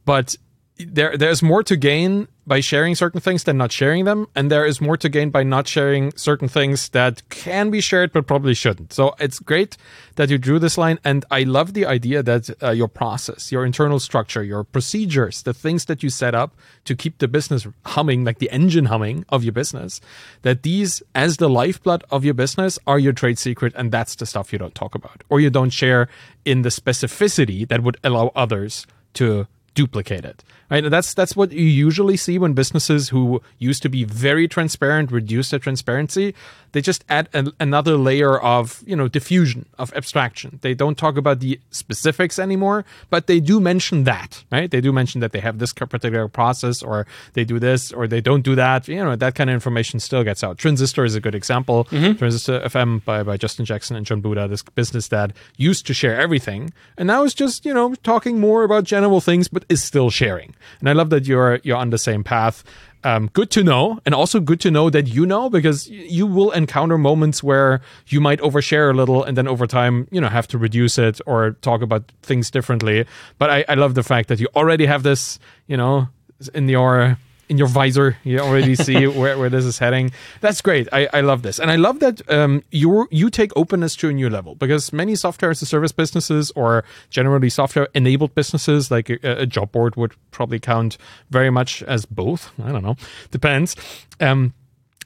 But 0.05 0.37
there 0.79 1.17
there's 1.17 1.43
more 1.43 1.63
to 1.63 1.77
gain 1.77 2.29
by 2.51 2.59
sharing 2.59 2.97
certain 2.97 3.21
things 3.21 3.45
than 3.45 3.57
not 3.57 3.71
sharing 3.71 4.05
them 4.07 4.27
and 4.35 4.51
there 4.51 4.67
is 4.67 4.81
more 4.81 4.97
to 4.97 5.09
gain 5.09 5.31
by 5.31 5.45
not 5.45 5.69
sharing 5.69 6.11
certain 6.17 6.49
things 6.49 6.89
that 6.89 7.23
can 7.29 7.71
be 7.71 7.81
shared 7.81 8.11
but 8.13 8.27
probably 8.27 8.55
shouldn't 8.55 8.93
so 8.93 9.15
it's 9.21 9.39
great 9.39 9.77
that 10.17 10.31
you 10.31 10.37
drew 10.37 10.59
this 10.59 10.77
line 10.77 10.99
and 11.05 11.25
i 11.31 11.45
love 11.45 11.75
the 11.75 11.87
idea 11.87 12.25
that 12.25 12.51
uh, 12.61 12.71
your 12.73 12.89
process 12.89 13.53
your 13.53 13.65
internal 13.65 14.01
structure 14.01 14.43
your 14.43 14.65
procedures 14.65 15.45
the 15.45 15.55
things 15.55 15.85
that 15.85 16.03
you 16.03 16.11
set 16.11 16.35
up 16.35 16.57
to 16.85 16.97
keep 16.97 17.19
the 17.19 17.29
business 17.29 17.69
humming 17.87 18.25
like 18.25 18.41
the 18.41 18.51
engine 18.51 18.87
humming 18.87 19.25
of 19.29 19.45
your 19.45 19.53
business 19.53 20.01
that 20.43 20.65
these 20.65 21.05
as 21.15 21.37
the 21.37 21.49
lifeblood 21.49 22.03
of 22.11 22.25
your 22.25 22.35
business 22.35 22.81
are 22.85 22.99
your 22.99 23.13
trade 23.13 23.39
secret 23.39 23.73
and 23.77 23.93
that's 23.93 24.17
the 24.17 24.27
stuff 24.27 24.53
you 24.53 24.59
don't 24.59 24.75
talk 24.75 24.97
about 24.97 25.23
or 25.29 25.39
you 25.39 25.51
don't 25.51 25.71
share 25.71 26.09
in 26.45 26.63
the 26.63 26.69
specificity 26.69 27.69
that 27.69 27.85
would 27.85 27.97
allow 28.03 28.33
others 28.35 28.89
to 29.15 29.47
duplicate 29.75 30.25
it. 30.25 30.43
Right? 30.71 30.89
That's 30.89 31.15
that's 31.15 31.35
what 31.35 31.51
you 31.51 31.65
usually 31.65 32.17
see 32.17 32.39
when 32.39 32.53
businesses 32.53 33.09
who 33.09 33.43
used 33.59 33.83
to 33.83 33.89
be 33.89 34.05
very 34.05 34.47
transparent 34.47 35.11
reduce 35.11 35.51
their 35.51 35.59
transparency. 35.59 36.33
They 36.73 36.81
just 36.81 37.05
add 37.09 37.29
a, 37.35 37.53
another 37.59 37.97
layer 37.97 38.39
of 38.39 38.83
you 38.87 38.95
know 38.95 39.09
diffusion 39.09 39.67
of 39.79 39.93
abstraction. 39.95 40.61
They 40.63 40.75
don't 40.75 40.97
talk 40.97 41.17
about 41.17 41.41
the 41.41 41.59
specifics 41.73 42.39
anymore, 42.39 42.85
but 43.11 43.27
they 43.27 43.41
do 43.41 43.59
mention 43.59 44.05
that. 44.05 44.45
Right? 44.53 44.71
They 44.71 44.81
do 44.81 44.93
mention 44.93 45.21
that 45.21 45.33
they 45.33 45.41
have 45.41 45.59
this 45.59 45.73
particular 45.73 46.29
process, 46.29 46.83
or 46.85 47.05
they 47.33 47.45
do 47.45 47.59
this, 47.59 47.91
or 47.93 48.07
they 48.07 48.21
don't 48.21 48.43
do 48.43 48.55
that. 48.55 48.87
You 48.87 49.03
know 49.03 49.17
that 49.17 49.35
kind 49.35 49.51
of 49.51 49.55
information 49.55 49.99
still 49.99 50.23
gets 50.23 50.45
out. 50.45 50.59
Transistor 50.59 51.05
is 51.05 51.17
a 51.17 51.21
good 51.21 51.35
example. 51.35 51.87
Mm-hmm. 51.87 52.17
Transistor 52.19 52.61
FM 52.61 53.05
by 53.05 53.25
by 53.25 53.37
Justin 53.37 53.65
Jackson 53.65 53.97
and 53.97 54.07
Jon 54.07 54.21
Buda, 54.21 54.47
this 54.47 54.63
business 54.63 55.09
that 55.09 55.33
used 55.57 55.85
to 55.89 55.95
share 55.95 56.21
everything, 56.21 56.73
and 56.97 57.09
now 57.09 57.25
is 57.25 57.35
just 57.35 57.67
you 57.67 57.75
know 57.75 57.97
talking 57.97 58.39
more 58.39 58.63
about 58.63 58.85
general 58.85 59.21
things, 59.21 59.49
but 59.49 59.65
is 59.69 59.83
still 59.83 60.11
sharing. 60.11 60.55
And 60.81 60.89
I 60.89 60.93
love 60.93 61.11
that 61.11 61.27
you're 61.27 61.61
you're 61.63 61.77
on 61.77 61.91
the 61.91 61.99
same 61.99 62.25
path. 62.25 62.65
Um, 63.03 63.31
good 63.33 63.51
to 63.53 63.65
know, 63.65 63.99
and 64.05 64.15
also 64.15 64.41
good 64.41 64.61
to 64.61 64.71
know 64.71 64.91
that 64.91 65.07
you 65.07 65.25
know 65.25 65.49
because 65.49 65.89
you 65.89 66.27
will 66.27 66.51
encounter 66.51 66.99
moments 66.99 67.43
where 67.43 67.81
you 68.09 68.21
might 68.21 68.41
overshare 68.41 68.91
a 68.91 68.95
little, 68.95 69.25
and 69.25 69.39
then 69.39 69.49
over 69.49 69.67
time, 69.67 70.07
you 70.11 70.21
know, 70.21 70.29
have 70.29 70.47
to 70.49 70.59
reduce 70.59 70.99
it 70.99 71.19
or 71.27 71.53
talk 71.63 71.81
about 71.81 72.13
things 72.23 72.51
differently. 72.51 73.07
But 73.39 73.49
I, 73.49 73.65
I 73.71 73.75
love 73.75 73.95
the 73.95 74.03
fact 74.03 74.29
that 74.29 74.39
you 74.39 74.49
already 74.55 74.85
have 74.85 75.03
this, 75.03 75.39
you 75.67 75.79
know, 75.79 76.09
in 76.53 76.69
your 76.69 77.17
in 77.51 77.59
your 77.59 77.67
visor. 77.67 78.17
You 78.23 78.39
already 78.39 78.77
see 78.77 79.07
where, 79.21 79.37
where 79.37 79.51
this 79.51 79.65
is 79.65 79.79
heading. 79.79 80.13
That's 80.41 80.63
great. 80.63 80.89
I, 80.93 81.09
I 81.13 81.21
love 81.21 81.43
this. 81.43 81.59
And 81.59 81.71
I 81.71 81.77
love 81.77 81.99
that 81.99 82.23
um, 82.31 82.63
you 82.71 83.09
you 83.11 83.29
take 83.29 83.51
openness 83.57 83.97
to 83.97 84.09
a 84.09 84.13
new 84.13 84.31
level 84.31 84.55
because 84.55 84.93
many 84.93 85.17
software 85.17 85.51
as 85.51 85.61
a 85.61 85.67
service 85.67 85.93
businesses 85.93 86.53
or 86.53 86.85
generally 87.11 87.51
software 87.51 87.89
enabled 87.93 88.35
businesses, 88.35 88.91
like 88.91 89.11
a, 89.11 89.19
a, 89.43 89.47
job 89.47 89.73
board 89.73 89.97
would 89.97 90.15
probably 90.31 90.61
count 90.61 90.97
very 91.31 91.51
much 91.51 91.83
as 91.83 92.07
both. 92.07 92.53
I 92.65 92.71
don't 92.71 92.85
know. 92.85 92.97
Depends. 93.33 93.75
Um, 94.21 94.55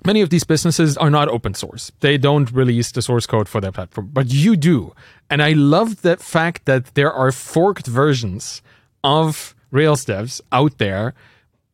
many 0.04 0.20
of 0.20 0.28
these 0.28 0.44
businesses 0.44 0.98
are 0.98 1.10
not 1.10 1.28
open 1.28 1.54
source. 1.54 1.90
They 2.00 2.18
don't 2.18 2.52
release 2.52 2.92
the 2.92 3.00
source 3.00 3.26
code 3.26 3.48
for 3.48 3.62
their 3.62 3.72
platform, 3.72 4.10
but 4.12 4.30
you 4.30 4.54
do. 4.54 4.92
And 5.30 5.42
I 5.42 5.52
love 5.52 6.02
the 6.02 6.18
fact 6.18 6.66
that 6.66 6.94
there 6.94 7.12
are 7.12 7.32
forked 7.32 7.86
versions 7.86 8.60
of 9.02 9.54
Rails 9.70 10.04
devs 10.04 10.42
out 10.52 10.76
there 10.76 11.14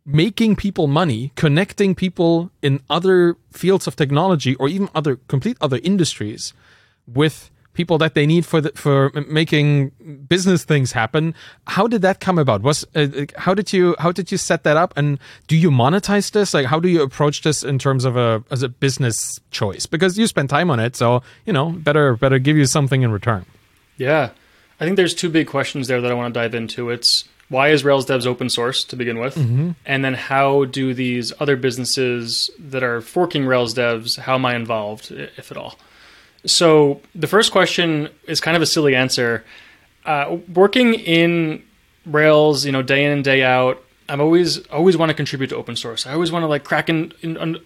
making 0.05 0.57
people 0.57 0.87
money, 0.87 1.33
connecting 1.37 1.95
people 1.95 2.51
in 2.63 2.81
other 2.89 3.37
fields 3.53 3.87
of 3.87 3.97
technology 3.97 4.55
or 4.57 4.69
even 4.69 4.89
other 4.95 5.17
complete 5.29 5.57
other 5.61 5.79
industries 5.83 6.53
with 7.07 7.51
people 7.73 7.99
that 7.99 8.15
they 8.15 8.27
need 8.27 8.45
for 8.45 8.61
the, 8.61 8.71
for 8.75 9.11
making 9.29 9.91
business 10.29 10.65
things 10.65 10.93
happen. 10.93 11.35
How 11.67 11.87
did 11.87 12.03
that 12.03 12.21
come 12.21 12.39
about? 12.39 12.63
Was 12.63 12.85
uh, 12.95 13.01
uh, 13.01 13.27
how 13.37 13.55
did 13.55 13.73
you 13.73 13.95
how 13.99 14.13
did 14.13 14.33
you 14.33 14.39
set 14.39 14.65
that 14.65 14.77
up? 14.77 14.93
And 14.97 15.19
do 15.47 15.57
you 15.57 15.71
monetize 15.71 16.31
this? 16.33 16.53
Like 16.53 16.67
how 16.67 16.81
do 16.81 16.89
you 16.89 17.03
approach 17.03 17.43
this 17.43 17.63
in 17.63 17.79
terms 17.79 18.05
of 18.05 18.17
a 18.17 18.43
as 18.51 18.63
a 18.63 18.69
business 18.69 19.41
choice? 19.51 19.87
Because 19.87 20.19
you 20.19 20.27
spend 20.27 20.51
time 20.51 20.71
on 20.71 20.81
it, 20.81 20.97
so 20.97 21.23
you 21.47 21.53
know 21.53 21.71
better 21.71 22.17
better 22.17 22.39
give 22.39 22.57
you 22.57 22.67
something 22.67 23.03
in 23.03 23.13
return. 23.13 23.47
Yeah, 23.97 24.31
I 24.81 24.85
think 24.85 24.97
there's 24.97 25.15
two 25.15 25.31
big 25.31 25.47
questions 25.47 25.89
there 25.89 26.01
that 26.01 26.11
I 26.11 26.15
want 26.15 26.33
to 26.35 26.41
dive 26.41 26.55
into. 26.55 26.91
It's 26.91 27.29
why 27.51 27.69
is 27.69 27.85
Rails 27.85 28.07
devs 28.07 28.27
open 28.27 28.49
source 28.49 28.85
to 28.85 28.97
begin 28.97 29.19
with? 29.19 29.35
Mm-hmm. 29.35 29.73
And 29.85 30.05
then 30.05 30.15
how 30.15 30.65
do 30.67 30.95
these 30.95 31.33
other 31.41 31.57
businesses 31.57 32.49
that 32.59 32.83
are 32.83 33.01
forking 33.01 33.45
Rails 33.45 33.75
devs, 33.75 34.19
how 34.19 34.37
am 34.37 34.47
I 34.47 34.55
involved, 34.55 35.11
if 35.11 35.51
at 35.51 35.57
all? 35.57 35.77
So 36.47 37.03
the 37.15 37.27
first 37.27 37.51
question 37.53 38.09
is 38.27 38.41
kind 38.41 38.57
of 38.57 38.63
a 38.63 38.67
silly 38.67 38.95
answer. 38.95 39.45
Uh, 40.07 40.39
working 40.55 40.95
in 40.95 41.63
Rails, 42.07 42.65
you 42.65 42.73
know, 42.73 42.83
day 42.83 43.05
in 43.05 43.11
and 43.11 43.25
day 43.25 43.43
out, 43.43 43.83
I'm 44.09 44.21
always 44.21 44.65
always 44.67 44.97
want 44.97 45.11
to 45.11 45.15
contribute 45.15 45.49
to 45.49 45.57
open 45.57 45.77
source. 45.77 46.07
I 46.07 46.13
always 46.13 46.33
want 46.33 46.45
to 46.45 46.49
like 46.49 46.65
crack 46.65 46.89
and 46.89 47.13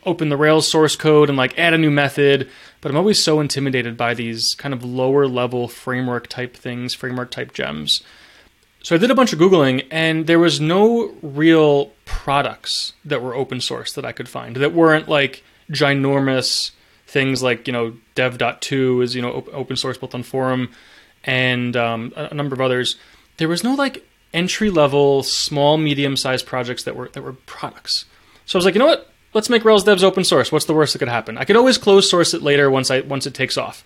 open 0.04 0.28
the 0.28 0.36
Rails 0.36 0.66
source 0.66 0.96
code 0.96 1.28
and 1.28 1.38
like 1.38 1.58
add 1.58 1.72
a 1.72 1.78
new 1.78 1.90
method. 1.90 2.50
But 2.80 2.90
I'm 2.90 2.96
always 2.96 3.22
so 3.22 3.40
intimidated 3.40 3.96
by 3.96 4.14
these 4.14 4.54
kind 4.54 4.74
of 4.74 4.82
lower 4.84 5.26
level 5.26 5.68
framework 5.68 6.26
type 6.26 6.54
things, 6.56 6.94
framework 6.94 7.30
type 7.30 7.52
gems. 7.52 8.02
So 8.84 8.94
I 8.94 8.98
did 8.98 9.10
a 9.10 9.14
bunch 9.14 9.32
of 9.32 9.38
Googling 9.38 9.86
and 9.90 10.26
there 10.26 10.38
was 10.38 10.60
no 10.60 11.14
real 11.22 11.86
products 12.04 12.92
that 13.06 13.22
were 13.22 13.34
open 13.34 13.62
source 13.62 13.94
that 13.94 14.04
I 14.04 14.12
could 14.12 14.28
find 14.28 14.56
that 14.56 14.74
weren't 14.74 15.08
like 15.08 15.42
ginormous 15.70 16.70
things 17.06 17.42
like, 17.42 17.66
you 17.66 17.72
know, 17.72 17.96
dev.to 18.14 19.00
is, 19.00 19.14
you 19.14 19.22
know, 19.22 19.42
open 19.52 19.76
source 19.76 19.96
built 19.96 20.14
on 20.14 20.22
Forem 20.22 20.70
and 21.24 21.74
um, 21.78 22.12
a 22.14 22.34
number 22.34 22.54
of 22.54 22.60
others. 22.60 22.96
There 23.38 23.48
was 23.48 23.64
no 23.64 23.74
like 23.74 24.06
entry 24.34 24.68
level, 24.68 25.22
small, 25.22 25.78
medium 25.78 26.14
sized 26.14 26.44
projects 26.44 26.82
that 26.82 26.94
were, 26.94 27.08
that 27.08 27.22
were 27.22 27.32
products. 27.32 28.04
So 28.44 28.58
I 28.58 28.58
was 28.58 28.66
like, 28.66 28.74
you 28.74 28.80
know 28.80 28.86
what? 28.86 29.10
Let's 29.32 29.48
make 29.48 29.64
Rails 29.64 29.84
devs 29.84 30.02
open 30.02 30.24
source. 30.24 30.52
What's 30.52 30.66
the 30.66 30.74
worst 30.74 30.92
that 30.92 30.98
could 30.98 31.08
happen? 31.08 31.38
I 31.38 31.46
could 31.46 31.56
always 31.56 31.78
close 31.78 32.10
source 32.10 32.34
it 32.34 32.42
later 32.42 32.70
once 32.70 32.90
I, 32.90 33.00
once 33.00 33.26
it 33.26 33.32
takes 33.32 33.56
off. 33.56 33.82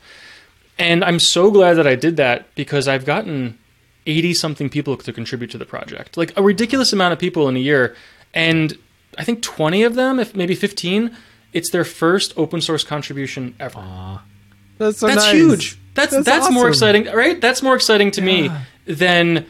And 0.77 1.05
I'm 1.05 1.21
so 1.21 1.53
glad 1.53 1.75
that 1.75 1.87
I 1.87 1.95
did 1.95 2.17
that 2.17 2.53
because 2.57 2.89
I've 2.89 3.05
gotten 3.05 3.59
80 4.07 4.35
something 4.35 4.69
people 4.69 4.97
to 4.97 5.13
contribute 5.13 5.51
to 5.51 5.59
the 5.59 5.67
project. 5.67 6.17
Like 6.17 6.37
a 6.37 6.43
ridiculous 6.43 6.93
amount 6.93 7.13
of 7.13 7.19
people 7.19 7.49
in 7.49 7.57
a 7.57 7.61
year. 7.61 7.95
And 8.35 8.77
I 9.17 9.25
think 9.25 9.43
20 9.43 9.83
of 9.83 9.95
them, 9.95 10.19
if 10.19 10.35
maybe 10.35 10.55
15, 10.55 11.15
it's 11.53 11.71
their 11.71 11.85
first 11.85 12.33
open 12.37 12.61
source 12.61 12.85
contribution 12.85 13.55
ever. 13.59 13.79
Aww. 13.79 14.21
That's, 14.79 14.99
so 14.99 15.07
that's 15.07 15.25
nice. 15.25 15.33
huge. 15.33 15.79
That's 15.95 16.13
that's, 16.13 16.25
that's 16.25 16.45
awesome. 16.45 16.55
more 16.55 16.69
exciting, 16.69 17.07
right? 17.07 17.41
That's 17.41 17.63
more 17.63 17.75
exciting 17.75 18.11
to 18.13 18.21
yeah. 18.21 18.27
me 18.27 18.51
than 18.87 19.47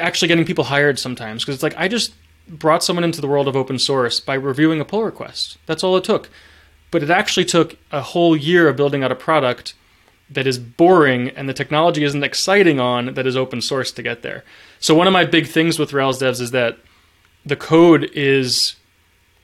actually 0.00 0.28
getting 0.28 0.44
people 0.44 0.64
hired 0.64 0.98
sometimes 0.98 1.42
because 1.42 1.54
it's 1.54 1.62
like 1.62 1.76
I 1.76 1.88
just 1.88 2.14
brought 2.48 2.82
someone 2.82 3.04
into 3.04 3.20
the 3.20 3.28
world 3.28 3.48
of 3.48 3.56
open 3.56 3.78
source 3.78 4.20
by 4.20 4.34
reviewing 4.34 4.80
a 4.80 4.84
pull 4.84 5.04
request. 5.04 5.58
That's 5.66 5.84
all 5.84 5.96
it 5.96 6.04
took. 6.04 6.28
But 6.90 7.02
it 7.02 7.10
actually 7.10 7.44
took 7.44 7.76
a 7.90 8.00
whole 8.00 8.36
year 8.36 8.68
of 8.68 8.76
building 8.76 9.02
out 9.02 9.12
a 9.12 9.16
product 9.16 9.74
that 10.34 10.46
is 10.46 10.58
boring 10.58 11.30
and 11.30 11.48
the 11.48 11.54
technology 11.54 12.04
isn't 12.04 12.22
exciting 12.22 12.78
on 12.78 13.14
that 13.14 13.26
is 13.26 13.36
open 13.36 13.60
source 13.60 13.90
to 13.92 14.02
get 14.02 14.22
there. 14.22 14.44
So 14.78 14.94
one 14.94 15.06
of 15.06 15.12
my 15.12 15.24
big 15.24 15.46
things 15.46 15.78
with 15.78 15.92
Rails 15.92 16.20
devs 16.20 16.40
is 16.40 16.50
that 16.50 16.78
the 17.44 17.56
code 17.56 18.10
is 18.14 18.76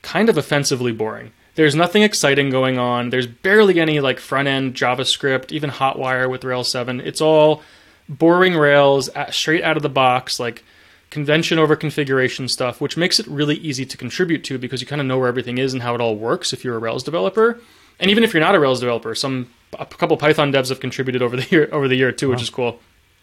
kind 0.01 0.29
of 0.29 0.37
offensively 0.37 0.91
boring. 0.91 1.31
There's 1.55 1.75
nothing 1.75 2.01
exciting 2.01 2.49
going 2.49 2.77
on. 2.77 3.09
There's 3.09 3.27
barely 3.27 3.79
any 3.79 3.99
like 3.99 4.19
front 4.19 4.47
end 4.47 4.73
JavaScript, 4.73 5.51
even 5.51 5.69
Hotwire 5.69 6.29
with 6.29 6.43
Rails 6.43 6.71
7. 6.71 7.01
It's 7.01 7.21
all 7.21 7.61
boring 8.07 8.55
Rails 8.55 9.09
straight 9.31 9.63
out 9.63 9.77
of 9.77 9.83
the 9.83 9.89
box, 9.89 10.39
like 10.39 10.63
convention 11.09 11.59
over 11.59 11.75
configuration 11.75 12.47
stuff, 12.47 12.79
which 12.79 12.97
makes 12.97 13.19
it 13.19 13.27
really 13.27 13.55
easy 13.57 13.85
to 13.85 13.97
contribute 13.97 14.43
to 14.45 14.57
because 14.57 14.81
you 14.81 14.87
kind 14.87 15.01
of 15.01 15.07
know 15.07 15.19
where 15.19 15.27
everything 15.27 15.57
is 15.57 15.73
and 15.73 15.83
how 15.83 15.93
it 15.93 16.01
all 16.01 16.15
works 16.15 16.53
if 16.53 16.63
you're 16.63 16.77
a 16.77 16.79
Rails 16.79 17.03
developer. 17.03 17.59
And 18.01 18.11
even 18.11 18.23
if 18.23 18.33
you're 18.33 18.41
not 18.41 18.55
a 18.55 18.59
Rails 18.59 18.81
developer, 18.81 19.15
some 19.15 19.49
a 19.79 19.85
couple 19.85 20.17
Python 20.17 20.51
devs 20.51 20.69
have 20.69 20.81
contributed 20.81 21.21
over 21.21 21.37
the 21.37 21.47
year 21.49 21.69
over 21.71 21.87
the 21.87 21.95
year 21.95 22.11
too, 22.11 22.29
which 22.29 22.41
is 22.41 22.49
cool. 22.49 22.79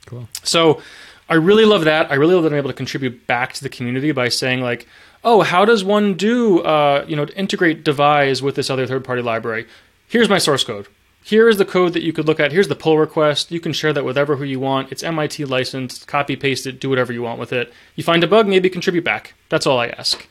Cool. 0.06 0.28
So 0.44 0.80
I 1.28 1.34
really 1.34 1.66
love 1.66 1.84
that. 1.84 2.10
I 2.10 2.14
really 2.14 2.34
love 2.34 2.44
that 2.44 2.52
I'm 2.52 2.58
able 2.58 2.70
to 2.70 2.76
contribute 2.76 3.26
back 3.26 3.52
to 3.54 3.62
the 3.62 3.68
community 3.68 4.12
by 4.12 4.28
saying 4.28 4.62
like, 4.62 4.86
oh, 5.24 5.42
how 5.42 5.64
does 5.64 5.84
one 5.84 6.14
do 6.14 6.60
uh, 6.60 7.04
you 7.06 7.16
know 7.16 7.26
integrate 7.36 7.84
devise 7.84 8.40
with 8.40 8.54
this 8.54 8.70
other 8.70 8.86
third 8.86 9.04
party 9.04 9.20
library? 9.20 9.66
Here's 10.06 10.28
my 10.28 10.38
source 10.38 10.64
code. 10.64 10.86
Here 11.22 11.48
is 11.48 11.58
the 11.58 11.66
code 11.66 11.92
that 11.92 12.02
you 12.02 12.14
could 12.14 12.26
look 12.26 12.40
at. 12.40 12.52
Here's 12.52 12.68
the 12.68 12.76
pull 12.76 12.96
request. 12.96 13.50
You 13.50 13.60
can 13.60 13.74
share 13.74 13.92
that 13.92 14.04
with 14.04 14.16
whoever 14.16 14.36
who 14.36 14.44
you 14.44 14.60
want. 14.60 14.90
It's 14.90 15.02
MIT 15.02 15.44
licensed. 15.44 16.06
Copy 16.06 16.36
paste 16.36 16.66
it. 16.66 16.80
Do 16.80 16.88
whatever 16.88 17.12
you 17.12 17.20
want 17.20 17.38
with 17.38 17.52
it. 17.52 17.70
You 17.96 18.04
find 18.04 18.24
a 18.24 18.26
bug, 18.26 18.46
maybe 18.46 18.70
contribute 18.70 19.04
back. 19.04 19.34
That's 19.50 19.66
all 19.66 19.78
I 19.78 19.88
ask. 19.88 20.26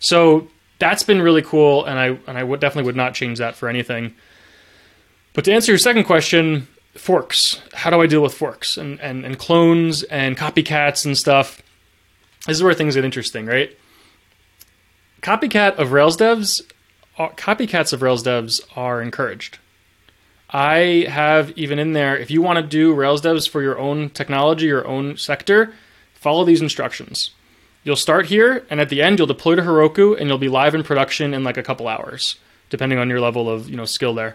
So 0.00 0.48
that's 0.80 1.04
been 1.04 1.22
really 1.22 1.42
cool, 1.42 1.84
and 1.84 1.98
I 1.98 2.06
and 2.26 2.36
I 2.36 2.42
would 2.42 2.58
definitely 2.58 2.86
would 2.86 2.96
not 2.96 3.14
change 3.14 3.38
that 3.38 3.54
for 3.54 3.68
anything. 3.68 4.14
But 5.32 5.44
to 5.44 5.52
answer 5.52 5.70
your 5.70 5.78
second 5.78 6.04
question, 6.04 6.66
forks. 6.94 7.60
How 7.72 7.90
do 7.90 8.00
I 8.00 8.06
deal 8.06 8.22
with 8.22 8.34
forks 8.34 8.76
and, 8.76 9.00
and, 9.00 9.24
and 9.24 9.38
clones 9.38 10.02
and 10.04 10.36
copycats 10.36 11.04
and 11.06 11.16
stuff? 11.16 11.62
This 12.46 12.56
is 12.56 12.62
where 12.62 12.74
things 12.74 12.94
get 12.94 13.04
interesting, 13.04 13.46
right? 13.46 13.76
Copycat 15.22 15.76
of 15.76 15.92
Rails 15.92 16.16
devs, 16.16 16.60
uh, 17.18 17.28
copycats 17.30 17.92
of 17.92 18.02
Rails 18.02 18.24
devs 18.24 18.60
are 18.76 19.02
encouraged. 19.02 19.58
I 20.48 21.06
have 21.08 21.56
even 21.56 21.78
in 21.78 21.92
there, 21.92 22.16
if 22.16 22.30
you 22.30 22.42
want 22.42 22.56
to 22.56 22.62
do 22.62 22.92
Rails 22.92 23.22
devs 23.22 23.48
for 23.48 23.62
your 23.62 23.78
own 23.78 24.10
technology, 24.10 24.66
your 24.66 24.86
own 24.86 25.16
sector, 25.16 25.72
follow 26.14 26.44
these 26.44 26.62
instructions. 26.62 27.30
You'll 27.82 27.96
start 27.96 28.26
here, 28.26 28.66
and 28.68 28.80
at 28.80 28.90
the 28.90 29.02
end, 29.02 29.18
you'll 29.18 29.26
deploy 29.26 29.54
to 29.54 29.62
Heroku, 29.62 30.18
and 30.18 30.28
you'll 30.28 30.38
be 30.38 30.48
live 30.48 30.74
in 30.74 30.82
production 30.82 31.32
in 31.32 31.44
like 31.44 31.56
a 31.56 31.62
couple 31.62 31.88
hours, 31.88 32.36
depending 32.68 32.98
on 32.98 33.08
your 33.08 33.20
level 33.20 33.48
of 33.48 33.70
you 33.70 33.76
know 33.76 33.86
skill 33.86 34.14
there. 34.14 34.34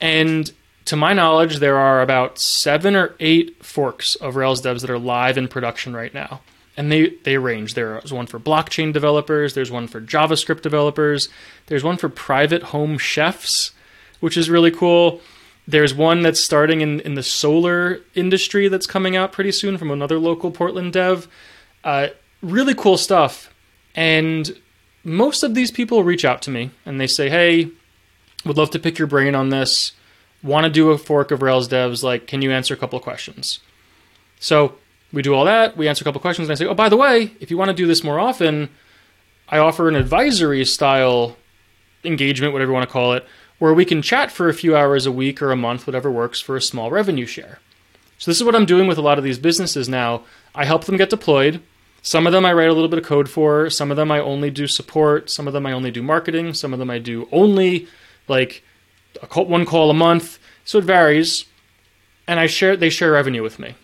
And 0.00 0.52
to 0.88 0.96
my 0.96 1.12
knowledge, 1.12 1.58
there 1.58 1.76
are 1.76 2.00
about 2.00 2.38
seven 2.38 2.96
or 2.96 3.14
eight 3.20 3.62
forks 3.64 4.14
of 4.14 4.36
Rails 4.36 4.62
devs 4.62 4.80
that 4.80 4.90
are 4.90 4.98
live 4.98 5.36
in 5.36 5.48
production 5.48 5.94
right 5.94 6.14
now. 6.14 6.40
And 6.78 6.90
they, 6.92 7.10
they 7.24 7.36
range. 7.36 7.74
There's 7.74 8.12
one 8.12 8.26
for 8.26 8.38
blockchain 8.38 8.92
developers, 8.92 9.52
there's 9.52 9.70
one 9.70 9.86
for 9.86 10.00
JavaScript 10.00 10.62
developers, 10.62 11.28
there's 11.66 11.84
one 11.84 11.96
for 11.96 12.08
private 12.08 12.62
home 12.62 12.96
chefs, 12.96 13.72
which 14.20 14.36
is 14.36 14.48
really 14.48 14.70
cool. 14.70 15.20
There's 15.66 15.92
one 15.92 16.22
that's 16.22 16.42
starting 16.42 16.80
in, 16.80 17.00
in 17.00 17.14
the 17.14 17.22
solar 17.22 18.00
industry 18.14 18.68
that's 18.68 18.86
coming 18.86 19.14
out 19.14 19.32
pretty 19.32 19.52
soon 19.52 19.76
from 19.76 19.90
another 19.90 20.18
local 20.18 20.50
Portland 20.50 20.94
dev. 20.94 21.28
Uh, 21.84 22.08
really 22.42 22.74
cool 22.74 22.96
stuff. 22.96 23.52
And 23.94 24.56
most 25.04 25.42
of 25.42 25.54
these 25.54 25.70
people 25.70 26.04
reach 26.04 26.24
out 26.24 26.42
to 26.42 26.50
me 26.50 26.70
and 26.84 27.00
they 27.00 27.06
say, 27.06 27.28
hey, 27.28 27.70
would 28.44 28.56
love 28.56 28.70
to 28.70 28.78
pick 28.78 28.98
your 28.98 29.08
brain 29.08 29.34
on 29.34 29.48
this. 29.48 29.92
Want 30.42 30.64
to 30.64 30.70
do 30.70 30.90
a 30.90 30.98
fork 30.98 31.30
of 31.30 31.42
Rails 31.42 31.68
devs? 31.68 32.02
Like, 32.02 32.26
can 32.26 32.42
you 32.42 32.52
answer 32.52 32.74
a 32.74 32.76
couple 32.76 32.96
of 32.96 33.02
questions? 33.02 33.58
So 34.38 34.76
we 35.12 35.22
do 35.22 35.34
all 35.34 35.44
that. 35.46 35.76
We 35.76 35.88
answer 35.88 36.02
a 36.02 36.04
couple 36.04 36.18
of 36.18 36.22
questions, 36.22 36.48
and 36.48 36.52
I 36.52 36.58
say, 36.58 36.66
oh, 36.66 36.74
by 36.74 36.88
the 36.88 36.96
way, 36.96 37.32
if 37.40 37.50
you 37.50 37.58
want 37.58 37.70
to 37.70 37.74
do 37.74 37.86
this 37.86 38.04
more 38.04 38.20
often, 38.20 38.68
I 39.48 39.58
offer 39.58 39.88
an 39.88 39.96
advisory 39.96 40.64
style 40.64 41.36
engagement, 42.04 42.52
whatever 42.52 42.70
you 42.70 42.74
want 42.74 42.88
to 42.88 42.92
call 42.92 43.14
it, 43.14 43.26
where 43.58 43.74
we 43.74 43.84
can 43.84 44.02
chat 44.02 44.30
for 44.30 44.48
a 44.48 44.54
few 44.54 44.76
hours 44.76 45.06
a 45.06 45.12
week 45.12 45.42
or 45.42 45.50
a 45.50 45.56
month, 45.56 45.86
whatever 45.86 46.10
works, 46.10 46.40
for 46.40 46.54
a 46.54 46.62
small 46.62 46.90
revenue 46.90 47.26
share. 47.26 47.58
So 48.18 48.30
this 48.30 48.38
is 48.38 48.44
what 48.44 48.54
I'm 48.54 48.66
doing 48.66 48.86
with 48.86 48.98
a 48.98 49.02
lot 49.02 49.18
of 49.18 49.24
these 49.24 49.38
businesses 49.38 49.88
now. 49.88 50.22
I 50.54 50.64
help 50.64 50.84
them 50.84 50.96
get 50.96 51.10
deployed. 51.10 51.60
Some 52.02 52.26
of 52.26 52.32
them 52.32 52.44
I 52.44 52.52
write 52.52 52.68
a 52.68 52.72
little 52.72 52.88
bit 52.88 52.98
of 52.98 53.04
code 53.04 53.28
for. 53.28 53.68
Some 53.70 53.90
of 53.90 53.96
them 53.96 54.10
I 54.10 54.20
only 54.20 54.50
do 54.50 54.66
support. 54.66 55.30
Some 55.30 55.46
of 55.46 55.52
them 55.52 55.66
I 55.66 55.72
only 55.72 55.90
do 55.90 56.02
marketing. 56.02 56.54
Some 56.54 56.72
of 56.72 56.78
them 56.78 56.90
I 56.90 56.98
do 56.98 57.28
only 57.32 57.88
like 58.28 58.62
call, 59.28 59.46
one 59.46 59.66
call 59.66 59.90
a 59.90 59.94
month. 59.94 60.38
So 60.64 60.78
it 60.78 60.84
varies. 60.84 61.44
And 62.26 62.38
I 62.38 62.46
share 62.46 62.76
they 62.76 62.90
share 62.90 63.12
revenue 63.12 63.42
with 63.42 63.58
me. 63.58 63.74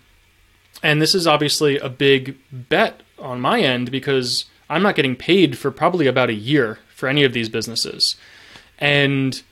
And 0.83 1.01
this 1.01 1.15
is 1.15 1.27
obviously 1.27 1.79
a 1.79 1.89
big 1.89 2.37
bet 2.53 3.03
on 3.19 3.41
my 3.41 3.61
end 3.61 3.91
because 3.91 4.45
I'm 4.69 4.83
not 4.83 4.97
getting 4.97 5.17
paid 5.17 5.57
for 5.57 5.71
probably 5.71 6.07
about 6.07 6.31
a 6.31 6.35
year 6.35 6.79
for 6.95 7.09
any 7.09 7.25
of 7.25 7.33
these 7.33 7.49
businesses. 7.49 8.17
And 8.79 9.43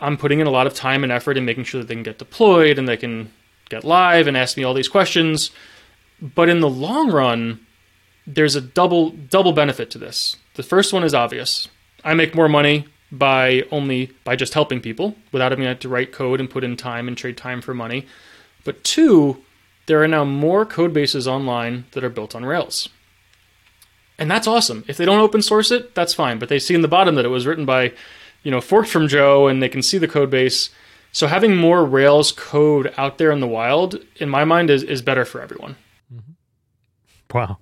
I'm 0.00 0.16
putting 0.16 0.40
in 0.40 0.46
a 0.46 0.50
lot 0.50 0.66
of 0.66 0.74
time 0.74 1.04
and 1.04 1.12
effort 1.12 1.36
in 1.36 1.44
making 1.44 1.64
sure 1.64 1.80
that 1.80 1.86
they 1.86 1.94
can 1.94 2.02
get 2.02 2.18
deployed 2.18 2.78
and 2.78 2.88
they 2.88 2.96
can 2.96 3.32
get 3.68 3.84
live 3.84 4.26
and 4.26 4.36
ask 4.36 4.56
me 4.56 4.64
all 4.64 4.74
these 4.74 4.88
questions. 4.88 5.50
But 6.20 6.48
in 6.48 6.60
the 6.60 6.68
long 6.68 7.10
run, 7.10 7.64
there's 8.26 8.56
a 8.56 8.60
double 8.60 9.10
double 9.10 9.52
benefit 9.52 9.90
to 9.90 9.98
this. 9.98 10.36
The 10.54 10.62
first 10.62 10.92
one 10.92 11.04
is 11.04 11.14
obvious. 11.14 11.68
I 12.04 12.14
make 12.14 12.34
more 12.34 12.48
money 12.48 12.86
by 13.10 13.64
only 13.70 14.10
by 14.24 14.36
just 14.36 14.54
helping 14.54 14.80
people 14.80 15.14
without 15.32 15.52
having 15.52 15.76
to 15.76 15.88
write 15.88 16.12
code 16.12 16.40
and 16.40 16.50
put 16.50 16.64
in 16.64 16.76
time 16.76 17.08
and 17.08 17.16
trade 17.16 17.36
time 17.36 17.60
for 17.60 17.74
money. 17.74 18.06
But 18.64 18.82
two, 18.84 19.42
there 19.86 20.02
are 20.02 20.08
now 20.08 20.24
more 20.24 20.64
code 20.64 20.92
bases 20.92 21.28
online 21.28 21.84
that 21.92 22.04
are 22.04 22.10
built 22.10 22.34
on 22.34 22.44
Rails. 22.44 22.88
And 24.18 24.30
that's 24.30 24.46
awesome. 24.46 24.84
If 24.88 24.96
they 24.96 25.04
don't 25.04 25.20
open 25.20 25.42
source 25.42 25.70
it, 25.70 25.94
that's 25.94 26.14
fine. 26.14 26.38
But 26.38 26.48
they 26.48 26.58
see 26.58 26.74
in 26.74 26.82
the 26.82 26.88
bottom 26.88 27.16
that 27.16 27.24
it 27.24 27.28
was 27.28 27.46
written 27.46 27.66
by, 27.66 27.92
you 28.42 28.50
know, 28.50 28.60
forked 28.60 28.88
from 28.88 29.08
Joe 29.08 29.48
and 29.48 29.62
they 29.62 29.68
can 29.68 29.82
see 29.82 29.98
the 29.98 30.08
code 30.08 30.30
base. 30.30 30.70
So 31.10 31.26
having 31.26 31.56
more 31.56 31.84
Rails 31.84 32.32
code 32.32 32.94
out 32.96 33.18
there 33.18 33.30
in 33.32 33.40
the 33.40 33.46
wild, 33.46 33.96
in 34.16 34.28
my 34.28 34.44
mind, 34.44 34.70
is, 34.70 34.82
is 34.82 35.02
better 35.02 35.24
for 35.24 35.42
everyone. 35.42 35.76
Wow. 37.32 37.58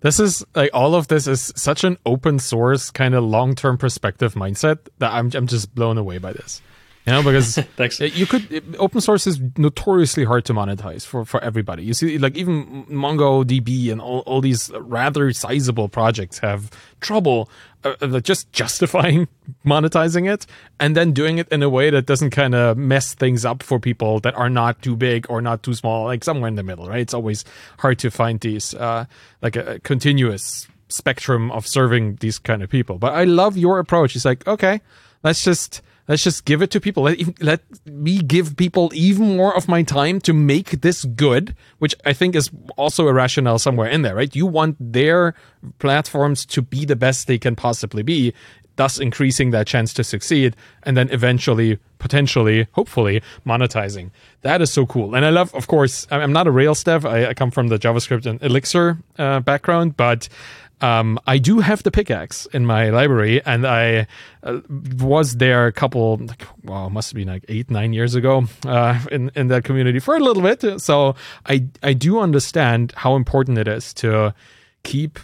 This 0.00 0.20
is 0.20 0.44
like 0.54 0.70
all 0.72 0.94
of 0.94 1.08
this 1.08 1.26
is 1.26 1.52
such 1.56 1.84
an 1.84 1.98
open 2.06 2.38
source 2.38 2.90
kind 2.90 3.14
of 3.14 3.24
long 3.24 3.54
term 3.54 3.78
perspective 3.78 4.34
mindset 4.34 4.78
that 4.98 5.12
I'm 5.12 5.30
I'm 5.34 5.46
just 5.46 5.74
blown 5.74 5.98
away 5.98 6.18
by 6.18 6.32
this. 6.32 6.62
You 7.06 7.12
know, 7.12 7.22
because 7.22 7.54
Thanks. 7.76 8.00
you 8.00 8.26
could 8.26 8.50
it- 8.50 8.64
open 8.80 9.00
source 9.00 9.28
is 9.28 9.40
notoriously 9.56 10.24
hard 10.24 10.44
to 10.46 10.54
monetize 10.54 11.06
for 11.06 11.24
for 11.24 11.42
everybody. 11.42 11.84
You 11.84 11.94
see, 11.94 12.18
like 12.18 12.36
even 12.36 12.84
MongoDB 12.86 13.92
and 13.92 14.00
all, 14.00 14.20
all 14.20 14.40
these 14.40 14.70
rather 14.80 15.32
sizable 15.32 15.88
projects 15.88 16.38
have 16.40 16.70
trouble 17.00 17.48
uh, 17.86 18.06
uh, 18.16 18.20
just 18.20 18.50
justifying 18.52 19.28
monetizing 19.66 20.30
it 20.32 20.46
and 20.80 20.96
then 20.96 21.12
doing 21.12 21.38
it 21.38 21.48
in 21.48 21.62
a 21.62 21.68
way 21.68 21.90
that 21.90 22.06
doesn't 22.06 22.30
kind 22.30 22.54
of 22.54 22.76
mess 22.76 23.14
things 23.14 23.44
up 23.44 23.62
for 23.62 23.78
people 23.78 24.20
that 24.20 24.34
are 24.34 24.50
not 24.50 24.82
too 24.82 24.96
big 24.96 25.26
or 25.28 25.40
not 25.40 25.62
too 25.62 25.74
small, 25.74 26.04
like 26.04 26.24
somewhere 26.24 26.48
in 26.48 26.54
the 26.54 26.62
middle, 26.62 26.88
right? 26.88 27.00
It's 27.00 27.14
always 27.14 27.44
hard 27.78 27.98
to 28.00 28.10
find 28.10 28.40
these 28.40 28.74
uh, 28.74 29.06
like 29.42 29.56
a, 29.56 29.74
a 29.74 29.78
continuous 29.80 30.68
spectrum 30.88 31.50
of 31.50 31.66
serving 31.66 32.16
these 32.16 32.38
kind 32.38 32.62
of 32.62 32.70
people. 32.70 32.98
But 32.98 33.14
I 33.14 33.24
love 33.24 33.56
your 33.56 33.78
approach. 33.78 34.14
It's 34.16 34.24
like, 34.24 34.46
okay, 34.46 34.80
let's 35.22 35.42
just 35.42 35.82
let's 36.08 36.22
just 36.22 36.44
give 36.44 36.62
it 36.62 36.70
to 36.70 36.80
people. 36.80 37.04
Let, 37.04 37.42
let 37.42 37.60
me 37.86 38.18
give 38.18 38.56
people 38.56 38.90
even 38.94 39.36
more 39.36 39.56
of 39.56 39.68
my 39.68 39.82
time 39.82 40.20
to 40.20 40.32
make 40.32 40.82
this 40.82 41.04
good, 41.04 41.54
which 41.78 41.94
I 42.04 42.12
think 42.12 42.34
is 42.34 42.50
also 42.76 43.08
a 43.08 43.12
rationale 43.12 43.58
somewhere 43.58 43.88
in 43.88 44.02
there, 44.02 44.14
right? 44.14 44.34
You 44.34 44.46
want 44.46 44.76
their 44.80 45.34
platforms 45.78 46.46
to 46.46 46.62
be 46.62 46.84
the 46.84 46.96
best 46.96 47.26
they 47.26 47.38
can 47.38 47.56
possibly 47.56 48.02
be, 48.02 48.32
thus 48.76 48.98
increasing 48.98 49.50
their 49.50 49.64
chance 49.64 49.92
to 49.94 50.04
succeed, 50.04 50.54
and 50.82 50.96
then 50.96 51.08
eventually, 51.10 51.78
potentially, 51.98 52.68
hopefully, 52.72 53.22
monetizing. 53.46 54.10
That 54.42 54.60
is 54.60 54.70
so 54.72 54.86
cool. 54.86 55.14
And 55.14 55.24
I 55.24 55.30
love, 55.30 55.54
of 55.54 55.66
course, 55.66 56.06
I'm 56.10 56.32
not 56.32 56.46
a 56.46 56.50
Rails 56.50 56.84
dev. 56.84 57.06
I, 57.06 57.28
I 57.28 57.34
come 57.34 57.50
from 57.50 57.68
the 57.68 57.78
JavaScript 57.78 58.26
and 58.26 58.42
Elixir 58.42 58.98
uh, 59.18 59.40
background, 59.40 59.96
but 59.96 60.28
um, 60.80 61.18
I 61.26 61.38
do 61.38 61.60
have 61.60 61.82
the 61.82 61.90
pickaxe 61.90 62.46
in 62.46 62.66
my 62.66 62.90
library, 62.90 63.42
and 63.44 63.66
I 63.66 64.06
uh, 64.42 64.60
was 64.98 65.36
there 65.36 65.66
a 65.66 65.72
couple, 65.72 66.18
like, 66.18 66.46
well, 66.64 66.90
must 66.90 67.10
have 67.10 67.16
been 67.16 67.28
like 67.28 67.44
eight, 67.48 67.70
nine 67.70 67.92
years 67.92 68.14
ago 68.14 68.44
uh, 68.66 69.00
in 69.10 69.30
in 69.34 69.48
that 69.48 69.64
community 69.64 70.00
for 70.00 70.16
a 70.16 70.20
little 70.20 70.42
bit. 70.42 70.80
So 70.80 71.14
I 71.46 71.64
I 71.82 71.94
do 71.94 72.20
understand 72.20 72.92
how 72.96 73.16
important 73.16 73.58
it 73.58 73.68
is 73.68 73.94
to 73.94 74.34
keep 74.82 75.18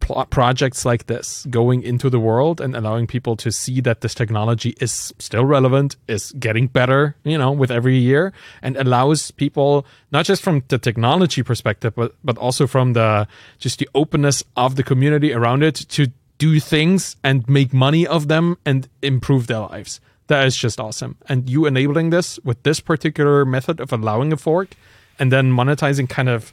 pl- 0.00 0.26
projects 0.26 0.84
like 0.84 1.06
this 1.06 1.46
going 1.50 1.82
into 1.82 2.10
the 2.10 2.20
world 2.20 2.60
and 2.60 2.76
allowing 2.76 3.06
people 3.06 3.36
to 3.36 3.50
see 3.50 3.80
that 3.80 4.00
this 4.00 4.14
technology 4.14 4.74
is 4.80 5.12
still 5.18 5.44
relevant, 5.44 5.96
is 6.08 6.32
getting 6.32 6.66
better, 6.66 7.16
you 7.24 7.38
know, 7.38 7.52
with 7.52 7.70
every 7.70 7.96
year, 7.96 8.32
and 8.62 8.76
allows 8.76 9.30
people 9.30 9.86
not 10.12 10.24
just 10.24 10.42
from 10.42 10.62
the 10.68 10.78
technology 10.78 11.42
perspective, 11.42 11.94
but 11.94 12.14
but 12.24 12.38
also 12.38 12.66
from 12.66 12.92
the 12.92 13.26
just 13.58 13.78
the 13.78 13.88
openness 13.94 14.44
of 14.56 14.76
the 14.76 14.82
community 14.82 15.32
around 15.32 15.62
it 15.62 15.74
to 15.74 16.10
do 16.38 16.58
things 16.58 17.16
and 17.22 17.46
make 17.48 17.72
money 17.72 18.06
of 18.06 18.28
them 18.28 18.56
and 18.64 18.88
improve 19.02 19.46
their 19.46 19.60
lives. 19.60 20.00
That 20.28 20.46
is 20.46 20.56
just 20.56 20.80
awesome. 20.80 21.16
And 21.28 21.50
you 21.50 21.66
enabling 21.66 22.10
this 22.10 22.38
with 22.44 22.62
this 22.62 22.80
particular 22.80 23.44
method 23.44 23.80
of 23.80 23.92
allowing 23.92 24.32
a 24.32 24.36
fork 24.36 24.70
and 25.18 25.30
then 25.30 25.52
monetizing 25.52 26.08
kind 26.08 26.28
of 26.28 26.52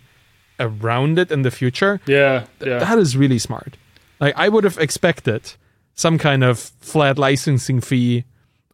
around 0.60 1.20
it 1.20 1.32
in 1.32 1.42
the 1.44 1.52
future 1.52 2.00
Yeah, 2.08 2.46
yeah. 2.60 2.80
that 2.80 2.98
is 2.98 3.16
really 3.16 3.40
smart. 3.40 3.78
Like 4.20 4.34
I 4.38 4.50
would 4.50 4.64
have 4.64 4.78
expected 4.78 5.54
some 5.94 6.18
kind 6.18 6.44
of 6.44 6.60
flat 6.82 7.18
licensing 7.18 7.82
fee 7.82 8.24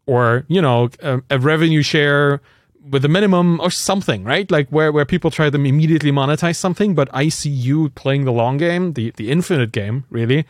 or, 0.05 0.45
you 0.47 0.62
know, 0.62 0.89
a, 1.01 1.22
a 1.30 1.39
revenue 1.39 1.82
share 1.82 2.41
with 2.89 3.05
a 3.05 3.08
minimum 3.08 3.60
or 3.62 3.72
something, 3.72 4.24
right? 4.26 4.49
Like 4.51 4.68
where, 4.70 4.91
where 4.91 5.05
people 5.05 5.32
try 5.32 5.49
to 5.49 5.55
immediately 5.58 6.12
monetize 6.12 6.58
something, 6.58 6.95
but 6.95 7.08
I 7.14 7.30
see 7.30 7.49
you 7.49 7.89
playing 7.89 8.26
the 8.26 8.34
long 8.34 8.58
game, 8.58 8.93
the, 8.93 9.12
the 9.16 9.32
infinite 9.32 9.72
game, 9.72 10.03
really. 10.10 10.45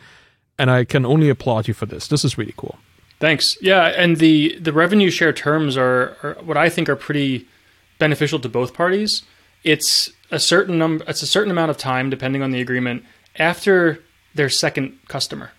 And 0.58 0.70
I 0.70 0.84
can 0.84 1.04
only 1.06 1.28
applaud 1.28 1.68
you 1.68 1.74
for 1.74 1.86
this. 1.86 2.08
This 2.08 2.24
is 2.24 2.36
really 2.36 2.54
cool. 2.56 2.78
Thanks. 3.20 3.56
Yeah, 3.62 3.86
and 3.86 4.16
the 4.18 4.58
the 4.58 4.72
revenue 4.72 5.10
share 5.10 5.32
terms 5.32 5.76
are, 5.76 6.16
are 6.22 6.36
what 6.44 6.56
I 6.56 6.68
think 6.68 6.88
are 6.88 6.96
pretty 6.96 7.46
beneficial 7.98 8.38
to 8.40 8.48
both 8.48 8.74
parties. 8.74 9.22
It's 9.62 10.10
a 10.34 10.40
certain 10.40 10.78
number. 10.78 11.04
It's 11.08 11.22
a 11.22 11.26
certain 11.26 11.50
amount 11.50 11.70
of 11.70 11.78
time, 11.78 12.10
depending 12.10 12.42
on 12.42 12.50
the 12.50 12.60
agreement, 12.60 13.04
after 13.36 14.02
their 14.34 14.48
second 14.48 14.98
customer. 15.08 15.52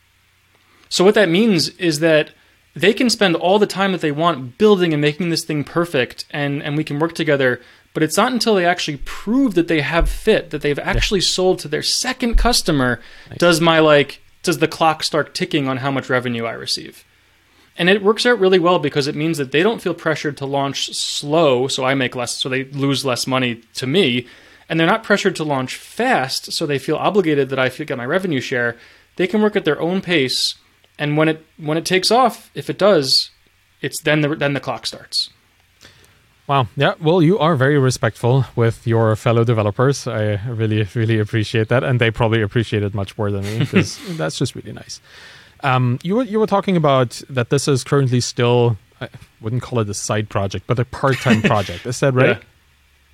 So 0.89 1.03
what 1.03 1.15
that 1.15 1.29
means 1.29 1.69
is 1.69 1.99
that 1.99 2.31
they 2.75 2.93
can 2.93 3.09
spend 3.09 3.35
all 3.35 3.57
the 3.57 3.67
time 3.67 3.93
that 3.93 4.01
they 4.01 4.11
want 4.11 4.57
building 4.57 4.93
and 4.93 5.01
making 5.01 5.29
this 5.29 5.43
thing 5.43 5.63
perfect, 5.63 6.25
and 6.31 6.61
and 6.61 6.77
we 6.77 6.83
can 6.83 6.99
work 6.99 7.15
together. 7.15 7.61
But 7.93 8.03
it's 8.03 8.17
not 8.17 8.33
until 8.33 8.55
they 8.55 8.65
actually 8.65 8.97
prove 9.05 9.53
that 9.53 9.69
they 9.69 9.79
have 9.79 10.09
fit, 10.09 10.49
that 10.49 10.61
they've 10.61 10.77
actually 10.77 11.21
yeah. 11.21 11.27
sold 11.27 11.59
to 11.59 11.69
their 11.69 11.81
second 11.81 12.35
customer, 12.35 12.99
nice. 13.29 13.39
does 13.39 13.61
my 13.61 13.79
like 13.79 14.21
does 14.43 14.59
the 14.59 14.67
clock 14.67 15.03
start 15.03 15.33
ticking 15.33 15.67
on 15.67 15.77
how 15.77 15.91
much 15.91 16.09
revenue 16.09 16.45
I 16.45 16.51
receive. 16.51 17.03
And 17.77 17.89
it 17.89 18.03
works 18.03 18.25
out 18.25 18.39
really 18.39 18.59
well 18.59 18.79
because 18.79 19.07
it 19.07 19.15
means 19.15 19.37
that 19.37 19.51
they 19.51 19.63
don't 19.63 19.81
feel 19.81 19.93
pressured 19.93 20.37
to 20.37 20.45
launch 20.45 20.93
slow, 20.93 21.67
so 21.67 21.83
I 21.83 21.93
make 21.93 22.15
less, 22.15 22.37
so 22.37 22.47
they 22.47 22.65
lose 22.65 23.03
less 23.03 23.27
money 23.27 23.61
to 23.73 23.87
me. 23.87 24.27
And 24.67 24.79
they're 24.79 24.87
not 24.87 25.03
pressured 25.03 25.35
to 25.37 25.43
launch 25.43 25.75
fast, 25.75 26.51
so 26.51 26.65
they 26.65 26.79
feel 26.79 26.95
obligated 26.95 27.49
that 27.49 27.59
I 27.59 27.69
get 27.69 27.97
my 27.97 28.05
revenue 28.05 28.41
share. 28.41 28.77
They 29.15 29.27
can 29.27 29.41
work 29.41 29.55
at 29.55 29.63
their 29.63 29.79
own 29.79 30.01
pace, 30.01 30.55
and 30.97 31.17
when 31.17 31.29
it 31.29 31.45
when 31.57 31.77
it 31.77 31.85
takes 31.85 32.11
off, 32.11 32.49
if 32.55 32.69
it 32.69 32.77
does, 32.77 33.29
it's 33.81 34.01
then 34.01 34.21
the 34.21 34.35
then 34.35 34.53
the 34.53 34.59
clock 34.59 34.85
starts. 34.85 35.29
Wow. 36.47 36.67
Yeah. 36.75 36.93
Well, 36.99 37.23
you 37.23 37.39
are 37.39 37.55
very 37.55 37.79
respectful 37.79 38.45
with 38.55 38.85
your 38.85 39.15
fellow 39.15 39.43
developers. 39.43 40.07
I 40.07 40.39
really, 40.47 40.87
really 40.93 41.19
appreciate 41.19 41.69
that, 41.69 41.83
and 41.83 41.99
they 41.99 42.11
probably 42.11 42.41
appreciate 42.41 42.83
it 42.83 42.93
much 42.93 43.17
more 43.17 43.31
than 43.31 43.43
me 43.43 43.59
because 43.59 43.99
that's 44.17 44.37
just 44.37 44.55
really 44.55 44.71
nice. 44.71 45.01
Um, 45.61 45.99
you 46.03 46.15
were 46.15 46.23
you 46.23 46.39
were 46.39 46.47
talking 46.47 46.77
about 46.77 47.21
that 47.29 47.49
this 47.49 47.67
is 47.67 47.83
currently 47.83 48.19
still 48.19 48.77
I 49.01 49.09
wouldn't 49.41 49.61
call 49.61 49.79
it 49.79 49.89
a 49.89 49.93
side 49.93 50.29
project, 50.29 50.67
but 50.67 50.79
a 50.79 50.85
part 50.85 51.17
time 51.17 51.41
project. 51.53 51.85
Is 51.85 51.99
that 52.01 52.13
right? 52.13 52.37
Yeah. 52.37 52.39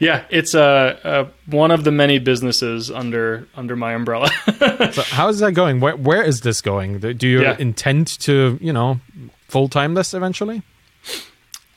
Yeah 0.01 0.25
it's 0.29 0.53
uh, 0.53 0.99
uh, 1.03 1.29
one 1.45 1.71
of 1.71 1.85
the 1.85 1.91
many 1.91 2.19
businesses 2.19 2.91
under 2.91 3.47
under 3.55 3.75
my 3.75 3.93
umbrella. 3.93 4.29
so 4.91 5.01
how 5.03 5.29
is 5.29 5.39
that 5.39 5.53
going? 5.53 5.79
Where 5.79 5.95
where 5.95 6.23
is 6.23 6.41
this 6.41 6.61
going? 6.61 6.99
Do 6.99 7.27
you 7.27 7.41
yeah. 7.41 7.55
intend 7.57 8.19
to 8.21 8.57
you 8.59 8.73
know 8.73 8.99
full 9.47 9.69
time 9.69 9.93
this 9.93 10.13
eventually? 10.13 10.63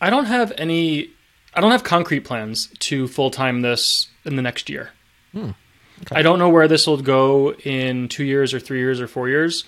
I 0.00 0.10
don't 0.10 0.26
have 0.26 0.52
any. 0.58 1.10
I 1.54 1.60
don't 1.60 1.70
have 1.70 1.84
concrete 1.84 2.20
plans 2.20 2.68
to 2.80 3.06
full 3.06 3.30
time 3.30 3.62
this 3.62 4.08
in 4.24 4.36
the 4.36 4.42
next 4.42 4.68
year. 4.68 4.90
Hmm. 5.32 5.50
Okay. 6.02 6.16
I 6.16 6.22
don't 6.22 6.38
know 6.38 6.48
where 6.48 6.66
this 6.66 6.86
will 6.86 7.00
go 7.00 7.52
in 7.52 8.08
two 8.08 8.24
years 8.24 8.52
or 8.52 8.58
three 8.58 8.78
years 8.78 9.00
or 9.00 9.06
four 9.06 9.28
years. 9.28 9.64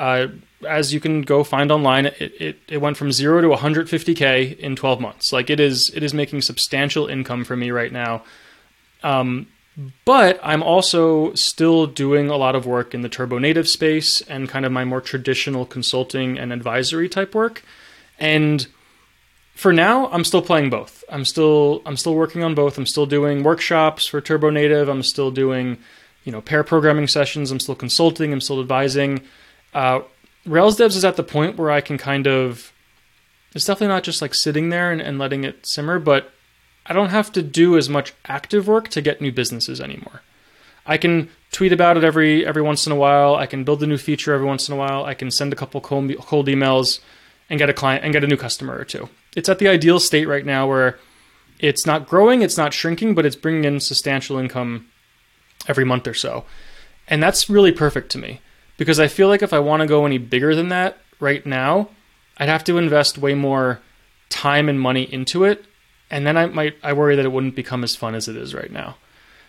Uh, 0.00 0.28
as 0.66 0.94
you 0.94 0.98
can 0.98 1.20
go 1.20 1.44
find 1.44 1.70
online, 1.70 2.06
it, 2.06 2.32
it, 2.40 2.58
it 2.68 2.78
went 2.78 2.96
from 2.96 3.12
zero 3.12 3.42
to 3.42 3.48
150k 3.48 4.58
in 4.58 4.74
12 4.74 4.98
months. 4.98 5.30
Like 5.30 5.50
it 5.50 5.60
is, 5.60 5.90
it 5.94 6.02
is 6.02 6.14
making 6.14 6.40
substantial 6.40 7.06
income 7.06 7.44
for 7.44 7.54
me 7.54 7.70
right 7.70 7.92
now. 7.92 8.22
Um, 9.02 9.48
but 10.06 10.40
I'm 10.42 10.62
also 10.62 11.34
still 11.34 11.86
doing 11.86 12.30
a 12.30 12.36
lot 12.36 12.54
of 12.54 12.64
work 12.64 12.94
in 12.94 13.02
the 13.02 13.10
turbo 13.10 13.36
native 13.38 13.68
space 13.68 14.22
and 14.22 14.48
kind 14.48 14.64
of 14.64 14.72
my 14.72 14.86
more 14.86 15.02
traditional 15.02 15.66
consulting 15.66 16.38
and 16.38 16.50
advisory 16.50 17.08
type 17.08 17.34
work. 17.34 17.62
And 18.18 18.66
for 19.54 19.74
now, 19.74 20.08
I'm 20.08 20.24
still 20.24 20.40
playing 20.40 20.70
both. 20.70 21.04
I'm 21.10 21.26
still 21.26 21.82
I'm 21.84 21.98
still 21.98 22.14
working 22.14 22.42
on 22.42 22.54
both. 22.54 22.78
I'm 22.78 22.86
still 22.86 23.06
doing 23.06 23.42
workshops 23.42 24.06
for 24.06 24.22
turbo 24.22 24.48
native. 24.48 24.88
I'm 24.88 25.02
still 25.02 25.30
doing, 25.30 25.76
you 26.24 26.32
know, 26.32 26.40
pair 26.40 26.64
programming 26.64 27.06
sessions. 27.06 27.50
I'm 27.50 27.60
still 27.60 27.74
consulting. 27.74 28.32
I'm 28.32 28.40
still 28.40 28.60
advising. 28.60 29.20
Uh, 29.72 30.00
Rails 30.46 30.78
devs 30.78 30.96
is 30.96 31.04
at 31.04 31.16
the 31.16 31.22
point 31.22 31.56
where 31.56 31.70
I 31.70 31.80
can 31.80 31.98
kind 31.98 32.26
of. 32.26 32.72
It's 33.54 33.64
definitely 33.64 33.88
not 33.88 34.04
just 34.04 34.22
like 34.22 34.34
sitting 34.34 34.68
there 34.68 34.92
and, 34.92 35.00
and 35.00 35.18
letting 35.18 35.44
it 35.44 35.66
simmer, 35.66 35.98
but 35.98 36.30
I 36.86 36.92
don't 36.92 37.10
have 37.10 37.32
to 37.32 37.42
do 37.42 37.76
as 37.76 37.88
much 37.88 38.14
active 38.26 38.68
work 38.68 38.88
to 38.90 39.02
get 39.02 39.20
new 39.20 39.32
businesses 39.32 39.80
anymore. 39.80 40.22
I 40.86 40.96
can 40.96 41.30
tweet 41.52 41.72
about 41.72 41.96
it 41.96 42.04
every 42.04 42.46
every 42.46 42.62
once 42.62 42.86
in 42.86 42.92
a 42.92 42.96
while. 42.96 43.34
I 43.34 43.46
can 43.46 43.64
build 43.64 43.82
a 43.82 43.86
new 43.86 43.98
feature 43.98 44.32
every 44.32 44.46
once 44.46 44.68
in 44.68 44.74
a 44.74 44.78
while. 44.78 45.04
I 45.04 45.14
can 45.14 45.30
send 45.30 45.52
a 45.52 45.56
couple 45.56 45.80
cold, 45.80 46.12
cold 46.20 46.46
emails 46.46 47.00
and 47.48 47.58
get 47.58 47.68
a 47.68 47.74
client 47.74 48.04
and 48.04 48.12
get 48.12 48.24
a 48.24 48.28
new 48.28 48.36
customer 48.36 48.78
or 48.78 48.84
two. 48.84 49.08
It's 49.36 49.48
at 49.48 49.58
the 49.58 49.68
ideal 49.68 50.00
state 50.00 50.26
right 50.26 50.46
now 50.46 50.68
where 50.68 50.98
it's 51.58 51.84
not 51.84 52.08
growing, 52.08 52.42
it's 52.42 52.56
not 52.56 52.72
shrinking, 52.72 53.14
but 53.14 53.26
it's 53.26 53.36
bringing 53.36 53.64
in 53.64 53.80
substantial 53.80 54.38
income 54.38 54.86
every 55.68 55.84
month 55.84 56.06
or 56.06 56.14
so. 56.14 56.44
And 57.06 57.22
that's 57.22 57.50
really 57.50 57.72
perfect 57.72 58.10
to 58.12 58.18
me 58.18 58.40
because 58.80 58.98
I 58.98 59.08
feel 59.08 59.28
like 59.28 59.42
if 59.42 59.52
I 59.52 59.58
want 59.58 59.82
to 59.82 59.86
go 59.86 60.06
any 60.06 60.16
bigger 60.16 60.54
than 60.54 60.70
that 60.70 60.96
right 61.20 61.44
now, 61.44 61.90
I'd 62.38 62.48
have 62.48 62.64
to 62.64 62.78
invest 62.78 63.18
way 63.18 63.34
more 63.34 63.78
time 64.30 64.70
and 64.70 64.80
money 64.80 65.02
into 65.02 65.44
it, 65.44 65.66
and 66.10 66.26
then 66.26 66.38
I 66.38 66.46
might 66.46 66.76
I 66.82 66.94
worry 66.94 67.14
that 67.14 67.26
it 67.26 67.30
wouldn't 67.30 67.54
become 67.54 67.84
as 67.84 67.94
fun 67.94 68.14
as 68.14 68.26
it 68.26 68.36
is 68.36 68.54
right 68.54 68.72
now. 68.72 68.96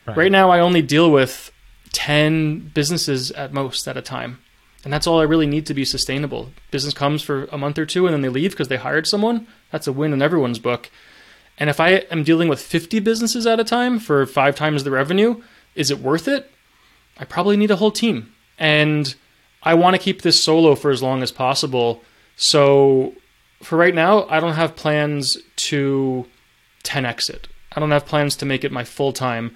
Right, 0.05 0.17
right 0.17 0.31
now, 0.33 0.49
I 0.49 0.59
only 0.59 0.81
deal 0.81 1.09
with 1.09 1.49
ten 1.93 2.59
businesses 2.73 3.31
at 3.31 3.53
most 3.53 3.87
at 3.87 3.95
a 3.95 4.01
time, 4.01 4.39
and 4.83 4.91
that's 4.91 5.07
all 5.07 5.21
I 5.21 5.23
really 5.23 5.47
need 5.47 5.65
to 5.67 5.73
be 5.73 5.85
sustainable. 5.85 6.49
Business 6.69 6.93
comes 6.93 7.21
for 7.21 7.45
a 7.53 7.57
month 7.57 7.79
or 7.79 7.85
two, 7.85 8.05
and 8.07 8.13
then 8.13 8.21
they 8.21 8.27
leave 8.27 8.51
because 8.51 8.67
they 8.67 8.75
hired 8.75 9.07
someone. 9.07 9.47
That's 9.71 9.87
a 9.87 9.93
win 9.93 10.11
in 10.11 10.21
everyone's 10.21 10.59
book. 10.59 10.91
And 11.57 11.69
if 11.69 11.79
I 11.79 12.03
am 12.11 12.25
dealing 12.25 12.49
with 12.49 12.59
50 12.59 12.99
businesses 12.99 13.47
at 13.47 13.61
a 13.61 13.63
time 13.63 13.97
for 13.97 14.25
five 14.25 14.57
times 14.57 14.83
the 14.83 14.91
revenue, 14.91 15.41
is 15.73 15.89
it 15.89 15.99
worth 15.99 16.27
it? 16.27 16.51
I 17.17 17.23
probably 17.23 17.55
need 17.55 17.71
a 17.71 17.77
whole 17.77 17.91
team. 17.91 18.33
And 18.59 19.15
I 19.63 19.73
want 19.75 19.95
to 19.95 20.01
keep 20.01 20.21
this 20.21 20.41
solo 20.41 20.75
for 20.75 20.91
as 20.91 21.03
long 21.03 21.21
as 21.21 21.31
possible. 21.31 22.01
So 22.35 23.13
for 23.61 23.77
right 23.77 23.93
now, 23.93 24.25
I 24.27 24.39
don't 24.39 24.53
have 24.53 24.75
plans 24.75 25.37
to 25.55 26.25
10x 26.83 27.29
it. 27.29 27.47
I 27.73 27.79
don't 27.79 27.91
have 27.91 28.05
plans 28.05 28.35
to 28.37 28.45
make 28.45 28.63
it 28.63 28.71
my 28.71 28.83
full 28.83 29.13
time. 29.13 29.55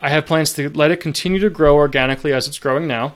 I 0.00 0.08
have 0.08 0.26
plans 0.26 0.52
to 0.54 0.70
let 0.70 0.90
it 0.90 1.00
continue 1.00 1.38
to 1.40 1.50
grow 1.50 1.76
organically 1.76 2.32
as 2.32 2.48
it's 2.48 2.58
growing 2.58 2.86
now. 2.86 3.14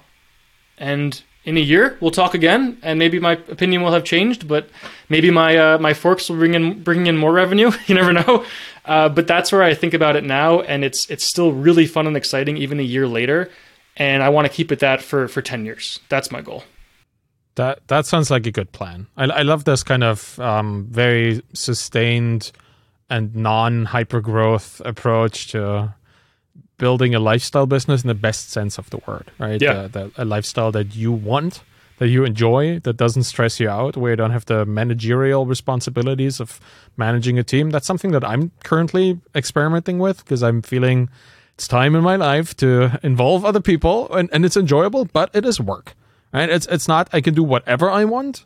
And 0.76 1.20
in 1.44 1.56
a 1.56 1.60
year, 1.60 1.96
we'll 2.00 2.10
talk 2.10 2.34
again, 2.34 2.78
and 2.82 2.98
maybe 2.98 3.18
my 3.18 3.32
opinion 3.32 3.82
will 3.82 3.92
have 3.92 4.04
changed. 4.04 4.46
But 4.46 4.68
maybe 5.08 5.30
my 5.30 5.56
uh, 5.56 5.78
my 5.78 5.94
forks 5.94 6.28
will 6.28 6.36
bring 6.36 6.54
in 6.54 6.82
bring 6.82 7.06
in 7.06 7.16
more 7.16 7.32
revenue. 7.32 7.72
you 7.86 7.94
never 7.94 8.12
know. 8.12 8.44
Uh, 8.84 9.08
but 9.08 9.26
that's 9.26 9.50
where 9.50 9.62
I 9.62 9.74
think 9.74 9.94
about 9.94 10.14
it 10.14 10.24
now, 10.24 10.60
and 10.60 10.84
it's 10.84 11.10
it's 11.10 11.24
still 11.24 11.52
really 11.52 11.86
fun 11.86 12.06
and 12.06 12.16
exciting, 12.16 12.58
even 12.58 12.78
a 12.78 12.84
year 12.84 13.08
later 13.08 13.50
and 13.98 14.22
I 14.22 14.28
want 14.28 14.46
to 14.46 14.52
keep 14.52 14.72
it 14.72 14.78
that 14.78 15.02
for 15.02 15.28
for 15.28 15.42
ten 15.42 15.64
years. 15.64 16.00
That's 16.08 16.30
my 16.30 16.40
goal. 16.40 16.64
That 17.56 17.86
that 17.88 18.06
sounds 18.06 18.30
like 18.30 18.46
a 18.46 18.52
good 18.52 18.72
plan. 18.72 19.08
I, 19.16 19.24
I 19.24 19.42
love 19.42 19.64
this 19.64 19.82
kind 19.82 20.04
of 20.04 20.38
um, 20.38 20.86
very 20.90 21.42
sustained 21.52 22.52
and 23.10 23.34
non 23.34 23.86
hyper 23.86 24.20
growth 24.20 24.80
approach 24.84 25.48
to 25.48 25.94
building 26.78 27.14
a 27.14 27.18
lifestyle 27.18 27.66
business 27.66 28.02
in 28.02 28.08
the 28.08 28.14
best 28.14 28.50
sense 28.50 28.78
of 28.78 28.88
the 28.90 28.98
word, 29.06 29.30
right? 29.38 29.60
Yeah. 29.60 29.88
The, 29.88 29.88
the, 29.88 30.22
a 30.22 30.24
lifestyle 30.24 30.70
that 30.72 30.94
you 30.94 31.10
want, 31.10 31.62
that 31.98 32.08
you 32.08 32.24
enjoy, 32.24 32.78
that 32.80 32.96
doesn't 32.96 33.24
stress 33.24 33.58
you 33.58 33.68
out, 33.68 33.96
where 33.96 34.12
you 34.12 34.16
don't 34.16 34.30
have 34.30 34.46
the 34.46 34.64
managerial 34.64 35.44
responsibilities 35.44 36.38
of 36.38 36.60
managing 36.96 37.38
a 37.38 37.42
team. 37.42 37.70
That's 37.70 37.86
something 37.86 38.12
that 38.12 38.24
I'm 38.24 38.52
currently 38.62 39.20
experimenting 39.34 39.98
with 39.98 40.24
because 40.24 40.42
I'm 40.42 40.62
feeling 40.62 41.10
it's 41.58 41.66
time 41.66 41.96
in 41.96 42.04
my 42.04 42.14
life 42.14 42.56
to 42.58 43.00
involve 43.02 43.44
other 43.44 43.60
people 43.60 44.14
and, 44.14 44.30
and 44.32 44.44
it's 44.44 44.56
enjoyable, 44.56 45.06
but 45.06 45.28
it 45.34 45.44
is 45.44 45.60
work. 45.60 45.96
Right? 46.32 46.48
It's 46.48 46.66
it's 46.68 46.86
not 46.86 47.08
I 47.12 47.20
can 47.20 47.34
do 47.34 47.42
whatever 47.42 47.90
I 47.90 48.04
want. 48.04 48.44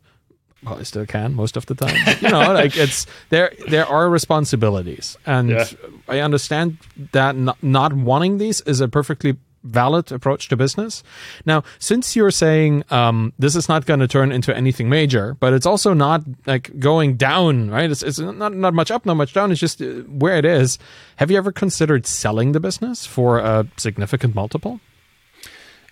Well, 0.62 0.78
I 0.78 0.84
still 0.84 1.04
can 1.04 1.34
most 1.34 1.58
of 1.58 1.66
the 1.66 1.74
time. 1.74 1.96
you 2.22 2.30
know, 2.30 2.54
like 2.54 2.74
it's 2.74 3.06
there 3.28 3.52
there 3.68 3.84
are 3.86 4.08
responsibilities. 4.08 5.18
And 5.26 5.50
yeah. 5.50 5.66
I 6.08 6.20
understand 6.20 6.78
that 7.12 7.36
not, 7.36 7.62
not 7.62 7.92
wanting 7.92 8.38
these 8.38 8.62
is 8.62 8.80
a 8.80 8.88
perfectly 8.88 9.36
valid 9.64 10.10
approach 10.12 10.48
to 10.48 10.56
business. 10.56 11.02
Now, 11.46 11.62
since 11.78 12.16
you're 12.16 12.30
saying 12.30 12.84
um, 12.90 13.32
this 13.38 13.56
is 13.56 13.68
not 13.68 13.86
going 13.86 14.00
to 14.00 14.08
turn 14.08 14.32
into 14.32 14.54
anything 14.54 14.88
major, 14.88 15.36
but 15.40 15.52
it's 15.52 15.66
also 15.66 15.92
not 15.92 16.22
like 16.46 16.78
going 16.78 17.16
down, 17.16 17.70
right? 17.70 17.90
It's, 17.90 18.02
it's 18.02 18.18
not, 18.18 18.54
not 18.54 18.74
much 18.74 18.90
up, 18.90 19.06
not 19.06 19.14
much 19.14 19.32
down. 19.32 19.52
It's 19.52 19.60
just 19.60 19.80
uh, 19.80 20.02
where 20.08 20.36
it 20.36 20.44
is. 20.44 20.78
Have 21.16 21.30
you 21.30 21.36
ever 21.36 21.52
considered 21.52 22.06
selling 22.06 22.52
the 22.52 22.60
business 22.60 23.06
for 23.06 23.38
a 23.38 23.66
significant 23.76 24.34
multiple? 24.34 24.80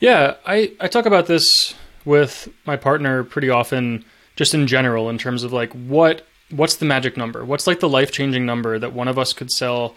Yeah, 0.00 0.34
I, 0.46 0.72
I 0.80 0.88
talk 0.88 1.06
about 1.06 1.26
this 1.26 1.74
with 2.04 2.48
my 2.64 2.76
partner 2.76 3.22
pretty 3.22 3.50
often, 3.50 4.04
just 4.36 4.54
in 4.54 4.66
general, 4.66 5.10
in 5.10 5.18
terms 5.18 5.44
of 5.44 5.52
like 5.52 5.72
what 5.72 6.26
what's 6.50 6.76
the 6.76 6.84
magic 6.84 7.16
number? 7.16 7.44
What's 7.44 7.66
like 7.66 7.80
the 7.80 7.88
life 7.88 8.10
changing 8.10 8.44
number 8.44 8.78
that 8.78 8.92
one 8.92 9.08
of 9.08 9.18
us 9.18 9.32
could 9.32 9.50
sell 9.50 9.94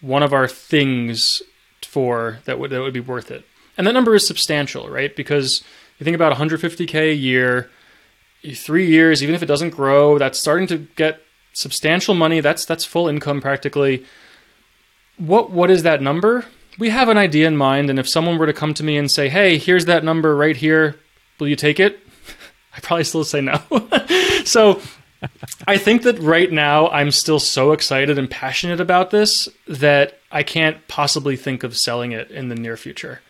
one 0.00 0.22
of 0.22 0.32
our 0.32 0.46
things 0.46 1.42
for 1.96 2.40
that 2.44 2.58
would 2.58 2.70
that 2.72 2.82
would 2.82 2.92
be 2.92 3.00
worth 3.00 3.30
it. 3.30 3.42
And 3.78 3.86
that 3.86 3.94
number 3.94 4.14
is 4.14 4.26
substantial, 4.26 4.90
right? 4.90 5.16
Because 5.16 5.64
you 5.96 6.04
think 6.04 6.14
about 6.14 6.36
150k 6.36 6.94
a 6.94 7.14
year, 7.14 7.70
three 8.54 8.86
years, 8.86 9.22
even 9.22 9.34
if 9.34 9.42
it 9.42 9.46
doesn't 9.46 9.70
grow, 9.70 10.18
that's 10.18 10.38
starting 10.38 10.66
to 10.66 10.76
get 10.96 11.22
substantial 11.54 12.14
money. 12.14 12.40
That's 12.40 12.66
that's 12.66 12.84
full 12.84 13.08
income 13.08 13.40
practically. 13.40 14.04
What 15.16 15.50
what 15.50 15.70
is 15.70 15.84
that 15.84 16.02
number? 16.02 16.44
We 16.78 16.90
have 16.90 17.08
an 17.08 17.16
idea 17.16 17.46
in 17.46 17.56
mind, 17.56 17.88
and 17.88 17.98
if 17.98 18.06
someone 18.06 18.36
were 18.36 18.44
to 18.44 18.52
come 18.52 18.74
to 18.74 18.84
me 18.84 18.98
and 18.98 19.10
say, 19.10 19.30
"Hey, 19.30 19.56
here's 19.56 19.86
that 19.86 20.04
number 20.04 20.36
right 20.36 20.56
here, 20.56 20.96
will 21.40 21.48
you 21.48 21.56
take 21.56 21.80
it?" 21.80 21.98
I 22.76 22.80
probably 22.80 23.04
still 23.04 23.24
say 23.24 23.40
no. 23.40 23.58
so 24.44 24.82
I 25.66 25.78
think 25.78 26.02
that 26.02 26.18
right 26.18 26.50
now 26.50 26.88
I'm 26.88 27.10
still 27.10 27.38
so 27.38 27.72
excited 27.72 28.18
and 28.18 28.30
passionate 28.30 28.80
about 28.80 29.10
this 29.10 29.48
that 29.66 30.18
I 30.30 30.42
can't 30.42 30.86
possibly 30.88 31.36
think 31.36 31.62
of 31.62 31.76
selling 31.76 32.12
it 32.12 32.30
in 32.30 32.48
the 32.48 32.54
near 32.54 32.76
future. 32.76 33.20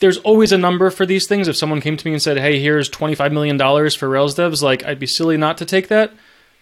There's 0.00 0.18
always 0.18 0.52
a 0.52 0.58
number 0.58 0.90
for 0.90 1.04
these 1.04 1.26
things. 1.26 1.48
If 1.48 1.56
someone 1.56 1.80
came 1.80 1.96
to 1.96 2.06
me 2.06 2.12
and 2.12 2.22
said, 2.22 2.38
"Hey, 2.38 2.60
here's 2.60 2.88
25 2.88 3.32
million 3.32 3.56
dollars 3.56 3.94
for 3.94 4.08
Rails 4.08 4.36
devs," 4.36 4.62
like 4.62 4.84
I'd 4.84 5.00
be 5.00 5.06
silly 5.06 5.36
not 5.36 5.58
to 5.58 5.64
take 5.64 5.88
that. 5.88 6.12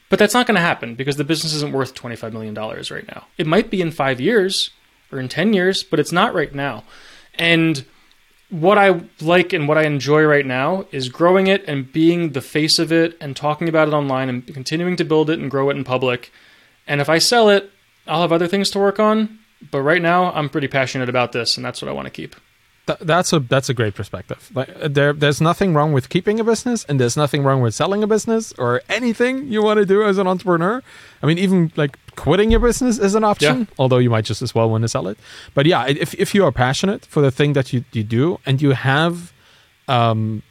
But 0.09 0.19
that's 0.19 0.35
not 0.35 0.47
going 0.47 0.55
to 0.55 0.61
happen 0.61 0.95
because 0.95 1.17
the 1.17 1.25
business 1.25 1.53
isn't 1.55 1.73
worth 1.73 1.95
25 1.95 2.33
million 2.33 2.55
dollars 2.55 2.91
right 2.91 3.07
now. 3.09 3.27
It 3.37 3.47
might 3.47 3.71
be 3.71 3.81
in 3.81 3.91
5 3.91 4.21
years 4.21 4.71
or 5.11 5.19
in 5.19 5.29
10 5.29 5.53
years, 5.53 5.83
but 5.83 5.99
it's 5.99 6.13
not 6.13 6.35
right 6.35 6.55
now. 6.55 6.85
And 7.35 7.85
what 8.51 8.79
I 8.79 9.03
like 9.21 9.53
and 9.53 9.67
what 9.67 9.79
I 9.79 9.85
enjoy 9.85 10.23
right 10.25 10.47
now 10.47 10.87
is 10.93 11.09
growing 11.09 11.47
it 11.49 11.65
and 11.67 11.93
being 11.93 12.33
the 12.33 12.41
face 12.41 12.79
of 12.79 12.93
it 12.93 13.17
and 13.21 13.37
talking 13.37 13.69
about 13.69 13.89
it 13.89 13.95
online 13.95 14.29
and 14.29 14.47
continuing 14.47 14.97
to 14.97 15.05
build 15.05 15.31
it 15.31 15.39
and 15.39 15.51
grow 15.51 15.71
it 15.71 15.77
in 15.77 15.85
public. 15.85 16.33
And 16.87 17.01
if 17.01 17.09
I 17.09 17.19
sell 17.19 17.49
it, 17.49 17.71
I'll 18.07 18.23
have 18.23 18.33
other 18.33 18.47
things 18.47 18.71
to 18.71 18.79
work 18.79 19.01
on. 19.01 19.39
But 19.71 19.83
right 19.83 20.03
now, 20.03 20.33
I'm 20.33 20.49
pretty 20.49 20.69
passionate 20.69 21.09
about 21.09 21.33
this, 21.33 21.57
and 21.57 21.65
that's 21.65 21.83
what 21.83 21.89
I 21.89 21.93
want 21.93 22.07
to 22.07 22.11
keep. 22.11 22.37
Th- 22.87 22.99
that's 23.01 23.33
a 23.33 23.41
that's 23.41 23.69
a 23.69 23.75
great 23.75 23.95
perspective. 23.95 24.49
Like 24.55 24.69
there 24.81 25.13
there's 25.13 25.41
nothing 25.41 25.75
wrong 25.75 25.93
with 25.93 26.09
keeping 26.09 26.39
a 26.39 26.45
business, 26.45 26.85
and 26.89 27.01
there's 27.01 27.17
nothing 27.17 27.43
wrong 27.43 27.61
with 27.61 27.75
selling 27.75 28.03
a 28.03 28.07
business 28.07 28.53
or 28.59 28.81
anything 28.89 29.49
you 29.49 29.61
want 29.63 29.79
to 29.79 29.87
do 29.87 30.05
as 30.05 30.19
an 30.19 30.27
entrepreneur. 30.29 30.83
I 31.23 31.27
mean, 31.27 31.39
even 31.39 31.73
like 31.77 31.99
quitting 32.15 32.51
your 32.53 32.61
business 32.61 32.99
is 32.99 33.15
an 33.17 33.25
option, 33.25 33.59
Yeah. 33.61 33.67
although 33.79 33.99
you 33.99 34.11
might 34.11 34.25
just 34.25 34.41
as 34.41 34.55
well 34.55 34.71
want 34.71 34.83
to 34.83 34.89
sell 34.89 35.09
it. 35.09 35.19
But 35.55 35.67
yeah, 35.67 35.85
if 35.89 36.15
if 36.15 36.33
you 36.35 36.45
are 36.45 36.53
passionate 36.53 37.05
for 37.07 37.21
the 37.21 37.31
thing 37.33 37.55
that 37.55 37.73
you 37.73 37.85
you 37.93 38.05
do, 38.05 38.39
and 38.47 38.63
you 38.63 38.71
have 38.73 39.33
um 39.89 40.43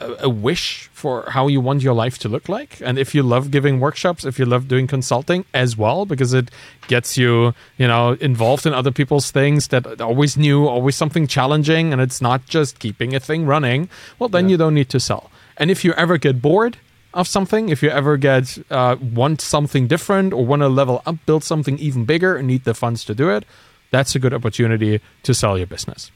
a, 0.00 0.28
wish 0.28 0.88
for 0.92 1.30
how 1.30 1.48
you 1.48 1.60
want 1.60 1.82
your 1.82 1.94
life 1.94 2.18
to 2.18 2.28
look 2.28 2.48
like. 2.48 2.80
And 2.80 2.98
if 2.98 3.14
you 3.14 3.22
love 3.22 3.50
giving 3.50 3.80
workshops 3.80 4.24
if 4.24 4.38
you 4.38 4.44
love 4.44 4.68
doing 4.68 4.86
consulting 4.86 5.44
as 5.54 5.76
well 5.76 6.06
because 6.06 6.32
it 6.32 6.50
gets 6.88 7.16
you 7.16 7.54
you 7.76 7.86
know 7.86 8.12
involved 8.20 8.66
in 8.66 8.72
other 8.72 8.90
people's 8.90 9.30
things 9.30 9.68
that 9.68 10.00
always 10.00 10.36
new 10.36 10.66
always 10.66 10.96
something 10.96 11.26
challenging 11.26 11.92
and 11.92 12.00
it's 12.00 12.20
not 12.20 12.46
just 12.46 12.78
keeping 12.78 13.14
a 13.14 13.20
thing 13.20 13.46
running 13.46 13.88
well 14.18 14.28
then 14.28 14.48
you 14.48 14.56
don't 14.56 14.74
need 14.74 14.88
to 14.90 15.00
sell. 15.00 15.30
And 15.56 15.70
if 15.70 15.84
you 15.84 15.92
ever 15.92 16.16
get 16.18 16.40
bored 16.40 16.78
of 17.12 17.26
something 17.26 17.68
if 17.68 17.82
you 17.82 17.90
ever 17.90 18.16
get 18.16 18.56
uh, 18.70 18.96
want 19.00 19.40
something 19.40 19.86
different 19.86 20.32
or 20.32 20.46
want 20.46 20.62
to 20.62 20.68
level 20.68 21.02
up 21.06 21.16
build 21.26 21.44
something 21.44 21.78
even 21.78 22.04
bigger 22.04 22.36
and 22.36 22.46
need 22.46 22.64
the 22.64 22.74
funds 22.74 23.04
to 23.04 23.14
do 23.14 23.30
it 23.30 23.44
that's 23.90 24.14
a 24.14 24.18
good 24.18 24.32
opportunity 24.32 25.00
to 25.24 25.34
sell 25.34 25.58
your 25.58 25.66
business. 25.66 26.12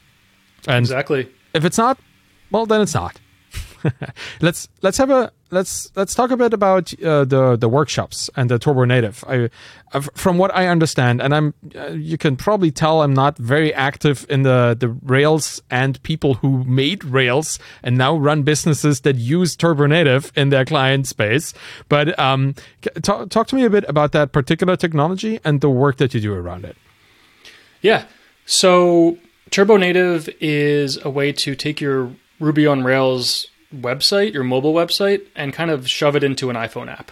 And 0.68 0.84
Exactly. 0.84 1.28
if 1.52 1.64
it's 1.64 1.76
not 1.78 1.98
well 2.50 2.66
then 2.66 2.80
it's 2.80 2.94
not 2.94 3.18
let's 4.40 4.68
let's 4.82 4.98
have 4.98 5.10
a 5.10 5.32
let's 5.50 5.90
let's 5.96 6.14
talk 6.14 6.30
a 6.30 6.36
bit 6.36 6.52
about 6.52 6.92
uh, 7.02 7.24
the 7.24 7.56
the 7.56 7.68
workshops 7.68 8.30
and 8.36 8.50
the 8.50 8.58
turbo 8.58 8.84
native. 8.84 9.24
I 9.28 9.48
from 10.14 10.38
what 10.38 10.52
i 10.52 10.66
understand 10.66 11.22
and 11.22 11.32
i'm 11.32 11.54
uh, 11.76 11.90
you 11.90 12.18
can 12.18 12.34
probably 12.36 12.72
tell 12.72 13.02
i'm 13.02 13.14
not 13.14 13.38
very 13.38 13.72
active 13.72 14.26
in 14.28 14.42
the 14.42 14.76
the 14.76 14.88
rails 14.88 15.62
and 15.70 16.02
people 16.02 16.34
who 16.34 16.64
made 16.64 17.04
rails 17.04 17.60
and 17.84 17.96
now 17.96 18.16
run 18.16 18.42
businesses 18.42 19.02
that 19.02 19.14
use 19.14 19.54
turbo 19.54 19.86
native 19.86 20.32
in 20.34 20.48
their 20.48 20.64
client 20.64 21.06
space. 21.06 21.54
But 21.88 22.18
um 22.18 22.54
talk, 23.02 23.30
talk 23.30 23.46
to 23.48 23.56
me 23.56 23.64
a 23.64 23.70
bit 23.70 23.84
about 23.88 24.12
that 24.12 24.32
particular 24.32 24.76
technology 24.76 25.38
and 25.44 25.60
the 25.60 25.70
work 25.70 25.98
that 25.98 26.12
you 26.12 26.20
do 26.20 26.34
around 26.34 26.64
it. 26.64 26.76
Yeah. 27.80 28.06
So 28.46 29.18
Turbo 29.50 29.76
Native 29.76 30.28
is 30.40 30.98
a 31.04 31.10
way 31.10 31.32
to 31.32 31.54
take 31.54 31.80
your 31.80 32.10
Ruby 32.40 32.66
on 32.66 32.82
Rails 32.82 33.46
website, 33.80 34.32
your 34.32 34.44
mobile 34.44 34.74
website, 34.74 35.26
and 35.34 35.52
kind 35.52 35.70
of 35.70 35.88
shove 35.88 36.16
it 36.16 36.24
into 36.24 36.50
an 36.50 36.56
iPhone 36.56 36.88
app. 36.88 37.10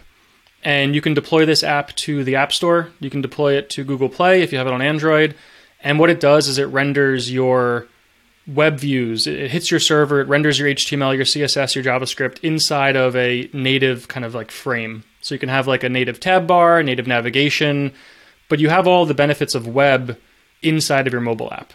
And 0.65 0.95
you 0.95 1.01
can 1.01 1.15
deploy 1.15 1.45
this 1.45 1.65
app 1.65 1.95
to 1.97 2.23
the 2.25 2.37
App 2.37 2.53
Store. 2.53 2.91
You 3.01 3.11
can 3.11 3.21
deploy 3.21 3.55
it 3.55 3.69
to 3.71 3.85
Google 3.85 4.09
Play 4.09 4.43
if 4.43 4.53
you 4.53 4.59
have 4.59 4.67
it 4.67 4.73
on 4.73 4.83
Android. 4.83 5.35
And 5.81 5.99
what 5.99 6.11
it 6.11 6.21
does 6.21 6.47
is 6.47 6.59
it 6.59 6.67
renders 6.67 7.33
your 7.33 7.89
web 8.47 8.79
views. 8.79 9.27
It 9.27 9.39
it 9.39 9.51
hits 9.51 9.71
your 9.71 9.81
server, 9.81 10.21
it 10.21 10.29
renders 10.29 10.59
your 10.59 10.69
HTML, 10.69 11.17
your 11.17 11.25
CSS, 11.25 11.75
your 11.75 11.85
JavaScript 11.85 12.39
inside 12.43 12.97
of 12.97 13.17
a 13.17 13.49
native 13.53 14.09
kind 14.09 14.25
of 14.25 14.35
like 14.35 14.51
frame. 14.51 15.05
So 15.21 15.35
you 15.35 15.39
can 15.39 15.49
have 15.49 15.67
like 15.67 15.85
a 15.85 15.89
native 15.89 16.21
tab 16.21 16.47
bar, 16.47 16.83
native 16.83 17.07
navigation, 17.07 17.93
but 18.49 18.61
you 18.61 18.69
have 18.69 18.87
all 18.87 19.07
the 19.07 19.15
benefits 19.15 19.55
of 19.55 19.67
web 19.67 20.19
inside 20.63 21.07
of 21.07 21.13
your 21.13 21.23
mobile 21.23 21.53
app. 21.53 21.73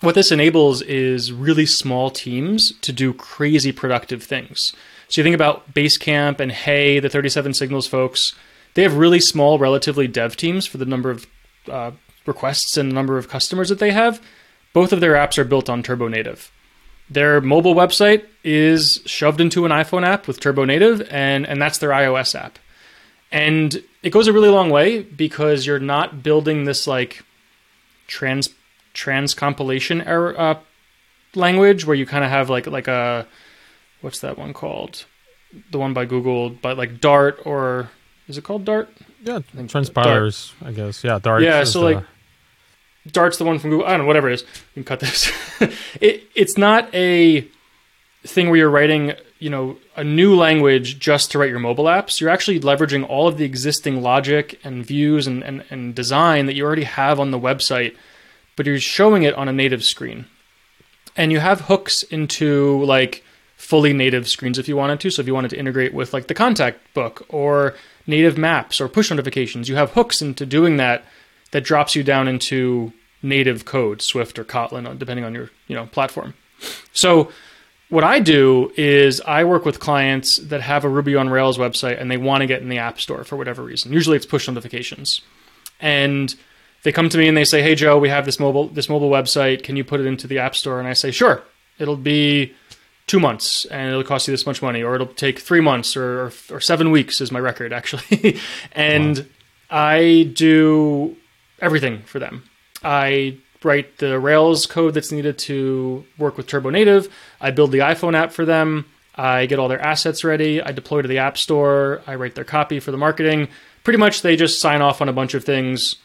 What 0.00 0.14
this 0.14 0.30
enables 0.30 0.80
is 0.82 1.32
really 1.32 1.66
small 1.66 2.10
teams 2.10 2.72
to 2.82 2.92
do 2.92 3.12
crazy 3.12 3.72
productive 3.72 4.22
things. 4.22 4.72
So 5.08 5.20
you 5.20 5.24
think 5.24 5.34
about 5.34 5.74
Basecamp 5.74 6.38
and 6.38 6.52
Hey, 6.52 7.00
the 7.00 7.08
37 7.08 7.54
Signals 7.54 7.88
folks, 7.88 8.34
they 8.74 8.82
have 8.84 8.96
really 8.96 9.18
small, 9.18 9.58
relatively 9.58 10.06
dev 10.06 10.36
teams 10.36 10.66
for 10.66 10.78
the 10.78 10.84
number 10.84 11.10
of 11.10 11.26
uh, 11.68 11.90
requests 12.26 12.76
and 12.76 12.90
the 12.90 12.94
number 12.94 13.18
of 13.18 13.28
customers 13.28 13.70
that 13.70 13.80
they 13.80 13.90
have. 13.90 14.22
Both 14.72 14.92
of 14.92 15.00
their 15.00 15.14
apps 15.14 15.36
are 15.36 15.44
built 15.44 15.68
on 15.68 15.82
Turbo 15.82 16.06
Native. 16.06 16.52
Their 17.10 17.40
mobile 17.40 17.74
website 17.74 18.26
is 18.44 19.00
shoved 19.06 19.40
into 19.40 19.64
an 19.64 19.72
iPhone 19.72 20.06
app 20.06 20.28
with 20.28 20.38
Turbo 20.38 20.64
Native, 20.64 21.00
and, 21.10 21.46
and 21.46 21.60
that's 21.60 21.78
their 21.78 21.90
iOS 21.90 22.38
app. 22.38 22.58
And 23.32 23.82
it 24.02 24.10
goes 24.10 24.28
a 24.28 24.32
really 24.32 24.48
long 24.48 24.70
way 24.70 25.02
because 25.02 25.66
you're 25.66 25.80
not 25.80 26.22
building 26.22 26.64
this 26.64 26.86
like 26.86 27.24
trans 28.06 28.48
trans 28.98 29.32
compilation 29.32 30.00
error 30.02 30.34
uh, 30.36 30.58
language 31.36 31.86
where 31.86 31.94
you 31.94 32.04
kind 32.04 32.24
of 32.24 32.30
have 32.30 32.50
like 32.50 32.66
like 32.66 32.88
a 32.88 33.26
what's 34.00 34.18
that 34.18 34.36
one 34.36 34.52
called? 34.52 35.04
The 35.70 35.78
one 35.78 35.94
by 35.94 36.04
Google 36.04 36.50
but 36.50 36.76
like 36.76 37.00
Dart 37.00 37.38
or 37.44 37.90
is 38.26 38.36
it 38.36 38.42
called 38.42 38.64
Dart? 38.64 38.88
Yeah 39.22 39.38
transpilers 39.54 40.52
i 40.64 40.72
guess. 40.72 41.04
Yeah 41.04 41.20
Dart 41.20 41.42
Yeah, 41.42 41.62
so, 41.62 41.78
the- 41.78 41.84
like, 41.84 42.04
Dart's 43.12 43.38
the 43.38 43.44
one 43.44 43.60
from 43.60 43.70
Google 43.70 43.86
I 43.86 43.90
don't 43.90 44.00
know 44.00 44.06
whatever 44.06 44.28
it 44.28 44.34
is. 44.34 44.42
You 44.74 44.82
can 44.82 44.84
cut 44.84 45.00
this. 45.00 45.30
It 46.00 46.24
it's 46.34 46.58
not 46.58 46.92
a 46.92 47.46
thing 48.26 48.48
where 48.48 48.56
you're 48.56 48.68
writing 48.68 49.12
you 49.38 49.48
know 49.48 49.76
a 49.94 50.02
new 50.02 50.34
language 50.34 50.98
just 50.98 51.30
to 51.30 51.38
write 51.38 51.50
your 51.50 51.60
mobile 51.60 51.84
apps. 51.84 52.20
You're 52.20 52.30
actually 52.30 52.58
leveraging 52.58 53.08
all 53.08 53.28
of 53.28 53.38
the 53.38 53.44
existing 53.44 54.02
logic 54.02 54.58
and 54.64 54.84
views 54.84 55.28
and, 55.28 55.44
and, 55.44 55.64
and 55.70 55.94
design 55.94 56.46
that 56.46 56.54
you 56.56 56.64
already 56.64 56.82
have 57.00 57.20
on 57.20 57.30
the 57.30 57.38
website 57.38 57.94
but 58.58 58.66
you're 58.66 58.80
showing 58.80 59.22
it 59.22 59.34
on 59.34 59.48
a 59.48 59.52
native 59.52 59.84
screen 59.84 60.26
and 61.16 61.30
you 61.30 61.38
have 61.38 61.62
hooks 61.62 62.02
into 62.02 62.84
like 62.84 63.24
fully 63.56 63.92
native 63.92 64.28
screens 64.28 64.58
if 64.58 64.66
you 64.66 64.76
wanted 64.76 64.98
to 64.98 65.10
so 65.10 65.22
if 65.22 65.28
you 65.28 65.32
wanted 65.32 65.48
to 65.48 65.58
integrate 65.58 65.94
with 65.94 66.12
like 66.12 66.26
the 66.26 66.34
contact 66.34 66.78
book 66.92 67.24
or 67.28 67.74
native 68.06 68.36
maps 68.36 68.80
or 68.80 68.88
push 68.88 69.10
notifications 69.10 69.68
you 69.68 69.76
have 69.76 69.92
hooks 69.92 70.20
into 70.20 70.44
doing 70.44 70.76
that 70.76 71.04
that 71.52 71.62
drops 71.62 71.94
you 71.94 72.02
down 72.02 72.26
into 72.26 72.92
native 73.22 73.64
code 73.64 74.02
swift 74.02 74.40
or 74.40 74.44
kotlin 74.44 74.88
uh, 74.88 74.94
depending 74.94 75.24
on 75.24 75.32
your 75.32 75.50
you 75.68 75.76
know 75.76 75.86
platform 75.86 76.34
so 76.92 77.30
what 77.90 78.04
I 78.04 78.20
do 78.20 78.70
is 78.76 79.22
I 79.22 79.44
work 79.44 79.64
with 79.64 79.80
clients 79.80 80.36
that 80.36 80.60
have 80.60 80.84
a 80.84 80.90
Ruby 80.90 81.16
on 81.16 81.30
Rails 81.30 81.56
website 81.56 81.98
and 81.98 82.10
they 82.10 82.18
want 82.18 82.42
to 82.42 82.46
get 82.46 82.60
in 82.60 82.68
the 82.68 82.76
App 82.76 83.00
Store 83.00 83.24
for 83.24 83.36
whatever 83.36 83.62
reason. 83.62 83.94
Usually 83.94 84.16
it's 84.16 84.26
push 84.26 84.46
notifications. 84.46 85.22
And 85.80 86.34
they 86.88 86.92
come 86.92 87.10
to 87.10 87.18
me 87.18 87.28
and 87.28 87.36
they 87.36 87.44
say, 87.44 87.60
"Hey 87.60 87.74
Joe, 87.74 87.98
we 87.98 88.08
have 88.08 88.24
this 88.24 88.40
mobile 88.40 88.68
this 88.68 88.88
mobile 88.88 89.10
website. 89.10 89.62
Can 89.62 89.76
you 89.76 89.84
put 89.84 90.00
it 90.00 90.06
into 90.06 90.26
the 90.26 90.38
App 90.38 90.56
Store?" 90.56 90.78
And 90.78 90.88
I 90.88 90.94
say, 90.94 91.10
"Sure. 91.10 91.42
It'll 91.78 91.96
be 91.96 92.54
2 93.08 93.20
months 93.20 93.66
and 93.66 93.90
it'll 93.90 94.04
cost 94.04 94.26
you 94.26 94.32
this 94.32 94.46
much 94.46 94.62
money 94.62 94.82
or 94.82 94.94
it'll 94.94 95.06
take 95.06 95.38
3 95.38 95.60
months 95.60 95.98
or 95.98 96.22
or, 96.22 96.32
or 96.50 96.60
7 96.60 96.90
weeks 96.90 97.20
is 97.20 97.30
my 97.30 97.40
record 97.40 97.74
actually." 97.74 98.40
and 98.72 99.28
I 99.68 100.30
do 100.32 101.14
everything 101.60 102.04
for 102.06 102.18
them. 102.20 102.44
I 102.82 103.36
write 103.62 103.98
the 103.98 104.18
Rails 104.18 104.64
code 104.64 104.94
that's 104.94 105.12
needed 105.12 105.36
to 105.40 106.06
work 106.16 106.38
with 106.38 106.46
Turbo 106.46 106.70
Native. 106.70 107.12
I 107.38 107.50
build 107.50 107.70
the 107.70 107.80
iPhone 107.80 108.14
app 108.14 108.32
for 108.32 108.46
them. 108.46 108.86
I 109.14 109.44
get 109.44 109.58
all 109.58 109.68
their 109.68 109.82
assets 109.82 110.24
ready. 110.24 110.62
I 110.62 110.72
deploy 110.72 111.02
to 111.02 111.08
the 111.08 111.18
App 111.18 111.36
Store. 111.36 112.00
I 112.06 112.14
write 112.14 112.34
their 112.34 112.44
copy 112.44 112.80
for 112.80 112.92
the 112.92 112.96
marketing. 112.96 113.48
Pretty 113.84 113.98
much, 113.98 114.22
they 114.22 114.36
just 114.36 114.58
sign 114.58 114.80
off 114.80 115.02
on 115.02 115.08
a 115.10 115.12
bunch 115.12 115.34
of 115.34 115.44
things, 115.44 115.96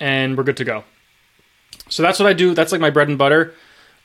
and 0.00 0.36
we're 0.36 0.44
good 0.44 0.56
to 0.58 0.64
go. 0.64 0.84
So 1.88 2.02
that's 2.02 2.18
what 2.18 2.28
I 2.28 2.32
do. 2.32 2.54
That's 2.54 2.72
like 2.72 2.80
my 2.80 2.90
bread 2.90 3.08
and 3.08 3.18
butter. 3.18 3.54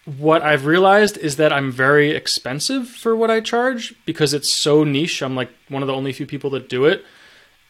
What 0.06 0.42
I've 0.42 0.66
realized 0.66 1.18
is 1.18 1.36
that 1.36 1.54
I'm 1.54 1.72
very 1.72 2.12
expensive 2.12 2.88
for 2.88 3.16
what 3.16 3.30
I 3.30 3.40
charge 3.40 3.94
because 4.06 4.34
it's 4.34 4.54
so 4.54 4.84
niche. 4.84 5.22
I'm 5.22 5.36
like 5.36 5.50
one 5.70 5.84
of 5.84 5.88
the 5.88 5.94
only 5.94 6.12
few 6.12 6.26
people 6.26 6.50
that 6.52 6.70
do 6.70 6.86
it. 6.86 7.06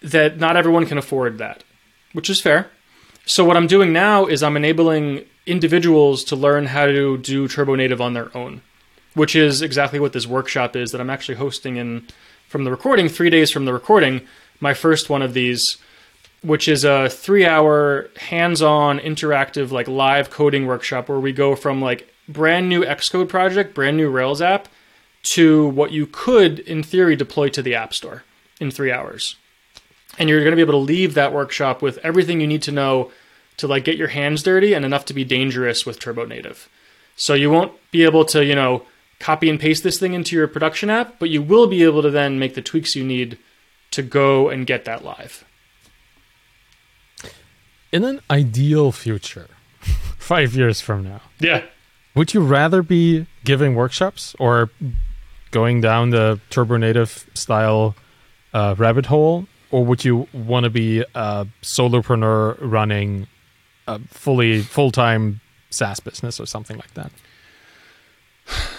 That 0.01 0.37
not 0.37 0.55
everyone 0.55 0.85
can 0.85 0.97
afford 0.97 1.37
that, 1.37 1.63
which 2.13 2.29
is 2.29 2.41
fair. 2.41 2.71
So 3.25 3.45
what 3.45 3.57
I'm 3.57 3.67
doing 3.67 3.93
now 3.93 4.25
is 4.25 4.41
I'm 4.41 4.57
enabling 4.57 5.25
individuals 5.45 6.23
to 6.25 6.35
learn 6.35 6.67
how 6.67 6.85
to 6.85 7.17
do 7.17 7.47
Turbo 7.47 7.75
Native 7.75 8.01
on 8.01 8.13
their 8.13 8.35
own, 8.35 8.61
which 9.13 9.35
is 9.35 9.61
exactly 9.61 9.99
what 9.99 10.13
this 10.13 10.25
workshop 10.25 10.75
is 10.75 10.91
that 10.91 11.01
I'm 11.01 11.09
actually 11.09 11.35
hosting 11.35 11.77
in 11.77 12.07
from 12.47 12.63
the 12.63 12.71
recording, 12.71 13.07
three 13.07 13.29
days 13.29 13.51
from 13.51 13.65
the 13.65 13.73
recording, 13.73 14.21
my 14.59 14.73
first 14.73 15.09
one 15.09 15.21
of 15.21 15.33
these, 15.33 15.77
which 16.41 16.67
is 16.67 16.83
a 16.83 17.09
three 17.09 17.45
hour 17.45 18.09
hands-on 18.17 18.99
interactive 18.99 19.71
like 19.71 19.87
live 19.87 20.29
coding 20.29 20.65
workshop 20.65 21.09
where 21.09 21.19
we 21.19 21.31
go 21.31 21.55
from 21.55 21.81
like 21.81 22.11
brand 22.27 22.69
new 22.69 22.83
Xcode 22.83 23.29
project, 23.29 23.73
brand 23.73 23.97
new 23.97 24.09
Rails 24.09 24.41
app 24.41 24.67
to 25.23 25.67
what 25.67 25.91
you 25.91 26.07
could, 26.07 26.59
in 26.59 26.81
theory, 26.81 27.15
deploy 27.15 27.49
to 27.49 27.61
the 27.61 27.75
App 27.75 27.93
Store 27.93 28.23
in 28.59 28.71
three 28.71 28.91
hours. 28.91 29.35
And 30.17 30.29
you're 30.29 30.39
going 30.39 30.51
to 30.51 30.55
be 30.55 30.61
able 30.61 30.73
to 30.73 30.77
leave 30.77 31.13
that 31.13 31.33
workshop 31.33 31.81
with 31.81 31.99
everything 31.99 32.41
you 32.41 32.47
need 32.47 32.63
to 32.63 32.71
know 32.71 33.11
to 33.57 33.67
like 33.67 33.83
get 33.83 33.97
your 33.97 34.07
hands 34.07 34.43
dirty 34.43 34.73
and 34.73 34.83
enough 34.83 35.05
to 35.05 35.13
be 35.13 35.23
dangerous 35.23 35.85
with 35.85 35.99
Turbo 35.99 36.25
Native. 36.25 36.67
So 37.15 37.33
you 37.33 37.51
won't 37.51 37.73
be 37.91 38.03
able 38.03 38.25
to, 38.25 38.43
you 38.43 38.55
know, 38.55 38.83
copy 39.19 39.49
and 39.49 39.59
paste 39.59 39.83
this 39.83 39.99
thing 39.99 40.13
into 40.13 40.35
your 40.35 40.47
production 40.47 40.89
app, 40.89 41.19
but 41.19 41.29
you 41.29 41.41
will 41.41 41.67
be 41.67 41.83
able 41.83 42.01
to 42.01 42.09
then 42.09 42.39
make 42.39 42.55
the 42.55 42.61
tweaks 42.61 42.95
you 42.95 43.03
need 43.03 43.37
to 43.91 44.01
go 44.01 44.49
and 44.49 44.65
get 44.65 44.85
that 44.85 45.05
live. 45.05 45.45
In 47.91 48.03
an 48.03 48.21
ideal 48.29 48.91
future, 48.91 49.47
five 50.17 50.53
years 50.55 50.79
from 50.81 51.03
now, 51.03 51.21
Yeah. 51.39 51.63
would 52.15 52.33
you 52.33 52.41
rather 52.41 52.81
be 52.81 53.27
giving 53.43 53.75
workshops 53.75 54.35
or 54.39 54.69
going 55.51 55.81
down 55.81 56.11
the 56.11 56.39
Turbo 56.49 56.77
Native 56.77 57.29
style 57.33 57.95
uh, 58.53 58.75
rabbit 58.77 59.07
hole, 59.07 59.45
or 59.71 59.83
would 59.85 60.05
you 60.05 60.27
want 60.33 60.63
to 60.65 60.69
be 60.69 61.03
a 61.15 61.47
solopreneur 61.61 62.57
running 62.61 63.27
a 63.87 63.99
fully 64.09 64.61
full 64.61 64.91
time 64.91 65.41
SaaS 65.69 65.99
business 65.99 66.39
or 66.39 66.45
something 66.45 66.77
like 66.77 66.93
that? 66.93 67.11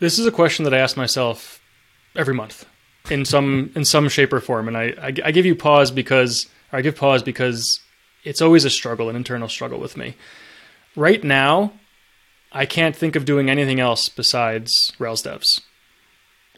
This 0.00 0.18
is 0.18 0.26
a 0.26 0.32
question 0.32 0.64
that 0.64 0.74
I 0.74 0.78
ask 0.78 0.96
myself 0.96 1.60
every 2.16 2.34
month 2.34 2.66
in 3.10 3.24
some 3.24 3.70
in 3.76 3.84
some 3.84 4.08
shape 4.08 4.32
or 4.32 4.40
form, 4.40 4.66
and 4.68 4.76
I, 4.76 4.92
I, 5.00 5.14
I 5.26 5.30
give 5.30 5.46
you 5.46 5.54
pause 5.54 5.90
because 5.92 6.46
or 6.72 6.78
I 6.80 6.82
give 6.82 6.96
pause 6.96 7.22
because 7.22 7.80
it's 8.24 8.42
always 8.42 8.64
a 8.64 8.70
struggle, 8.70 9.08
an 9.08 9.16
internal 9.16 9.48
struggle 9.48 9.78
with 9.78 9.96
me. 9.96 10.16
Right 10.96 11.22
now, 11.22 11.72
I 12.52 12.66
can't 12.66 12.96
think 12.96 13.16
of 13.16 13.24
doing 13.24 13.50
anything 13.50 13.80
else 13.80 14.08
besides 14.08 14.92
Rails 14.98 15.22
devs. 15.22 15.60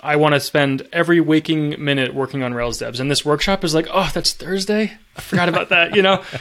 I 0.03 0.17
want 0.17 0.35
to 0.35 0.41
spend 0.41 0.87
every 0.93 1.21
waking 1.21 1.83
minute 1.83 2.15
working 2.15 2.43
on 2.43 2.55
Rails 2.55 2.81
devs, 2.81 3.01
and 3.01 3.11
this 3.11 3.25
workshop 3.25 3.65
is 3.65 3.75
like, 3.75 3.89
oh, 3.91 4.11
that's 4.15 4.33
Thursday. 4.33 4.93
I 5.17 5.21
forgot 5.21 5.49
about 5.49 5.71
that, 5.71 5.95
you 5.95 6.03
know. 6.03 6.23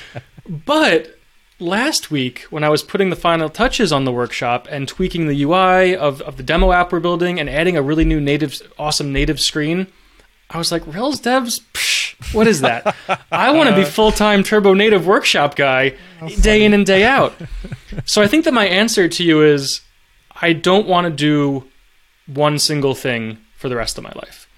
But 0.48 1.18
last 1.60 2.12
week 2.12 2.42
when 2.52 2.64
I 2.64 2.70
was 2.70 2.84
putting 2.84 3.10
the 3.10 3.16
final 3.16 3.50
touches 3.50 3.92
on 3.92 4.06
the 4.06 4.12
workshop 4.12 4.68
and 4.70 4.88
tweaking 4.88 5.28
the 5.28 5.44
UI 5.44 5.96
of, 5.96 6.22
of 6.22 6.38
the 6.38 6.44
demo 6.44 6.72
app 6.72 6.92
we're 6.92 7.00
building 7.00 7.40
and 7.40 7.50
adding 7.50 7.78
a 7.78 7.82
really 7.82 8.06
new 8.06 8.22
native, 8.22 8.62
awesome 8.78 9.12
native 9.12 9.40
screen, 9.40 9.88
I 10.50 10.58
was 10.58 10.72
like, 10.72 10.86
Rails 10.86 11.20
devs, 11.20 11.62
psh, 11.74 11.95
what 12.32 12.48
is 12.48 12.62
that? 12.62 12.96
I 13.32 13.52
want 13.52 13.70
to 13.70 13.76
be 13.76 13.84
uh, 13.84 13.86
full 13.86 14.12
time 14.12 14.44
Turbo 14.44 14.74
Native 14.74 15.06
workshop 15.06 15.56
guy 15.56 15.96
oh, 16.22 16.30
day 16.42 16.64
in 16.64 16.74
and 16.74 16.86
day 16.86 17.04
out. 17.04 17.34
so 18.06 18.22
I 18.22 18.28
think 18.28 18.46
that 18.46 18.54
my 18.54 18.66
answer 18.66 19.08
to 19.08 19.24
you 19.24 19.42
is 19.44 19.82
I 20.42 20.54
don't 20.54 20.88
want 20.88 21.06
to 21.06 21.12
do 21.12 21.66
one 22.28 22.60
single 22.60 22.96
thing 22.96 23.38
for 23.58 23.70
the 23.70 23.76
rest 23.76 23.98
of 23.98 24.04
my 24.04 24.12
life. 24.16 24.50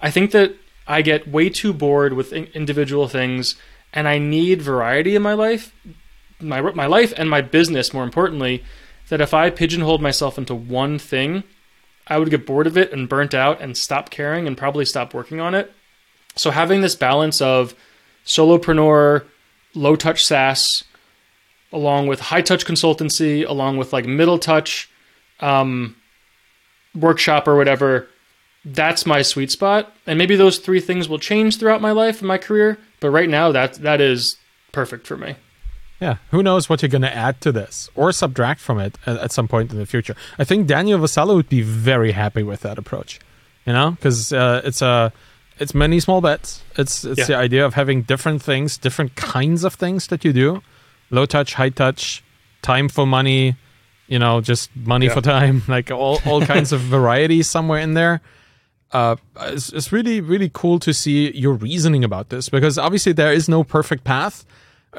I 0.00 0.10
think 0.10 0.30
that 0.32 0.54
I 0.86 1.02
get 1.02 1.28
way 1.28 1.48
too 1.50 1.72
bored 1.72 2.12
with 2.12 2.32
individual 2.32 3.08
things 3.08 3.56
and 3.92 4.06
I 4.06 4.18
need 4.18 4.62
variety 4.62 5.16
in 5.16 5.22
my 5.22 5.34
life 5.34 5.72
my 6.40 6.60
my 6.60 6.86
life 6.86 7.14
and 7.16 7.30
my 7.30 7.40
business 7.40 7.94
more 7.94 8.04
importantly 8.04 8.62
that 9.08 9.20
if 9.20 9.32
I 9.32 9.50
pigeonholed 9.50 10.02
myself 10.02 10.36
into 10.36 10.54
one 10.54 10.98
thing, 10.98 11.44
I 12.08 12.18
would 12.18 12.30
get 12.30 12.46
bored 12.46 12.66
of 12.66 12.76
it 12.76 12.92
and 12.92 13.08
burnt 13.08 13.34
out 13.34 13.60
and 13.60 13.76
stop 13.76 14.10
caring 14.10 14.46
and 14.46 14.58
probably 14.58 14.84
stop 14.84 15.14
working 15.14 15.40
on 15.40 15.54
it. 15.54 15.72
So 16.36 16.50
having 16.50 16.82
this 16.82 16.94
balance 16.94 17.40
of 17.40 17.74
solopreneur, 18.24 19.24
low 19.74 19.96
touch 19.96 20.24
SaaS, 20.24 20.84
along 21.72 22.06
with 22.06 22.20
high 22.20 22.42
touch 22.42 22.64
consultancy, 22.66 23.46
along 23.46 23.78
with 23.78 23.92
like 23.92 24.06
middle 24.06 24.38
touch 24.38 24.90
um, 25.40 25.96
workshop 26.94 27.48
or 27.48 27.56
whatever, 27.56 28.08
that's 28.64 29.06
my 29.06 29.22
sweet 29.22 29.50
spot. 29.50 29.94
And 30.06 30.18
maybe 30.18 30.36
those 30.36 30.58
three 30.58 30.80
things 30.80 31.08
will 31.08 31.18
change 31.18 31.58
throughout 31.58 31.80
my 31.80 31.92
life 31.92 32.20
and 32.20 32.28
my 32.28 32.38
career, 32.38 32.78
but 33.00 33.10
right 33.10 33.28
now 33.28 33.52
that 33.52 33.74
that 33.74 34.00
is 34.00 34.36
perfect 34.72 35.06
for 35.06 35.16
me. 35.16 35.36
Yeah, 36.00 36.16
who 36.30 36.42
knows 36.42 36.68
what 36.68 36.82
you're 36.82 36.90
going 36.90 37.02
to 37.02 37.16
add 37.16 37.40
to 37.40 37.52
this 37.52 37.88
or 37.94 38.12
subtract 38.12 38.60
from 38.60 38.78
it 38.78 38.98
at, 39.06 39.16
at, 39.16 39.32
some 39.32 39.48
point 39.48 39.72
in 39.72 39.78
the 39.78 39.86
future. 39.86 40.14
I 40.38 40.44
think 40.44 40.66
Daniel 40.66 40.98
Vassallo 40.98 41.34
would 41.36 41.48
be 41.48 41.62
very 41.62 42.12
happy 42.12 42.42
with 42.42 42.60
that 42.60 42.76
approach, 42.76 43.18
you 43.64 43.72
know, 43.72 43.92
because 43.92 44.30
uh, 44.30 44.60
it's 44.62 44.82
a 44.82 45.10
it's 45.58 45.74
many 45.74 46.00
small 46.00 46.20
bets. 46.20 46.62
It's 46.76 47.04
it's 47.04 47.20
yeah. 47.20 47.24
the 47.26 47.36
idea 47.36 47.64
of 47.64 47.74
having 47.74 48.02
different 48.02 48.42
things, 48.42 48.76
different 48.76 49.14
kinds 49.16 49.64
of 49.64 49.74
things 49.74 50.06
that 50.08 50.24
you 50.24 50.32
do, 50.32 50.62
low 51.10 51.26
touch, 51.26 51.54
high 51.54 51.70
touch, 51.70 52.22
time 52.62 52.88
for 52.88 53.06
money, 53.06 53.56
you 54.06 54.18
know, 54.18 54.40
just 54.40 54.74
money 54.76 55.06
yeah. 55.06 55.14
for 55.14 55.20
time, 55.20 55.62
like 55.68 55.90
all 55.90 56.20
all 56.26 56.40
kinds 56.54 56.72
of 56.72 56.80
varieties 56.80 57.48
somewhere 57.48 57.80
in 57.80 57.94
there. 57.94 58.20
Uh, 58.92 59.16
it's, 59.40 59.72
it's 59.72 59.92
really 59.92 60.20
really 60.20 60.50
cool 60.52 60.78
to 60.78 60.92
see 60.94 61.30
your 61.32 61.54
reasoning 61.54 62.04
about 62.04 62.28
this 62.28 62.48
because 62.48 62.78
obviously 62.78 63.12
there 63.12 63.32
is 63.32 63.48
no 63.48 63.64
perfect 63.64 64.04
path 64.04 64.44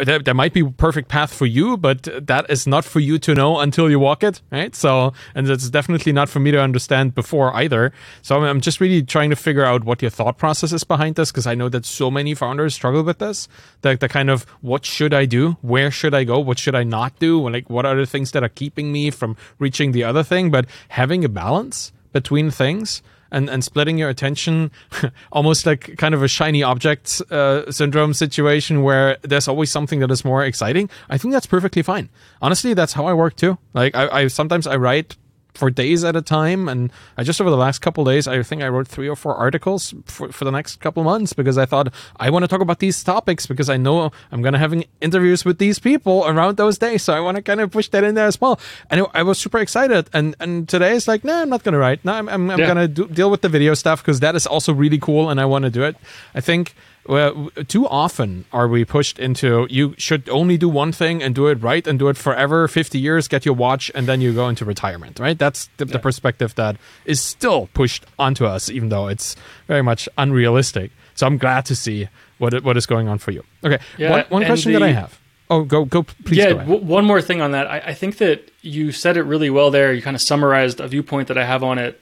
there, 0.04 0.20
there 0.20 0.34
might 0.34 0.54
be 0.54 0.64
perfect 0.64 1.08
path 1.10 1.34
for 1.34 1.45
you, 1.45 1.78
but 1.78 2.04
that 2.28 2.50
is 2.50 2.68
not 2.68 2.86
for 2.86 3.00
you 3.00 3.18
to 3.20 3.34
know 3.34 3.60
until 3.60 3.89
you 3.89 4.00
walk 4.00 4.24
it, 4.24 4.41
right? 4.52 4.76
So, 4.76 5.14
and 5.34 5.50
it's 5.50 5.70
definitely 5.70 6.12
not 6.12 6.30
for 6.30 6.39
me 6.39 6.52
to 6.52 6.62
understand 6.62 7.16
before 7.16 7.56
either. 7.56 7.91
So 8.22 8.43
I'm 8.43 8.62
just 8.62 8.80
really 8.80 9.02
trying 9.04 9.30
to 9.30 9.36
figure 9.36 9.66
out 9.66 9.84
what 9.84 10.02
your 10.02 10.12
thought 10.12 10.38
process 10.38 10.72
is 10.72 10.84
behind 10.84 11.16
this 11.16 11.32
because 11.32 11.48
I 11.48 11.56
know 11.56 11.70
that 11.70 11.86
so 11.86 12.12
many 12.12 12.34
founders 12.34 12.76
struggle 12.76 13.04
with 13.04 13.20
this. 13.20 13.48
The, 13.82 13.95
the 13.95 14.10
kind 14.10 14.30
of 14.30 14.43
what 14.62 14.86
should 14.86 15.14
I 15.14 15.26
do? 15.26 15.58
Where 15.62 15.91
should 15.91 16.14
I 16.14 16.24
go? 16.24 16.39
What 16.39 16.60
should 16.60 16.76
I 16.76 16.84
not 16.84 17.18
do? 17.20 17.50
Like, 17.50 17.70
what 17.70 17.86
are 17.86 17.95
the 17.95 18.06
things 18.06 18.32
that 18.32 18.43
are 18.43 18.50
keeping 18.50 18.91
me 18.91 19.12
from 19.12 19.36
reaching 19.60 19.91
the 19.91 20.04
other 20.04 20.24
thing? 20.24 20.52
But 20.52 20.66
having 20.89 21.26
a 21.26 21.30
balance 21.30 21.91
between 22.14 22.52
things 22.52 23.02
and, 23.32 23.49
and 23.49 23.63
splitting 23.63 23.97
your 23.97 24.09
attention 24.09 24.71
almost 25.32 25.65
like 25.65 25.97
kind 25.97 26.13
of 26.13 26.23
a 26.23 26.28
shiny 26.28 26.63
object 26.63 27.21
uh, 27.32 27.69
syndrome 27.71 28.13
situation 28.13 28.84
where 28.84 29.17
there's 29.23 29.47
always 29.47 29.71
something 29.71 29.99
that 29.99 30.11
is 30.11 30.23
more 30.25 30.43
exciting 30.43 30.89
i 31.09 31.17
think 31.17 31.34
that's 31.34 31.45
perfectly 31.45 31.82
fine. 31.82 32.09
Honestly 32.41 32.73
that's 32.73 32.93
how 32.93 33.05
i 33.05 33.13
work 33.13 33.36
too. 33.36 33.57
Like 33.73 33.95
i, 33.95 34.07
I 34.21 34.28
sometimes 34.28 34.67
i 34.67 34.75
write 34.75 35.15
for 35.58 35.70
days 35.70 36.03
at 36.03 36.16
a 36.16 36.22
time. 36.22 36.70
And 36.70 36.91
I 37.18 37.24
just 37.24 37.41
over 37.41 37.49
the 37.49 37.58
last 37.58 37.80
couple 37.80 38.05
days, 38.05 38.28
I 38.28 38.41
think 38.43 38.62
I 38.62 38.70
wrote 38.70 38.88
three 38.88 39.10
or 39.10 39.16
four 39.16 39.36
articles 39.36 39.93
for, 40.05 40.32
for 40.32 40.45
the 40.45 40.51
next 40.51 40.78
couple 40.78 41.03
months 41.03 41.34
because 41.34 41.58
I 41.58 41.66
thought 41.66 41.93
I 42.18 42.30
want 42.30 42.43
to 42.43 42.47
talk 42.47 42.62
about 42.62 42.80
these 42.80 43.03
topics 43.03 43.45
because 43.45 43.70
I 43.70 43.78
know 43.78 44.12
I'm 44.32 44.41
going 44.41 44.53
to 44.53 44.60
having 44.60 44.86
interviews 45.01 45.43
with 45.43 45.58
these 45.58 45.80
people 45.80 46.26
around 46.26 46.58
those 46.58 46.78
days. 46.78 47.03
So 47.03 47.14
I 47.14 47.20
want 47.20 47.38
to 47.38 47.43
kind 47.43 47.60
of 47.60 47.72
push 47.72 47.89
that 47.89 48.03
in 48.03 48.16
there 48.16 48.28
as 48.28 48.39
well. 48.39 48.60
And 48.89 49.05
I 49.14 49.24
was 49.24 49.38
super 49.38 49.58
excited. 49.58 50.10
And 50.14 50.36
and 50.39 50.70
today 50.70 50.95
it's 50.95 51.08
like, 51.08 51.24
no, 51.24 51.34
nah, 51.34 51.41
I'm 51.41 51.49
not 51.49 51.64
going 51.64 51.74
to 51.74 51.80
write. 51.80 52.05
No, 52.05 52.14
I'm, 52.14 52.30
I'm, 52.30 52.49
I'm 52.51 52.60
yeah. 52.60 52.74
going 52.74 52.93
to 52.93 53.08
deal 53.08 53.32
with 53.32 53.41
the 53.41 53.49
video 53.49 53.74
stuff 53.74 54.01
because 54.01 54.20
that 54.20 54.36
is 54.36 54.45
also 54.45 54.74
really 54.74 54.99
cool 54.99 55.30
and 55.30 55.41
I 55.41 55.45
want 55.45 55.64
to 55.64 55.72
do 55.72 55.84
it. 55.84 55.95
I 56.36 56.41
think 56.41 56.76
well, 57.08 57.49
too 57.68 57.88
often 57.88 58.45
are 58.51 58.68
we 58.68 58.86
pushed 58.86 59.20
into 59.20 59.68
you 59.70 59.95
should 59.97 60.28
only 60.30 60.58
do 60.58 60.68
one 60.68 60.91
thing 60.91 61.24
and 61.24 61.34
do 61.34 61.47
it 61.47 61.62
right 61.62 61.88
and 61.88 61.97
do 61.97 62.10
it 62.10 62.18
forever 62.18 62.68
50 62.68 62.99
years 62.99 63.28
get 63.28 63.45
your 63.45 63.55
watch 63.55 63.89
and 63.95 64.08
then 64.08 64.22
you 64.22 64.34
go 64.34 64.49
into 64.49 64.66
retirement 64.66 65.20
right? 65.20 65.38
That's 65.38 65.70
the, 65.78 65.86
yeah. 65.86 65.93
the 65.93 65.99
perspective 65.99 66.55
that 66.55 66.78
is 67.05 67.22
still 67.22 67.68
pushed 67.74 68.05
onto 68.20 68.45
us 68.45 68.70
even 68.70 68.89
though 68.89 69.08
it's 69.08 69.36
very 69.68 69.82
much 69.82 70.10
unrealistic. 70.18 70.91
So 71.16 71.26
i'm 71.26 71.38
glad 71.38 71.66
to 71.66 71.76
see 71.76 72.10
what 72.38 72.64
what 72.64 72.78
is 72.78 72.86
going 72.86 73.08
on 73.08 73.18
for 73.18 73.32
you. 73.32 73.43
Okay 73.64 73.80
yeah, 73.97 74.12
one, 74.12 74.26
one 74.30 74.45
question 74.45 74.74
the, 74.74 74.80
that 74.80 74.86
i 74.86 74.91
have. 74.91 75.20
Oh 75.49 75.64
go 75.64 75.86
go 75.86 76.03
please 76.03 76.38
yeah 76.38 76.51
go 76.51 76.60
w- 76.60 76.84
one 76.84 77.05
more 77.05 77.22
thing 77.22 77.41
on 77.41 77.51
that. 77.51 77.68
I, 77.68 77.80
I 77.80 77.93
think 77.93 78.18
that 78.18 78.51
you 78.62 78.91
said 78.91 79.18
it 79.18 79.24
really 79.24 79.49
well 79.49 79.72
there. 79.72 79.93
You 79.93 80.01
kind 80.01 80.16
of 80.16 80.22
summarized 80.22 80.80
a 80.80 80.88
viewpoint 80.88 81.30
that 81.30 81.38
i 81.38 81.45
have 81.45 81.64
on 81.64 81.78
it 81.78 82.01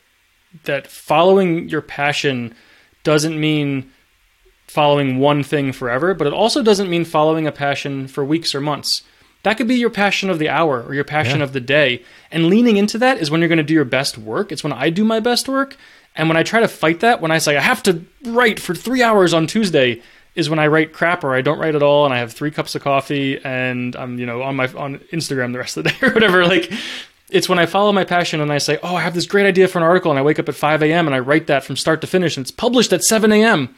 that 0.64 0.88
following 0.88 1.70
your 1.70 1.82
passion 1.82 2.56
doesn't 3.04 3.40
mean 3.40 3.92
following 4.76 5.20
one 5.20 5.42
thing 5.42 5.72
forever, 5.72 6.14
but 6.14 6.28
it 6.28 6.34
also 6.34 6.62
doesn't 6.62 6.90
mean 6.90 7.06
following 7.06 7.48
a 7.48 7.52
passion 7.52 8.08
for 8.08 8.26
weeks 8.26 8.54
or 8.54 8.60
months. 8.60 9.04
That 9.44 9.56
could 9.56 9.70
be 9.70 9.76
your 9.76 9.90
passion 9.90 10.30
of 10.30 10.38
the 10.38 10.50
hour 10.50 10.84
or 10.84 10.94
your 10.94 11.06
passion 11.06 11.38
yeah. 11.38 11.46
of 11.46 11.54
the 11.54 11.62
day. 11.62 12.04
And 12.30 12.48
leaning 12.48 12.76
into 12.76 12.98
that 12.98 13.20
is 13.20 13.32
when 13.32 13.40
you're 13.40 13.48
going 13.48 13.58
to 13.58 13.64
do 13.64 13.74
your 13.74 13.86
best 13.86 14.18
work. 14.18 14.52
It's 14.52 14.64
when 14.64 14.74
I 14.74 14.90
do 14.90 15.06
my 15.06 15.22
best 15.22 15.48
work. 15.48 15.78
And 16.16 16.28
when 16.28 16.36
I 16.36 16.44
try 16.44 16.60
to 16.60 16.68
fight 16.68 17.00
that, 17.00 17.22
when 17.22 17.32
I 17.32 17.38
say 17.38 17.56
I 17.56 17.62
have 17.62 17.82
to 17.84 18.04
write 18.26 18.60
for 18.60 18.76
three 18.76 19.02
hours 19.02 19.34
on 19.34 19.48
Tuesday, 19.48 20.02
is 20.36 20.50
when 20.50 20.60
I 20.60 20.68
write 20.68 20.92
crap 20.92 21.24
or 21.24 21.34
I 21.34 21.42
don't 21.42 21.60
write 21.60 21.76
at 21.76 21.84
all 21.84 22.04
and 22.04 22.14
I 22.14 22.18
have 22.18 22.34
three 22.34 22.52
cups 22.52 22.76
of 22.76 22.82
coffee 22.82 23.40
and 23.46 23.96
I'm, 23.96 24.20
you 24.20 24.26
know, 24.26 24.42
on 24.42 24.58
my 24.58 24.68
on 24.74 25.00
Instagram 25.14 25.54
the 25.54 25.60
rest 25.60 25.78
of 25.78 25.86
the 25.86 25.92
day 25.92 25.98
or 26.08 26.12
whatever. 26.12 26.46
Like 26.46 26.70
it's 27.30 27.48
when 27.48 27.60
I 27.60 27.66
follow 27.66 27.94
my 27.94 28.04
passion 28.04 28.42
and 28.42 28.52
I 28.52 28.58
say, 28.58 28.78
Oh, 28.84 28.96
I 28.98 29.02
have 29.02 29.14
this 29.14 29.28
great 29.28 29.46
idea 29.46 29.70
for 29.70 29.78
an 29.78 29.86
article 29.86 30.12
and 30.12 30.20
I 30.20 30.24
wake 30.24 30.38
up 30.38 30.50
at 30.50 30.56
5 30.56 30.84
a.m. 30.84 31.06
and 31.06 31.16
I 31.16 31.20
write 31.20 31.48
that 31.48 31.64
from 31.64 31.78
start 31.78 32.02
to 32.02 32.08
finish 32.08 32.36
and 32.36 32.44
it's 32.44 32.52
published 32.52 32.92
at 32.92 33.04
7 33.04 33.32
a.m 33.32 33.74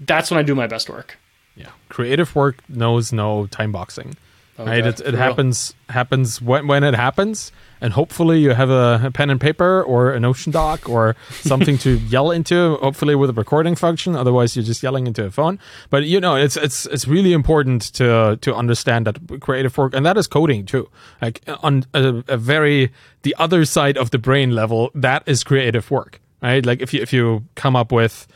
that's 0.00 0.30
when 0.30 0.38
I 0.38 0.42
do 0.42 0.54
my 0.54 0.66
best 0.66 0.88
work. 0.88 1.18
Yeah, 1.54 1.70
creative 1.88 2.34
work 2.36 2.62
knows 2.68 3.12
no 3.12 3.46
time 3.46 3.72
boxing. 3.72 4.16
Okay, 4.60 4.82
right, 4.82 4.86
it, 4.86 5.00
it 5.00 5.14
happens 5.14 5.72
happens 5.88 6.42
when 6.42 6.66
when 6.66 6.82
it 6.82 6.94
happens, 6.94 7.52
and 7.80 7.92
hopefully 7.92 8.40
you 8.40 8.50
have 8.50 8.70
a, 8.70 9.00
a 9.04 9.10
pen 9.12 9.30
and 9.30 9.40
paper 9.40 9.84
or 9.84 10.10
a 10.10 10.18
Notion 10.18 10.50
doc 10.50 10.88
or 10.88 11.14
something 11.30 11.78
to 11.78 11.98
yell 11.98 12.32
into. 12.32 12.74
Hopefully 12.76 13.14
with 13.14 13.30
a 13.30 13.32
recording 13.32 13.76
function. 13.76 14.16
Otherwise, 14.16 14.56
you're 14.56 14.64
just 14.64 14.82
yelling 14.82 15.06
into 15.06 15.24
a 15.24 15.30
phone. 15.30 15.60
But 15.90 16.04
you 16.04 16.20
know, 16.20 16.34
it's 16.34 16.56
it's 16.56 16.86
it's 16.86 17.06
really 17.06 17.32
important 17.32 17.82
to 17.94 18.36
to 18.40 18.54
understand 18.54 19.06
that 19.06 19.40
creative 19.40 19.78
work, 19.78 19.94
and 19.94 20.04
that 20.04 20.16
is 20.16 20.26
coding 20.26 20.66
too. 20.66 20.88
Like 21.22 21.40
on 21.62 21.84
a, 21.94 22.24
a 22.26 22.36
very 22.36 22.90
the 23.22 23.36
other 23.38 23.64
side 23.64 23.96
of 23.96 24.10
the 24.10 24.18
brain 24.18 24.56
level, 24.56 24.90
that 24.92 25.22
is 25.26 25.44
creative 25.44 25.88
work 25.88 26.20
right? 26.42 26.64
Like 26.64 26.80
if 26.80 26.94
you 26.94 27.02
if 27.02 27.12
you 27.12 27.44
come 27.54 27.76
up 27.76 27.92
with 27.92 28.26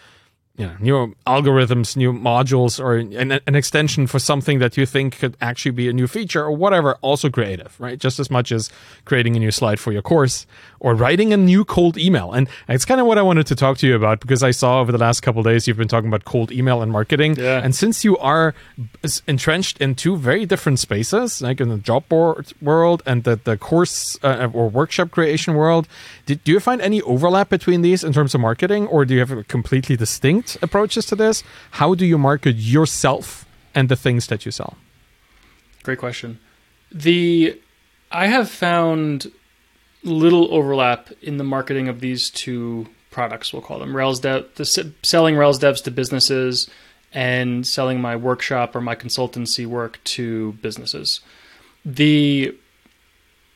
you 0.63 0.93
know, 0.93 1.07
new 1.07 1.15
algorithms, 1.27 1.97
new 1.97 2.13
modules, 2.13 2.83
or 2.83 2.97
an, 2.97 3.33
an, 3.33 3.55
extension 3.55 4.07
for 4.07 4.19
something 4.19 4.59
that 4.59 4.77
you 4.77 4.87
think 4.87 5.19
could 5.19 5.37
actually 5.41 5.73
be 5.73 5.89
a 5.89 5.93
new 5.93 6.07
feature 6.07 6.43
or 6.43 6.53
whatever, 6.53 6.95
also 7.01 7.31
creative, 7.31 7.79
right? 7.79 7.99
Just 7.99 8.19
as 8.19 8.31
much 8.31 8.53
as 8.53 8.71
creating 9.05 9.37
a 9.37 9.39
new 9.39 9.51
slide 9.51 9.79
for 9.79 9.93
your 9.93 10.03
course 10.03 10.47
or 10.81 10.95
writing 10.95 11.33
a 11.33 11.37
new 11.37 11.65
cold 11.65 11.97
email. 11.97 12.33
And 12.33 12.49
it's 12.69 12.85
kind 12.85 13.01
of 13.01 13.07
what 13.07 13.19
I 13.19 13.23
wanted 13.23 13.47
to 13.47 13.55
talk 13.55 13.79
to 13.79 13.87
you 13.87 13.95
about 13.95 14.21
because 14.21 14.43
I 14.43 14.51
saw 14.51 14.81
over 14.81 14.91
the 14.91 14.99
last 14.99 15.21
couple 15.21 15.43
days 15.43 15.69
you've 15.69 15.77
been 15.77 15.89
talking 15.89 16.09
about 16.09 16.25
cold 16.25 16.51
email 16.51 16.83
and 16.83 16.91
marketing. 16.91 17.37
Yeah. 17.37 17.61
And 17.63 17.75
since 17.75 18.05
you 18.05 18.19
are 18.19 18.55
entrenched 19.27 19.81
in 19.81 19.95
two 19.95 20.17
very 20.17 20.45
different 20.45 20.81
spaces, 20.81 21.41
like 21.41 21.61
in 21.61 21.69
the 21.69 21.79
job 21.79 22.09
board 22.09 22.53
world 22.61 23.03
and 23.07 23.25
the, 23.25 23.37
the 23.37 23.57
course 23.57 24.19
uh, 24.25 24.49
or 24.53 24.69
workshop 24.69 25.11
creation 25.13 25.55
world, 25.55 25.87
do, 26.27 26.35
do 26.35 26.53
you 26.53 26.61
find 26.61 26.81
any 26.81 27.01
overlap 27.03 27.49
between 27.49 27.83
these 27.83 28.03
in 28.03 28.13
terms 28.13 28.35
of 28.35 28.41
marketing 28.41 28.87
or 28.89 29.05
do 29.05 29.15
you 29.15 29.21
have 29.21 29.31
a 29.31 29.45
completely 29.45 29.97
distinct 29.97 30.52
approaches 30.63 31.07
to 31.07 31.17
this. 31.17 31.43
How 31.73 31.95
do 31.95 32.05
you 32.05 32.19
market 32.19 32.57
yourself 32.57 33.47
and 33.75 33.89
the 33.89 33.97
things 33.97 34.27
that 34.27 34.45
you 34.45 34.53
sell? 34.53 34.77
Great 35.83 35.99
question. 35.99 36.39
The 36.91 37.61
I 38.11 38.27
have 38.27 38.51
found 38.51 39.33
little 40.05 40.53
overlap 40.53 41.11
in 41.23 41.37
the 41.37 41.45
marketing 41.45 41.89
of 41.89 42.01
these 42.01 42.31
two 42.31 42.89
products. 43.11 43.53
We'll 43.53 43.63
call 43.63 43.79
them 43.79 43.97
Rails 43.97 44.21
Dev, 44.21 44.49
the, 44.57 44.93
selling 45.03 45.37
Rails 45.37 45.59
devs 45.59 45.83
to 45.85 45.91
businesses, 45.91 46.69
and 47.13 47.67
selling 47.67 48.01
my 48.01 48.17
workshop 48.17 48.75
or 48.75 48.81
my 48.81 48.95
consultancy 48.95 49.67
work 49.67 50.01
to 50.05 50.53
businesses. 50.55 51.21
The 51.85 52.57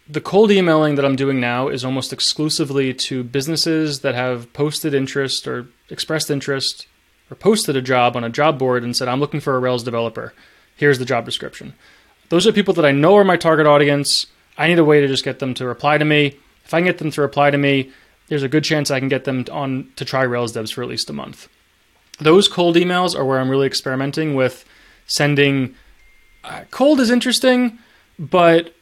the 0.09 0.20
cold 0.20 0.53
emailing 0.53 0.94
that 0.94 1.05
I'm 1.05 1.16
doing 1.16 1.40
now 1.40 1.68
is 1.68 1.84
almost 1.84 2.12
exclusively 2.12 2.94
to 2.94 3.24
businesses 3.24 4.01
that 4.01 4.14
have 4.14 4.53
posted 4.53 4.94
interest 4.94 5.49
or 5.49 5.66
expressed 5.91 6.30
interest 6.30 6.87
or 7.30 7.37
posted 7.37 7.76
a 7.76 7.82
job 7.82 8.16
on 8.16 8.24
a 8.24 8.30
job 8.30 8.59
board 8.59 8.84
and 8.84 8.97
said, 8.97 9.09
I'm 9.09 9.20
looking 9.20 9.41
for 9.41 9.57
a 9.57 9.59
Rails 9.59 9.82
developer. 9.82 10.32
Here's 10.76 10.99
the 10.99 11.05
job 11.05 11.24
description. 11.24 11.74
Those 12.28 12.47
are 12.47 12.53
people 12.53 12.74
that 12.74 12.84
I 12.84 12.93
know 12.93 13.16
are 13.16 13.24
my 13.24 13.37
target 13.37 13.66
audience. 13.66 14.26
I 14.59 14.68
need 14.68 14.78
a 14.78 14.84
way 14.84 15.01
to 15.01 15.09
just 15.09 15.24
get 15.24 15.39
them 15.39 15.55
to 15.55 15.66
reply 15.66 15.99
to 15.99 16.05
me. 16.05 16.39
If 16.64 16.74
I 16.74 16.78
can 16.78 16.87
get 16.87 16.99
them 16.99 17.11
to 17.12 17.20
reply 17.20 17.51
to 17.51 17.59
me, 17.59 17.93
there's 18.28 18.43
a 18.43 18.49
good 18.49 18.64
chance 18.64 18.91
I 18.91 18.99
can 18.99 19.09
get 19.09 19.24
them 19.24 19.45
on 19.51 19.91
to 19.97 20.05
try 20.05 20.22
Rails 20.22 20.53
devs 20.53 20.72
for 20.72 20.82
at 20.82 20.89
least 20.89 21.11
a 21.11 21.12
month. 21.12 21.49
Those 22.18 22.49
cold 22.49 22.76
emails 22.76 23.16
are 23.16 23.24
where 23.24 23.39
I'm 23.39 23.51
really 23.51 23.66
experimenting 23.66 24.34
with 24.34 24.64
sending. 25.07 25.74
Uh, 26.43 26.64
cold 26.70 26.99
is 26.99 27.11
interesting, 27.11 27.78
but 28.18 28.74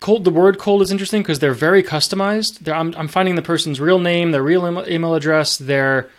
cold 0.00 0.24
the 0.24 0.30
word 0.30 0.58
cold 0.58 0.82
is 0.82 0.90
interesting 0.90 1.22
because 1.22 1.38
they're 1.38 1.54
very 1.54 1.80
customized 1.80 2.58
they're, 2.58 2.74
I'm, 2.74 2.92
I'm 2.96 3.06
finding 3.06 3.36
the 3.36 3.42
person's 3.42 3.80
real 3.80 4.00
name 4.00 4.32
their 4.32 4.42
real 4.42 4.84
email 4.88 5.14
address 5.14 5.58
their 5.58 6.10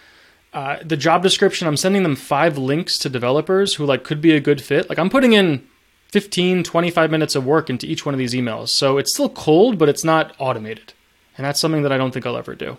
uh, 0.53 0.77
the 0.83 0.97
job 0.97 1.23
description 1.23 1.67
i'm 1.67 1.77
sending 1.77 2.03
them 2.03 2.15
five 2.15 2.57
links 2.57 2.97
to 2.99 3.09
developers 3.09 3.75
who 3.75 3.85
like 3.85 4.03
could 4.03 4.21
be 4.21 4.31
a 4.35 4.39
good 4.39 4.61
fit. 4.61 4.89
Like 4.89 4.99
i'm 4.99 5.09
putting 5.09 5.33
in 5.33 5.67
15 6.11 6.63
25 6.63 7.11
minutes 7.11 7.35
of 7.35 7.45
work 7.45 7.69
into 7.69 7.87
each 7.87 8.05
one 8.05 8.13
of 8.13 8.19
these 8.19 8.33
emails. 8.33 8.69
So 8.69 8.97
it's 8.97 9.13
still 9.13 9.29
cold 9.29 9.77
but 9.77 9.89
it's 9.89 10.03
not 10.03 10.35
automated. 10.39 10.93
And 11.37 11.45
that's 11.45 11.59
something 11.59 11.83
that 11.83 11.91
i 11.91 11.97
don't 11.97 12.11
think 12.11 12.25
i'll 12.25 12.37
ever 12.37 12.55
do. 12.55 12.77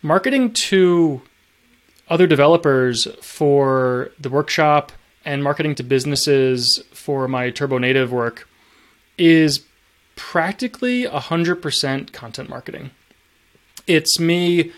Marketing 0.00 0.52
to 0.52 1.22
other 2.08 2.26
developers 2.26 3.06
for 3.20 4.10
the 4.18 4.28
workshop 4.28 4.92
and 5.24 5.42
marketing 5.42 5.74
to 5.76 5.82
businesses 5.82 6.82
for 6.92 7.28
my 7.28 7.50
turbo 7.50 7.78
native 7.78 8.12
work 8.12 8.48
is 9.16 9.64
practically 10.16 11.04
100% 11.04 12.12
content 12.12 12.48
marketing. 12.48 12.90
It's 13.86 14.18
me 14.18 14.72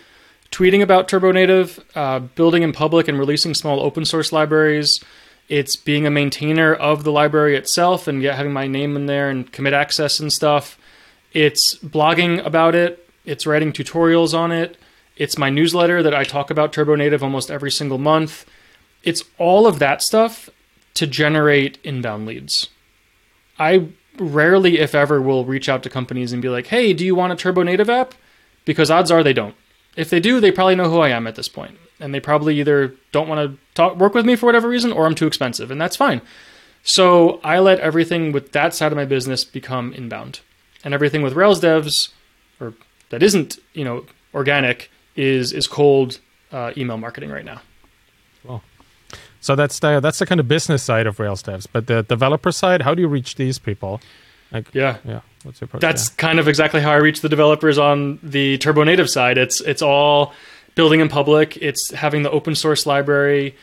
tweeting 0.55 0.81
about 0.81 1.09
Turbo 1.09 1.33
Native, 1.33 1.83
uh, 1.95 2.19
building 2.19 2.63
in 2.63 2.71
public 2.71 3.09
and 3.09 3.19
releasing 3.19 3.53
small 3.53 3.81
open 3.81 4.05
source 4.05 4.31
libraries. 4.31 5.03
It's 5.49 5.75
being 5.75 6.07
a 6.07 6.09
maintainer 6.09 6.73
of 6.73 7.03
the 7.03 7.11
library 7.11 7.57
itself 7.57 8.07
and 8.07 8.23
yet 8.23 8.37
having 8.37 8.53
my 8.53 8.65
name 8.65 8.95
in 8.95 9.05
there 9.05 9.29
and 9.29 9.51
commit 9.51 9.73
access 9.73 10.17
and 10.21 10.31
stuff. 10.31 10.79
It's 11.33 11.77
blogging 11.79 12.43
about 12.45 12.73
it. 12.73 13.05
It's 13.25 13.45
writing 13.45 13.73
tutorials 13.73 14.33
on 14.33 14.53
it. 14.53 14.77
It's 15.17 15.37
my 15.37 15.49
newsletter 15.49 16.01
that 16.01 16.15
I 16.15 16.23
talk 16.23 16.49
about 16.49 16.71
Turbo 16.71 16.95
Native 16.95 17.21
almost 17.21 17.51
every 17.51 17.71
single 17.71 17.97
month. 17.97 18.45
It's 19.03 19.25
all 19.37 19.67
of 19.67 19.79
that 19.79 20.01
stuff 20.01 20.49
to 20.93 21.05
generate 21.05 21.79
inbound 21.83 22.25
leads. 22.25 22.69
I 23.59 23.89
rarely, 24.17 24.79
if 24.79 24.95
ever, 24.95 25.21
will 25.21 25.43
reach 25.43 25.67
out 25.67 25.83
to 25.83 25.89
companies 25.89 26.31
and 26.31 26.41
be 26.41 26.47
like, 26.47 26.67
hey, 26.67 26.93
do 26.93 27.05
you 27.05 27.13
want 27.13 27.33
a 27.33 27.35
Turbo 27.35 27.63
Native 27.63 27.89
app? 27.89 28.13
Because 28.63 28.89
odds 28.89 29.11
are 29.11 29.21
they 29.21 29.33
don't. 29.33 29.55
If 29.95 30.09
they 30.09 30.19
do, 30.19 30.39
they 30.39 30.51
probably 30.51 30.75
know 30.75 30.89
who 30.89 30.99
I 30.99 31.09
am 31.09 31.27
at 31.27 31.35
this 31.35 31.47
point, 31.47 31.77
and 31.99 32.13
they 32.13 32.19
probably 32.19 32.59
either 32.59 32.93
don't 33.11 33.27
want 33.27 33.51
to 33.51 33.57
talk 33.73 33.95
work 33.97 34.13
with 34.13 34.25
me 34.25 34.35
for 34.35 34.45
whatever 34.45 34.67
reason, 34.67 34.91
or 34.91 35.05
I'm 35.05 35.15
too 35.15 35.27
expensive, 35.27 35.71
and 35.71 35.79
that's 35.79 35.95
fine. 35.95 36.21
So 36.83 37.39
I 37.43 37.59
let 37.59 37.79
everything 37.79 38.31
with 38.31 38.51
that 38.51 38.73
side 38.73 38.91
of 38.91 38.95
my 38.95 39.05
business 39.05 39.43
become 39.43 39.93
inbound, 39.93 40.41
and 40.83 40.93
everything 40.93 41.21
with 41.21 41.33
Rails 41.33 41.61
devs, 41.61 42.09
or 42.59 42.73
that 43.09 43.23
isn't 43.23 43.57
you 43.73 43.83
know 43.83 44.05
organic, 44.33 44.91
is 45.15 45.53
is 45.53 45.67
cold 45.67 46.19
uh, 46.51 46.71
email 46.77 46.97
marketing 46.97 47.29
right 47.31 47.45
now. 47.45 47.61
Well, 48.43 48.61
so 49.41 49.55
that's 49.55 49.79
the 49.79 49.99
that's 49.99 50.19
the 50.19 50.25
kind 50.25 50.39
of 50.39 50.47
business 50.47 50.83
side 50.83 51.07
of 51.07 51.19
Rails 51.19 51.41
devs. 51.41 51.67
But 51.71 51.87
the 51.87 52.03
developer 52.03 52.51
side, 52.51 52.81
how 52.81 52.93
do 52.93 53.01
you 53.01 53.07
reach 53.07 53.35
these 53.35 53.59
people? 53.59 54.01
Like, 54.51 54.73
yeah, 54.73 54.97
yeah. 55.05 55.21
What's 55.45 55.61
your 55.61 55.67
approach? 55.67 55.81
That's 55.81 56.09
kind 56.09 56.39
of 56.39 56.47
exactly 56.47 56.81
how 56.81 56.91
I 56.91 56.95
reach 56.95 57.21
the 57.21 57.29
developers 57.29 57.77
on 57.77 58.19
the 58.23 58.57
Turbo 58.57 58.83
Native 58.83 59.09
side. 59.09 59.37
It's 59.37 59.61
it's 59.61 59.83
all 59.83 60.33
building 60.73 61.01
in 61.01 61.07
public. 61.07 61.55
It's 61.57 61.91
having 61.91 62.23
the 62.23 62.31
open 62.31 62.55
source 62.55 62.85
library. 62.87 63.55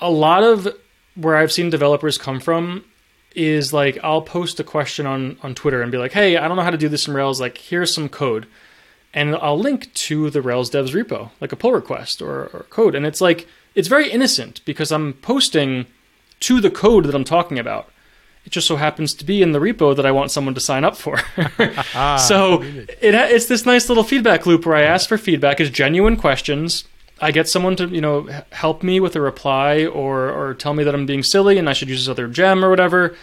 A 0.00 0.10
lot 0.10 0.42
of 0.42 0.68
where 1.14 1.36
I've 1.36 1.50
seen 1.50 1.70
developers 1.70 2.18
come 2.18 2.38
from 2.38 2.84
is 3.34 3.72
like 3.72 3.98
I'll 4.02 4.20
post 4.20 4.60
a 4.60 4.64
question 4.64 5.06
on 5.06 5.38
on 5.42 5.54
Twitter 5.54 5.80
and 5.80 5.90
be 5.90 5.96
like, 5.96 6.12
"Hey, 6.12 6.36
I 6.36 6.46
don't 6.48 6.56
know 6.56 6.62
how 6.62 6.70
to 6.70 6.76
do 6.76 6.88
this 6.88 7.08
in 7.08 7.14
Rails. 7.14 7.40
Like, 7.40 7.56
here's 7.56 7.94
some 7.94 8.10
code," 8.10 8.46
and 9.14 9.34
I'll 9.36 9.58
link 9.58 9.92
to 9.94 10.28
the 10.28 10.42
Rails 10.42 10.70
devs 10.70 10.92
repo, 10.92 11.30
like 11.40 11.52
a 11.52 11.56
pull 11.56 11.72
request 11.72 12.20
or, 12.20 12.50
or 12.52 12.66
code, 12.68 12.94
and 12.94 13.06
it's 13.06 13.22
like 13.22 13.48
it's 13.74 13.88
very 13.88 14.10
innocent 14.10 14.60
because 14.66 14.92
I'm 14.92 15.14
posting 15.14 15.86
to 16.40 16.60
the 16.60 16.70
code 16.70 17.06
that 17.06 17.14
I'm 17.14 17.24
talking 17.24 17.58
about. 17.58 17.88
It 18.44 18.50
just 18.50 18.66
so 18.66 18.76
happens 18.76 19.14
to 19.14 19.24
be 19.24 19.40
in 19.40 19.52
the 19.52 19.60
repo 19.60 19.94
that 19.94 20.04
I 20.04 20.10
want 20.10 20.30
someone 20.30 20.54
to 20.54 20.60
sign 20.60 20.84
up 20.84 20.96
for. 20.96 21.20
ah, 21.94 22.16
so 22.28 22.62
it, 22.62 23.14
it's 23.14 23.46
this 23.46 23.64
nice 23.64 23.88
little 23.88 24.04
feedback 24.04 24.46
loop 24.46 24.66
where 24.66 24.76
I 24.76 24.82
ask 24.82 25.08
for 25.08 25.16
feedback 25.16 25.60
as 25.60 25.70
genuine 25.70 26.16
questions. 26.16 26.84
I 27.20 27.30
get 27.30 27.48
someone 27.48 27.76
to 27.76 27.86
you 27.86 28.00
know 28.00 28.28
help 28.50 28.82
me 28.82 28.98
with 28.98 29.14
a 29.14 29.20
reply 29.20 29.86
or 29.86 30.28
or 30.30 30.54
tell 30.54 30.74
me 30.74 30.82
that 30.84 30.94
I'm 30.94 31.06
being 31.06 31.22
silly 31.22 31.56
and 31.56 31.68
I 31.68 31.72
should 31.72 31.88
use 31.88 32.00
this 32.00 32.10
other 32.10 32.26
gem 32.26 32.64
or 32.64 32.70
whatever. 32.70 33.16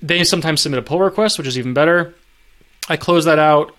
They 0.00 0.24
sometimes 0.24 0.62
submit 0.62 0.78
a 0.78 0.82
pull 0.82 1.00
request, 1.00 1.38
which 1.38 1.46
is 1.46 1.58
even 1.58 1.74
better. 1.74 2.14
I 2.88 2.96
close 2.96 3.24
that 3.24 3.38
out 3.38 3.76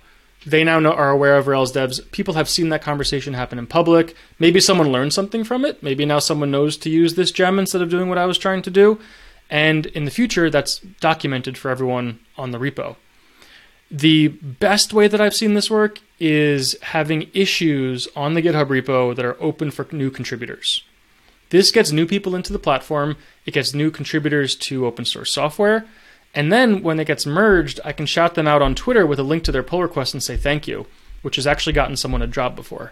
they 0.48 0.64
now 0.64 0.80
know, 0.80 0.94
are 0.94 1.10
aware 1.10 1.38
of 1.38 1.48
Rails 1.48 1.74
devs. 1.74 2.00
People 2.12 2.36
have 2.36 2.48
seen 2.48 2.70
that 2.70 2.82
conversation 2.82 3.34
happen 3.34 3.60
in 3.60 3.68
public. 3.68 4.16
Maybe 4.40 4.60
someone 4.60 4.92
learned 4.92 5.14
something 5.14 5.44
from 5.44 5.66
it. 5.66 5.84
Maybe 5.84 6.06
now 6.06 6.20
someone 6.20 6.52
knows 6.52 6.78
to 6.78 6.90
use 6.90 7.16
this 7.16 7.32
gem 7.32 7.60
instead 7.60 7.82
of 7.82 7.90
doing 7.90 8.08
what 8.08 8.18
I 8.18 8.26
was 8.26 8.38
trying 8.38 8.62
to 8.62 8.72
do. 8.72 9.00
And 9.50 9.86
in 9.88 10.06
the 10.06 10.12
future, 10.12 10.50
that's 10.50 10.80
documented 11.00 11.58
for 11.58 11.70
everyone 11.72 12.20
on 12.38 12.52
the 12.52 12.58
repo. 12.58 12.96
The 13.90 14.28
best 14.28 14.92
way 14.92 15.08
that 15.08 15.22
I've 15.22 15.36
seen 15.36 15.54
this 15.54 15.72
work 15.72 16.00
is 16.20 16.76
having 16.82 17.30
issues 17.34 18.08
on 18.16 18.34
the 18.34 18.42
GitHub 18.42 18.68
repo 18.68 19.16
that 19.16 19.24
are 19.24 19.42
open 19.42 19.72
for 19.72 19.88
new 19.92 20.12
contributors. 20.12 20.84
This 21.50 21.72
gets 21.72 21.94
new 21.94 22.06
people 22.06 22.36
into 22.36 22.52
the 22.52 22.60
platform, 22.60 23.16
it 23.46 23.54
gets 23.54 23.74
new 23.74 23.90
contributors 23.90 24.56
to 24.56 24.86
open 24.86 25.06
source 25.06 25.32
software, 25.34 25.86
and 26.36 26.52
then 26.52 26.84
when 26.84 27.00
it 27.00 27.08
gets 27.08 27.26
merged, 27.26 27.80
I 27.86 27.94
can 27.94 28.06
shout 28.06 28.36
them 28.36 28.48
out 28.48 28.62
on 28.62 28.76
Twitter 28.76 29.08
with 29.08 29.20
a 29.20 29.24
link 29.24 29.44
to 29.46 29.52
their 29.54 29.64
pull 29.64 29.82
request 29.82 30.14
and 30.14 30.22
say 30.22 30.36
thank 30.36 30.68
you, 30.68 30.86
which 31.22 31.38
has 31.38 31.48
actually 31.48 31.74
gotten 31.74 31.96
someone 31.96 32.22
a 32.22 32.28
job 32.28 32.56
before. 32.56 32.92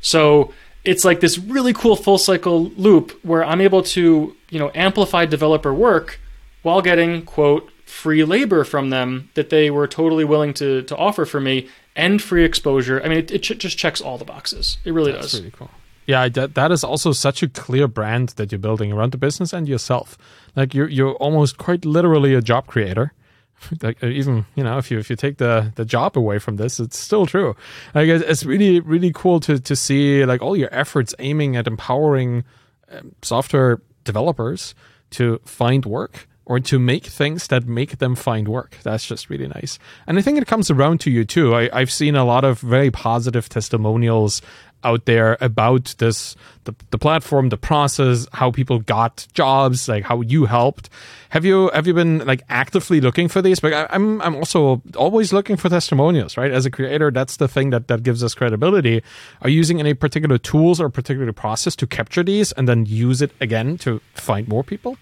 So 0.00 0.54
it's 0.86 1.04
like 1.04 1.20
this 1.20 1.38
really 1.38 1.72
cool 1.72 1.96
full 1.96 2.18
cycle 2.18 2.70
loop 2.76 3.10
where 3.24 3.44
I'm 3.44 3.60
able 3.60 3.82
to, 3.82 4.34
you 4.48 4.58
know, 4.58 4.70
amplify 4.74 5.26
developer 5.26 5.74
work 5.74 6.20
while 6.62 6.80
getting, 6.80 7.22
quote, 7.22 7.70
free 7.84 8.24
labor 8.24 8.64
from 8.64 8.90
them 8.90 9.30
that 9.34 9.50
they 9.50 9.70
were 9.70 9.86
totally 9.86 10.24
willing 10.24 10.54
to, 10.54 10.82
to 10.82 10.96
offer 10.96 11.24
for 11.24 11.40
me 11.40 11.68
and 11.94 12.22
free 12.22 12.44
exposure. 12.44 13.02
I 13.02 13.08
mean, 13.08 13.18
it, 13.18 13.30
it 13.30 13.38
ch- 13.42 13.58
just 13.58 13.76
checks 13.76 14.00
all 14.00 14.16
the 14.18 14.24
boxes. 14.24 14.78
It 14.84 14.92
really 14.92 15.12
That's 15.12 15.32
does. 15.32 15.40
Really 15.40 15.52
cool. 15.52 15.70
Yeah, 16.06 16.28
that, 16.28 16.54
that 16.54 16.70
is 16.70 16.84
also 16.84 17.10
such 17.12 17.42
a 17.42 17.48
clear 17.48 17.88
brand 17.88 18.30
that 18.30 18.52
you're 18.52 18.60
building 18.60 18.92
around 18.92 19.10
the 19.10 19.18
business 19.18 19.52
and 19.52 19.68
yourself. 19.68 20.16
Like 20.54 20.72
you're 20.72 20.88
you're 20.88 21.14
almost 21.14 21.58
quite 21.58 21.84
literally 21.84 22.32
a 22.32 22.40
job 22.40 22.66
creator. 22.66 23.12
like 23.82 24.02
uh, 24.02 24.06
even 24.06 24.46
you 24.54 24.64
know 24.64 24.78
if 24.78 24.90
you 24.90 24.98
if 24.98 25.10
you 25.10 25.16
take 25.16 25.38
the 25.38 25.72
the 25.76 25.84
job 25.84 26.16
away 26.16 26.38
from 26.38 26.56
this, 26.56 26.80
it's 26.80 26.98
still 26.98 27.26
true. 27.26 27.56
i 27.94 28.00
Like 28.00 28.08
it's 28.22 28.44
really 28.44 28.80
really 28.80 29.12
cool 29.14 29.40
to 29.40 29.58
to 29.58 29.76
see 29.76 30.24
like 30.24 30.42
all 30.42 30.56
your 30.56 30.72
efforts 30.72 31.14
aiming 31.18 31.56
at 31.56 31.66
empowering 31.66 32.44
um, 32.90 33.14
software 33.22 33.80
developers 34.04 34.74
to 35.10 35.40
find 35.44 35.84
work 35.84 36.28
or 36.46 36.60
to 36.60 36.78
make 36.78 37.04
things 37.06 37.48
that 37.48 37.66
make 37.66 37.98
them 37.98 38.14
find 38.14 38.46
work. 38.46 38.78
That's 38.84 39.04
just 39.04 39.28
really 39.28 39.48
nice. 39.48 39.80
And 40.06 40.16
I 40.16 40.22
think 40.22 40.38
it 40.38 40.46
comes 40.46 40.70
around 40.70 41.00
to 41.00 41.10
you 41.10 41.24
too. 41.24 41.54
I, 41.54 41.68
I've 41.72 41.90
seen 41.90 42.14
a 42.14 42.24
lot 42.24 42.44
of 42.44 42.60
very 42.60 42.90
positive 42.90 43.48
testimonials 43.48 44.40
out 44.86 45.04
there 45.04 45.36
about 45.40 45.94
this 45.98 46.36
the, 46.64 46.74
the 46.90 46.98
platform 46.98 47.48
the 47.48 47.56
process 47.56 48.26
how 48.32 48.50
people 48.50 48.78
got 48.78 49.26
jobs 49.34 49.88
like 49.88 50.04
how 50.04 50.20
you 50.20 50.46
helped. 50.46 50.88
Have 51.30 51.44
you 51.44 51.70
have 51.74 51.86
you 51.86 51.94
been 51.94 52.24
like 52.24 52.42
actively 52.48 53.00
looking 53.00 53.28
for 53.28 53.42
these? 53.42 53.58
But 53.60 53.72
I, 53.74 53.86
i'm 53.90 54.22
i'm 54.22 54.36
also 54.36 54.80
always 54.96 55.32
looking 55.32 55.56
for 55.56 55.68
testimonials 55.68 56.36
right? 56.36 56.52
As 56.52 56.64
a 56.64 56.70
creator 56.70 57.10
that's 57.10 57.36
the 57.36 57.48
thing 57.48 57.70
that 57.70 57.88
that 57.88 58.02
gives 58.02 58.22
us 58.22 58.34
credibility. 58.34 59.02
Are 59.42 59.50
you 59.50 59.56
using 59.56 59.80
any 59.80 59.94
particular 59.94 60.38
tools 60.38 60.80
or 60.80 60.88
particular 60.88 61.32
process 61.32 61.74
to 61.76 61.86
capture 61.86 62.22
these 62.22 62.52
and 62.52 62.68
then 62.68 62.86
use 62.86 63.20
it 63.20 63.32
again 63.40 63.76
to 63.78 64.00
find 64.14 64.48
more 64.48 64.62
people? 64.62 64.96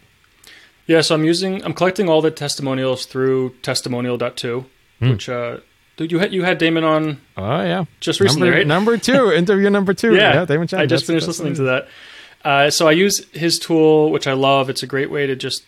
Yeah 0.87 1.03
so 1.03 1.15
i'm 1.15 1.25
using 1.25 1.63
i'm 1.65 1.75
collecting 1.75 2.09
all 2.09 2.23
the 2.23 2.31
testimonials 2.31 3.07
through 3.07 3.55
testimonial.to 3.63 4.65
mm. 5.01 5.11
which 5.11 5.29
uh 5.29 5.59
Dude, 5.97 6.11
you 6.11 6.19
had 6.19 6.33
you 6.33 6.43
had 6.43 6.59
Damon 6.59 6.85
on. 6.85 7.21
Oh 7.37 7.63
yeah, 7.63 7.85
just 8.01 8.21
recently, 8.21 8.49
number, 8.49 8.59
right? 8.59 8.67
Number 8.67 8.97
two, 8.97 9.33
interview 9.37 9.71
number 9.71 9.95
two. 9.95 10.15
yeah, 10.15 10.35
yeah, 10.35 10.45
Damon. 10.45 10.63
I 10.73 10.87
just 10.87 10.89
that's, 10.89 11.03
finished 11.05 11.27
that's 11.27 11.39
listening 11.39 11.53
amazing. 11.53 11.67
to 11.67 11.71
that. 11.71 11.89
Uh, 12.45 12.71
so 12.71 12.89
I 12.89 12.93
use 12.93 13.27
his 13.33 13.59
tool, 13.59 14.11
which 14.11 14.27
I 14.27 14.33
love. 14.33 14.69
It's 14.69 14.83
a 14.83 14.87
great 14.87 15.11
way 15.11 15.27
to 15.27 15.37
just 15.37 15.65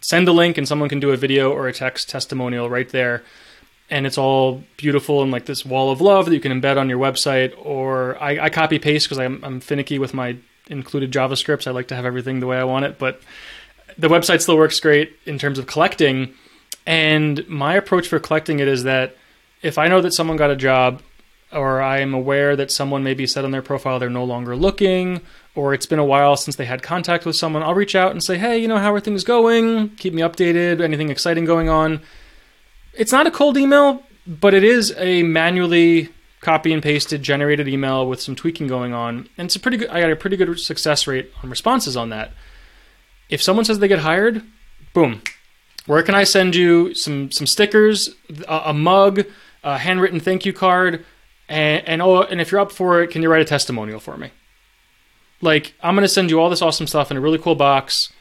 send 0.00 0.28
a 0.28 0.32
link, 0.32 0.58
and 0.58 0.68
someone 0.68 0.88
can 0.88 1.00
do 1.00 1.10
a 1.10 1.16
video 1.16 1.50
or 1.50 1.68
a 1.68 1.72
text 1.72 2.10
testimonial 2.10 2.68
right 2.68 2.88
there, 2.90 3.22
and 3.88 4.06
it's 4.06 4.18
all 4.18 4.62
beautiful 4.76 5.22
and 5.22 5.32
like 5.32 5.46
this 5.46 5.64
wall 5.64 5.90
of 5.90 6.00
love 6.00 6.26
that 6.26 6.34
you 6.34 6.40
can 6.40 6.60
embed 6.60 6.76
on 6.76 6.88
your 6.90 6.98
website. 6.98 7.54
Or 7.58 8.22
I, 8.22 8.44
I 8.44 8.50
copy 8.50 8.78
paste 8.78 9.06
because 9.06 9.18
I'm, 9.18 9.42
I'm 9.42 9.60
finicky 9.60 9.98
with 9.98 10.12
my 10.12 10.36
included 10.68 11.12
JavaScripts. 11.12 11.66
I 11.66 11.70
like 11.70 11.88
to 11.88 11.96
have 11.96 12.04
everything 12.04 12.40
the 12.40 12.46
way 12.46 12.58
I 12.58 12.64
want 12.64 12.84
it, 12.84 12.98
but 12.98 13.20
the 13.96 14.08
website 14.08 14.42
still 14.42 14.56
works 14.56 14.80
great 14.80 15.16
in 15.24 15.38
terms 15.38 15.58
of 15.58 15.66
collecting. 15.66 16.34
And 16.86 17.46
my 17.48 17.74
approach 17.74 18.08
for 18.08 18.18
collecting 18.18 18.60
it 18.60 18.68
is 18.68 18.82
that 18.84 19.16
if 19.62 19.78
I 19.78 19.88
know 19.88 20.00
that 20.00 20.12
someone 20.12 20.36
got 20.36 20.50
a 20.50 20.56
job 20.56 21.02
or 21.52 21.82
I 21.82 21.98
am 22.00 22.14
aware 22.14 22.56
that 22.56 22.70
someone 22.70 23.04
maybe 23.04 23.26
said 23.26 23.44
on 23.44 23.50
their 23.50 23.62
profile 23.62 23.98
they're 23.98 24.10
no 24.10 24.24
longer 24.24 24.56
looking, 24.56 25.20
or 25.54 25.74
it's 25.74 25.86
been 25.86 25.98
a 25.98 26.04
while 26.04 26.36
since 26.36 26.56
they 26.56 26.64
had 26.64 26.82
contact 26.82 27.26
with 27.26 27.36
someone, 27.36 27.62
I'll 27.62 27.74
reach 27.74 27.94
out 27.94 28.12
and 28.12 28.22
say, 28.22 28.38
hey, 28.38 28.58
you 28.58 28.68
know, 28.68 28.78
how 28.78 28.92
are 28.94 29.00
things 29.00 29.22
going? 29.22 29.90
Keep 29.96 30.14
me 30.14 30.22
updated, 30.22 30.80
anything 30.80 31.10
exciting 31.10 31.44
going 31.44 31.68
on. 31.68 32.00
It's 32.94 33.12
not 33.12 33.26
a 33.26 33.30
cold 33.30 33.56
email, 33.56 34.02
but 34.26 34.54
it 34.54 34.64
is 34.64 34.94
a 34.96 35.22
manually 35.22 36.08
copy 36.40 36.72
and 36.72 36.82
pasted 36.82 37.22
generated 37.22 37.68
email 37.68 38.06
with 38.08 38.20
some 38.20 38.34
tweaking 38.34 38.66
going 38.66 38.92
on. 38.92 39.28
And 39.36 39.46
it's 39.46 39.56
a 39.56 39.60
pretty 39.60 39.76
good, 39.76 39.88
I 39.90 40.00
got 40.00 40.10
a 40.10 40.16
pretty 40.16 40.36
good 40.36 40.58
success 40.58 41.06
rate 41.06 41.30
on 41.42 41.50
responses 41.50 41.96
on 41.96 42.10
that. 42.10 42.32
If 43.28 43.42
someone 43.42 43.64
says 43.64 43.78
they 43.78 43.88
get 43.88 44.00
hired, 44.00 44.42
boom. 44.92 45.22
Where 45.86 46.02
can 46.02 46.14
I 46.14 46.24
send 46.24 46.54
you 46.54 46.94
some 46.94 47.30
some 47.32 47.46
stickers, 47.46 48.10
a, 48.46 48.62
a 48.66 48.72
mug, 48.72 49.24
a 49.62 49.78
handwritten 49.78 50.20
thank 50.20 50.44
you 50.44 50.52
card, 50.52 51.04
and 51.48 51.86
and 51.86 52.02
oh, 52.02 52.22
and 52.22 52.40
if 52.40 52.50
you're 52.50 52.60
up 52.60 52.72
for 52.72 53.02
it, 53.02 53.10
can 53.10 53.22
you 53.22 53.30
write 53.30 53.42
a 53.42 53.46
testimonial 53.46 54.00
for 54.00 54.16
me? 54.16 54.30
Like 55.40 55.74
I'm 55.82 55.94
gonna 55.94 56.08
send 56.08 56.30
you 56.30 56.40
all 56.40 56.50
this 56.50 56.62
awesome 56.62 56.86
stuff 56.86 57.10
in 57.10 57.16
a 57.16 57.20
really 57.20 57.38
cool 57.38 57.54
box. 57.54 58.12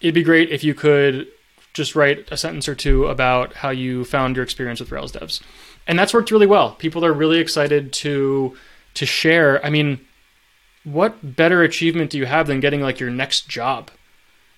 It'd 0.00 0.14
be 0.14 0.22
great 0.22 0.50
if 0.50 0.64
you 0.64 0.74
could 0.74 1.28
just 1.72 1.94
write 1.94 2.26
a 2.32 2.36
sentence 2.36 2.68
or 2.68 2.74
two 2.74 3.06
about 3.06 3.54
how 3.54 3.70
you 3.70 4.04
found 4.04 4.36
your 4.36 4.42
experience 4.42 4.80
with 4.80 4.90
Rails 4.90 5.12
devs, 5.12 5.40
and 5.86 5.98
that's 5.98 6.14
worked 6.14 6.30
really 6.30 6.46
well. 6.46 6.72
People 6.72 7.04
are 7.04 7.12
really 7.12 7.38
excited 7.38 7.92
to 7.94 8.56
to 8.94 9.06
share. 9.06 9.64
I 9.64 9.70
mean, 9.70 10.00
what 10.84 11.36
better 11.36 11.62
achievement 11.62 12.10
do 12.10 12.18
you 12.18 12.26
have 12.26 12.46
than 12.46 12.60
getting 12.60 12.80
like 12.80 13.00
your 13.00 13.10
next 13.10 13.48
job? 13.48 13.90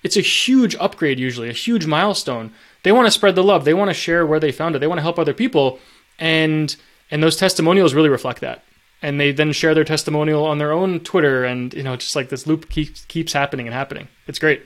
It's 0.03 0.17
a 0.17 0.21
huge 0.21 0.75
upgrade 0.77 1.21
usually, 1.21 1.49
a 1.49 1.53
huge 1.53 1.87
milestone. 1.87 2.53
They 2.83 2.93
want 2.93 3.07
to 3.07 3.13
spread 3.13 3.37
the 3.37 3.45
love. 3.45 3.65
They 3.65 3.75
want 3.75 3.91
to 3.91 3.95
share 3.95 4.27
where 4.27 4.41
they 4.41 4.51
found 4.51 4.75
it. 4.75 4.81
They 4.81 4.89
want 4.89 4.99
to 4.99 5.03
help 5.03 5.19
other 5.19 5.35
people 5.35 5.79
and 6.23 6.77
and 7.11 7.23
those 7.23 7.37
testimonials 7.37 7.93
really 7.93 8.09
reflect 8.09 8.41
that. 8.41 8.63
And 9.03 9.19
they 9.19 9.33
then 9.33 9.53
share 9.53 9.75
their 9.75 9.85
testimonial 9.85 10.47
on 10.47 10.59
their 10.59 10.73
own 10.73 11.01
twitter 11.01 11.45
and 11.45 11.75
you 11.75 11.83
know 11.83 11.97
just 11.97 12.17
like 12.17 12.29
this 12.29 12.47
loop 12.47 12.71
keeps 12.71 13.05
keeps 13.07 13.33
happening 13.33 13.67
and 13.67 13.75
happening. 13.75 14.09
It's 14.29 14.39
great. 14.39 14.63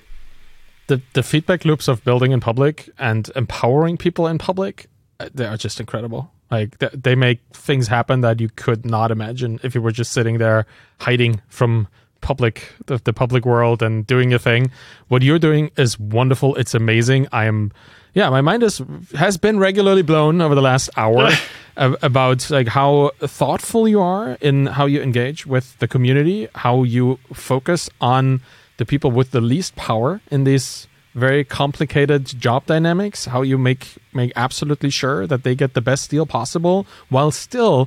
The 0.87 1.01
the 1.15 1.23
feedback 1.23 1.65
loops 1.65 1.89
of 1.89 2.05
building 2.05 2.33
in 2.33 2.41
public 2.41 2.91
and 2.99 3.31
empowering 3.35 3.97
people 3.97 4.29
in 4.29 4.39
public 4.39 4.87
uh, 5.19 5.31
they 5.35 5.47
are 5.47 5.57
just 5.57 5.81
incredible. 5.81 6.31
Like 6.51 6.79
they 6.79 7.15
make 7.15 7.41
things 7.53 7.89
happen 7.89 8.21
that 8.21 8.39
you 8.39 8.51
could 8.55 8.85
not 8.85 9.11
imagine 9.11 9.59
if 9.65 9.75
you 9.75 9.81
were 9.81 9.91
just 9.91 10.13
sitting 10.13 10.39
there 10.39 10.67
hiding 11.01 11.41
from 11.49 11.89
public 12.21 12.69
the, 12.87 12.99
the 12.99 13.13
public 13.13 13.45
world 13.47 13.83
and 13.83 14.07
doing 14.07 14.35
a 14.35 14.39
thing. 14.39 14.71
What 15.09 15.23
you're 15.23 15.39
doing 15.39 15.71
is 15.77 15.99
wonderful. 15.99 16.55
It's 16.57 16.75
amazing. 16.75 17.29
I 17.33 17.47
am 17.47 17.73
yeah, 18.17 18.31
my 18.31 18.41
mind 18.41 18.63
is 18.63 18.81
has 19.15 19.37
been 19.37 19.59
regularly 19.59 20.01
blown 20.01 20.41
over 20.41 20.55
the 20.55 20.63
last 20.63 20.89
hour 20.97 21.29
about 21.77 22.51
like 22.51 22.69
how 22.69 23.11
thoughtful 23.21 23.87
you 23.87 24.01
are 24.01 24.39
in 24.41 24.65
how 24.65 24.87
you 24.87 25.03
engage 25.03 25.47
with 25.47 25.79
the 25.81 25.87
community, 25.87 26.49
how 26.55 26.83
you 26.83 27.19
focus 27.35 27.91
on 28.01 28.41
the 28.79 28.87
people 28.87 29.11
with 29.11 29.33
the 29.33 29.43
least 29.43 29.77
power 29.77 30.23
in 30.31 30.45
these 30.45 30.89
very 31.15 31.45
complicated 31.45 32.25
job 32.41 32.65
dynamics, 32.65 33.27
how 33.27 33.43
you 33.43 33.59
make 33.59 33.99
make 34.15 34.33
absolutely 34.35 34.89
sure 34.89 35.27
that 35.27 35.43
they 35.43 35.55
get 35.55 35.75
the 35.75 35.83
best 35.83 36.09
deal 36.09 36.25
possible 36.25 36.87
while 37.11 37.31
still 37.31 37.87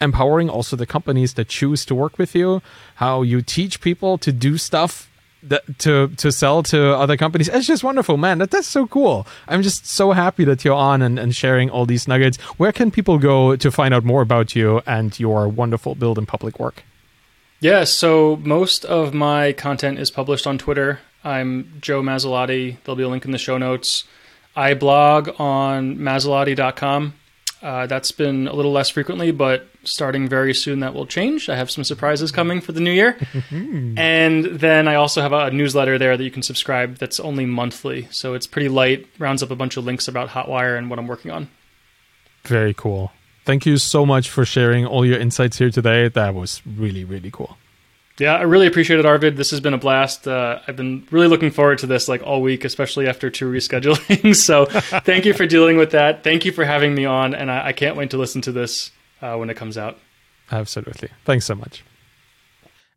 empowering 0.00 0.48
also 0.48 0.76
the 0.76 0.86
companies 0.86 1.34
that 1.34 1.46
choose 1.48 1.84
to 1.84 1.94
work 1.94 2.16
with 2.16 2.34
you, 2.34 2.62
how 2.94 3.20
you 3.20 3.42
teach 3.42 3.82
people 3.82 4.16
to 4.16 4.32
do 4.32 4.56
stuff 4.56 5.10
to 5.78 6.08
to 6.08 6.32
sell 6.32 6.62
to 6.64 6.94
other 6.96 7.16
companies. 7.16 7.48
It's 7.48 7.66
just 7.66 7.84
wonderful, 7.84 8.16
man. 8.16 8.38
That, 8.38 8.50
that's 8.50 8.66
so 8.66 8.86
cool. 8.86 9.26
I'm 9.46 9.62
just 9.62 9.86
so 9.86 10.12
happy 10.12 10.44
that 10.44 10.64
you're 10.64 10.74
on 10.74 11.02
and, 11.02 11.18
and 11.18 11.34
sharing 11.34 11.70
all 11.70 11.86
these 11.86 12.08
nuggets. 12.08 12.38
Where 12.58 12.72
can 12.72 12.90
people 12.90 13.18
go 13.18 13.56
to 13.56 13.70
find 13.70 13.94
out 13.94 14.04
more 14.04 14.22
about 14.22 14.56
you 14.56 14.82
and 14.86 15.18
your 15.18 15.48
wonderful 15.48 15.94
build 15.94 16.18
in 16.18 16.26
public 16.26 16.58
work? 16.58 16.82
Yeah, 17.60 17.84
so 17.84 18.36
most 18.36 18.84
of 18.84 19.12
my 19.14 19.52
content 19.52 19.98
is 19.98 20.10
published 20.10 20.46
on 20.46 20.58
Twitter. 20.58 21.00
I'm 21.24 21.78
Joe 21.80 22.02
Masilotti. 22.02 22.76
There'll 22.84 22.96
be 22.96 23.02
a 23.02 23.08
link 23.08 23.24
in 23.24 23.32
the 23.32 23.38
show 23.38 23.58
notes. 23.58 24.04
I 24.54 24.74
blog 24.74 25.30
on 25.40 25.96
masilotti.com. 25.98 27.14
Uh, 27.60 27.86
that's 27.86 28.12
been 28.12 28.46
a 28.46 28.52
little 28.52 28.70
less 28.70 28.90
frequently, 28.90 29.32
but 29.32 29.66
starting 29.88 30.28
very 30.28 30.54
soon 30.54 30.80
that 30.80 30.94
will 30.94 31.06
change. 31.06 31.48
I 31.48 31.56
have 31.56 31.70
some 31.70 31.84
surprises 31.84 32.30
coming 32.30 32.60
for 32.60 32.72
the 32.72 32.80
new 32.80 32.90
year. 32.90 33.16
and 33.96 34.44
then 34.44 34.88
I 34.88 34.94
also 34.94 35.20
have 35.20 35.32
a 35.32 35.50
newsletter 35.50 35.98
there 35.98 36.16
that 36.16 36.24
you 36.24 36.30
can 36.30 36.42
subscribe 36.42 36.98
that's 36.98 37.20
only 37.20 37.46
monthly. 37.46 38.08
So 38.10 38.34
it's 38.34 38.46
pretty 38.46 38.68
light, 38.68 39.06
rounds 39.18 39.42
up 39.42 39.50
a 39.50 39.56
bunch 39.56 39.76
of 39.76 39.84
links 39.84 40.08
about 40.08 40.30
Hotwire 40.30 40.76
and 40.76 40.90
what 40.90 40.98
I'm 40.98 41.06
working 41.06 41.30
on. 41.30 41.48
Very 42.44 42.74
cool. 42.74 43.12
Thank 43.44 43.64
you 43.64 43.78
so 43.78 44.04
much 44.04 44.28
for 44.28 44.44
sharing 44.44 44.84
all 44.84 45.06
your 45.06 45.18
insights 45.18 45.58
here 45.58 45.70
today. 45.70 46.08
That 46.08 46.34
was 46.34 46.60
really, 46.66 47.04
really 47.04 47.30
cool. 47.30 47.56
Yeah, 48.18 48.34
I 48.34 48.42
really 48.42 48.66
appreciate 48.66 48.98
it, 48.98 49.06
Arvid. 49.06 49.36
This 49.36 49.52
has 49.52 49.60
been 49.60 49.74
a 49.74 49.78
blast. 49.78 50.26
Uh, 50.26 50.58
I've 50.66 50.76
been 50.76 51.06
really 51.10 51.28
looking 51.28 51.52
forward 51.52 51.78
to 51.78 51.86
this 51.86 52.08
like 52.08 52.22
all 52.22 52.42
week, 52.42 52.64
especially 52.64 53.06
after 53.06 53.30
two 53.30 53.50
rescheduling. 53.50 54.34
so 54.36 54.64
thank 54.66 55.24
you 55.24 55.32
for 55.32 55.46
dealing 55.46 55.76
with 55.76 55.92
that. 55.92 56.24
Thank 56.24 56.44
you 56.44 56.50
for 56.50 56.64
having 56.64 56.94
me 56.94 57.04
on, 57.04 57.32
and 57.32 57.50
I, 57.50 57.68
I 57.68 57.72
can't 57.72 57.96
wait 57.96 58.10
to 58.10 58.18
listen 58.18 58.40
to 58.42 58.52
this 58.52 58.90
uh, 59.22 59.36
when 59.36 59.50
it 59.50 59.56
comes 59.56 59.76
out. 59.76 59.98
Absolutely. 60.50 61.10
Thanks 61.24 61.44
so 61.44 61.54
much. 61.54 61.84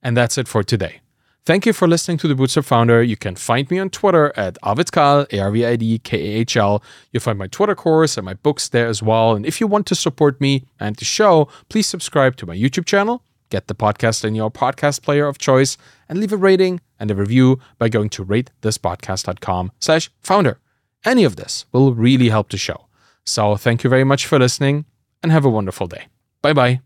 And 0.02 0.16
that's 0.16 0.38
it 0.38 0.48
for 0.48 0.64
today. 0.64 1.02
Thank 1.44 1.66
you 1.66 1.74
for 1.74 1.88
listening 1.88 2.18
to 2.20 2.28
the 2.28 2.36
Bootstrapped 2.36 2.66
Founder. 2.66 3.02
You 3.02 3.18
can 3.18 3.36
find 3.36 3.70
me 3.72 3.80
on 3.80 3.90
Twitter 3.90 4.32
at 4.38 4.60
Arvidkahl, 4.62 5.34
A-R-V-I-D-K-A-H-L. 5.34 6.84
You'll 7.12 7.22
find 7.22 7.40
my 7.40 7.48
Twitter 7.48 7.74
course 7.74 8.16
and 8.16 8.26
my 8.26 8.36
books 8.36 8.70
there 8.70 8.88
as 8.88 9.02
well. 9.02 9.36
And 9.36 9.46
if 9.46 9.60
you 9.60 9.66
want 9.66 9.88
to 9.88 9.96
support 9.96 10.40
me 10.40 10.66
and 10.80 10.96
the 10.96 11.06
show, 11.06 11.48
please 11.68 11.88
subscribe 11.88 12.36
to 12.38 12.46
my 12.46 12.56
YouTube 12.56 12.86
channel 12.86 13.24
Get 13.52 13.68
the 13.68 13.76
podcast 13.76 14.24
in 14.24 14.34
your 14.34 14.50
podcast 14.50 15.04
player 15.04 15.28
of 15.28 15.38
choice 15.38 15.78
and 16.08 16.20
leave 16.20 16.32
a 16.32 16.38
rating 16.38 16.80
and 16.98 17.12
a 17.12 17.16
review 17.16 17.60
by 17.78 17.90
going 17.90 18.10
to 18.12 18.26
ratethispodcast.com 18.26 19.74
slash 19.78 20.10
founder. 20.22 20.60
Any 21.04 21.26
of 21.26 21.36
this 21.36 21.66
will 21.74 21.94
really 21.94 22.30
help 22.30 22.50
the 22.50 22.58
show. 22.58 22.88
So 23.26 23.58
thank 23.58 23.84
you 23.84 23.90
very 23.90 24.06
much 24.06 24.26
for 24.26 24.40
listening 24.40 24.86
and 25.24 25.32
have 25.32 25.46
a 25.46 25.50
wonderful 25.50 25.88
day. 25.88 26.08
Bye 26.42 26.54
bye. 26.54 26.82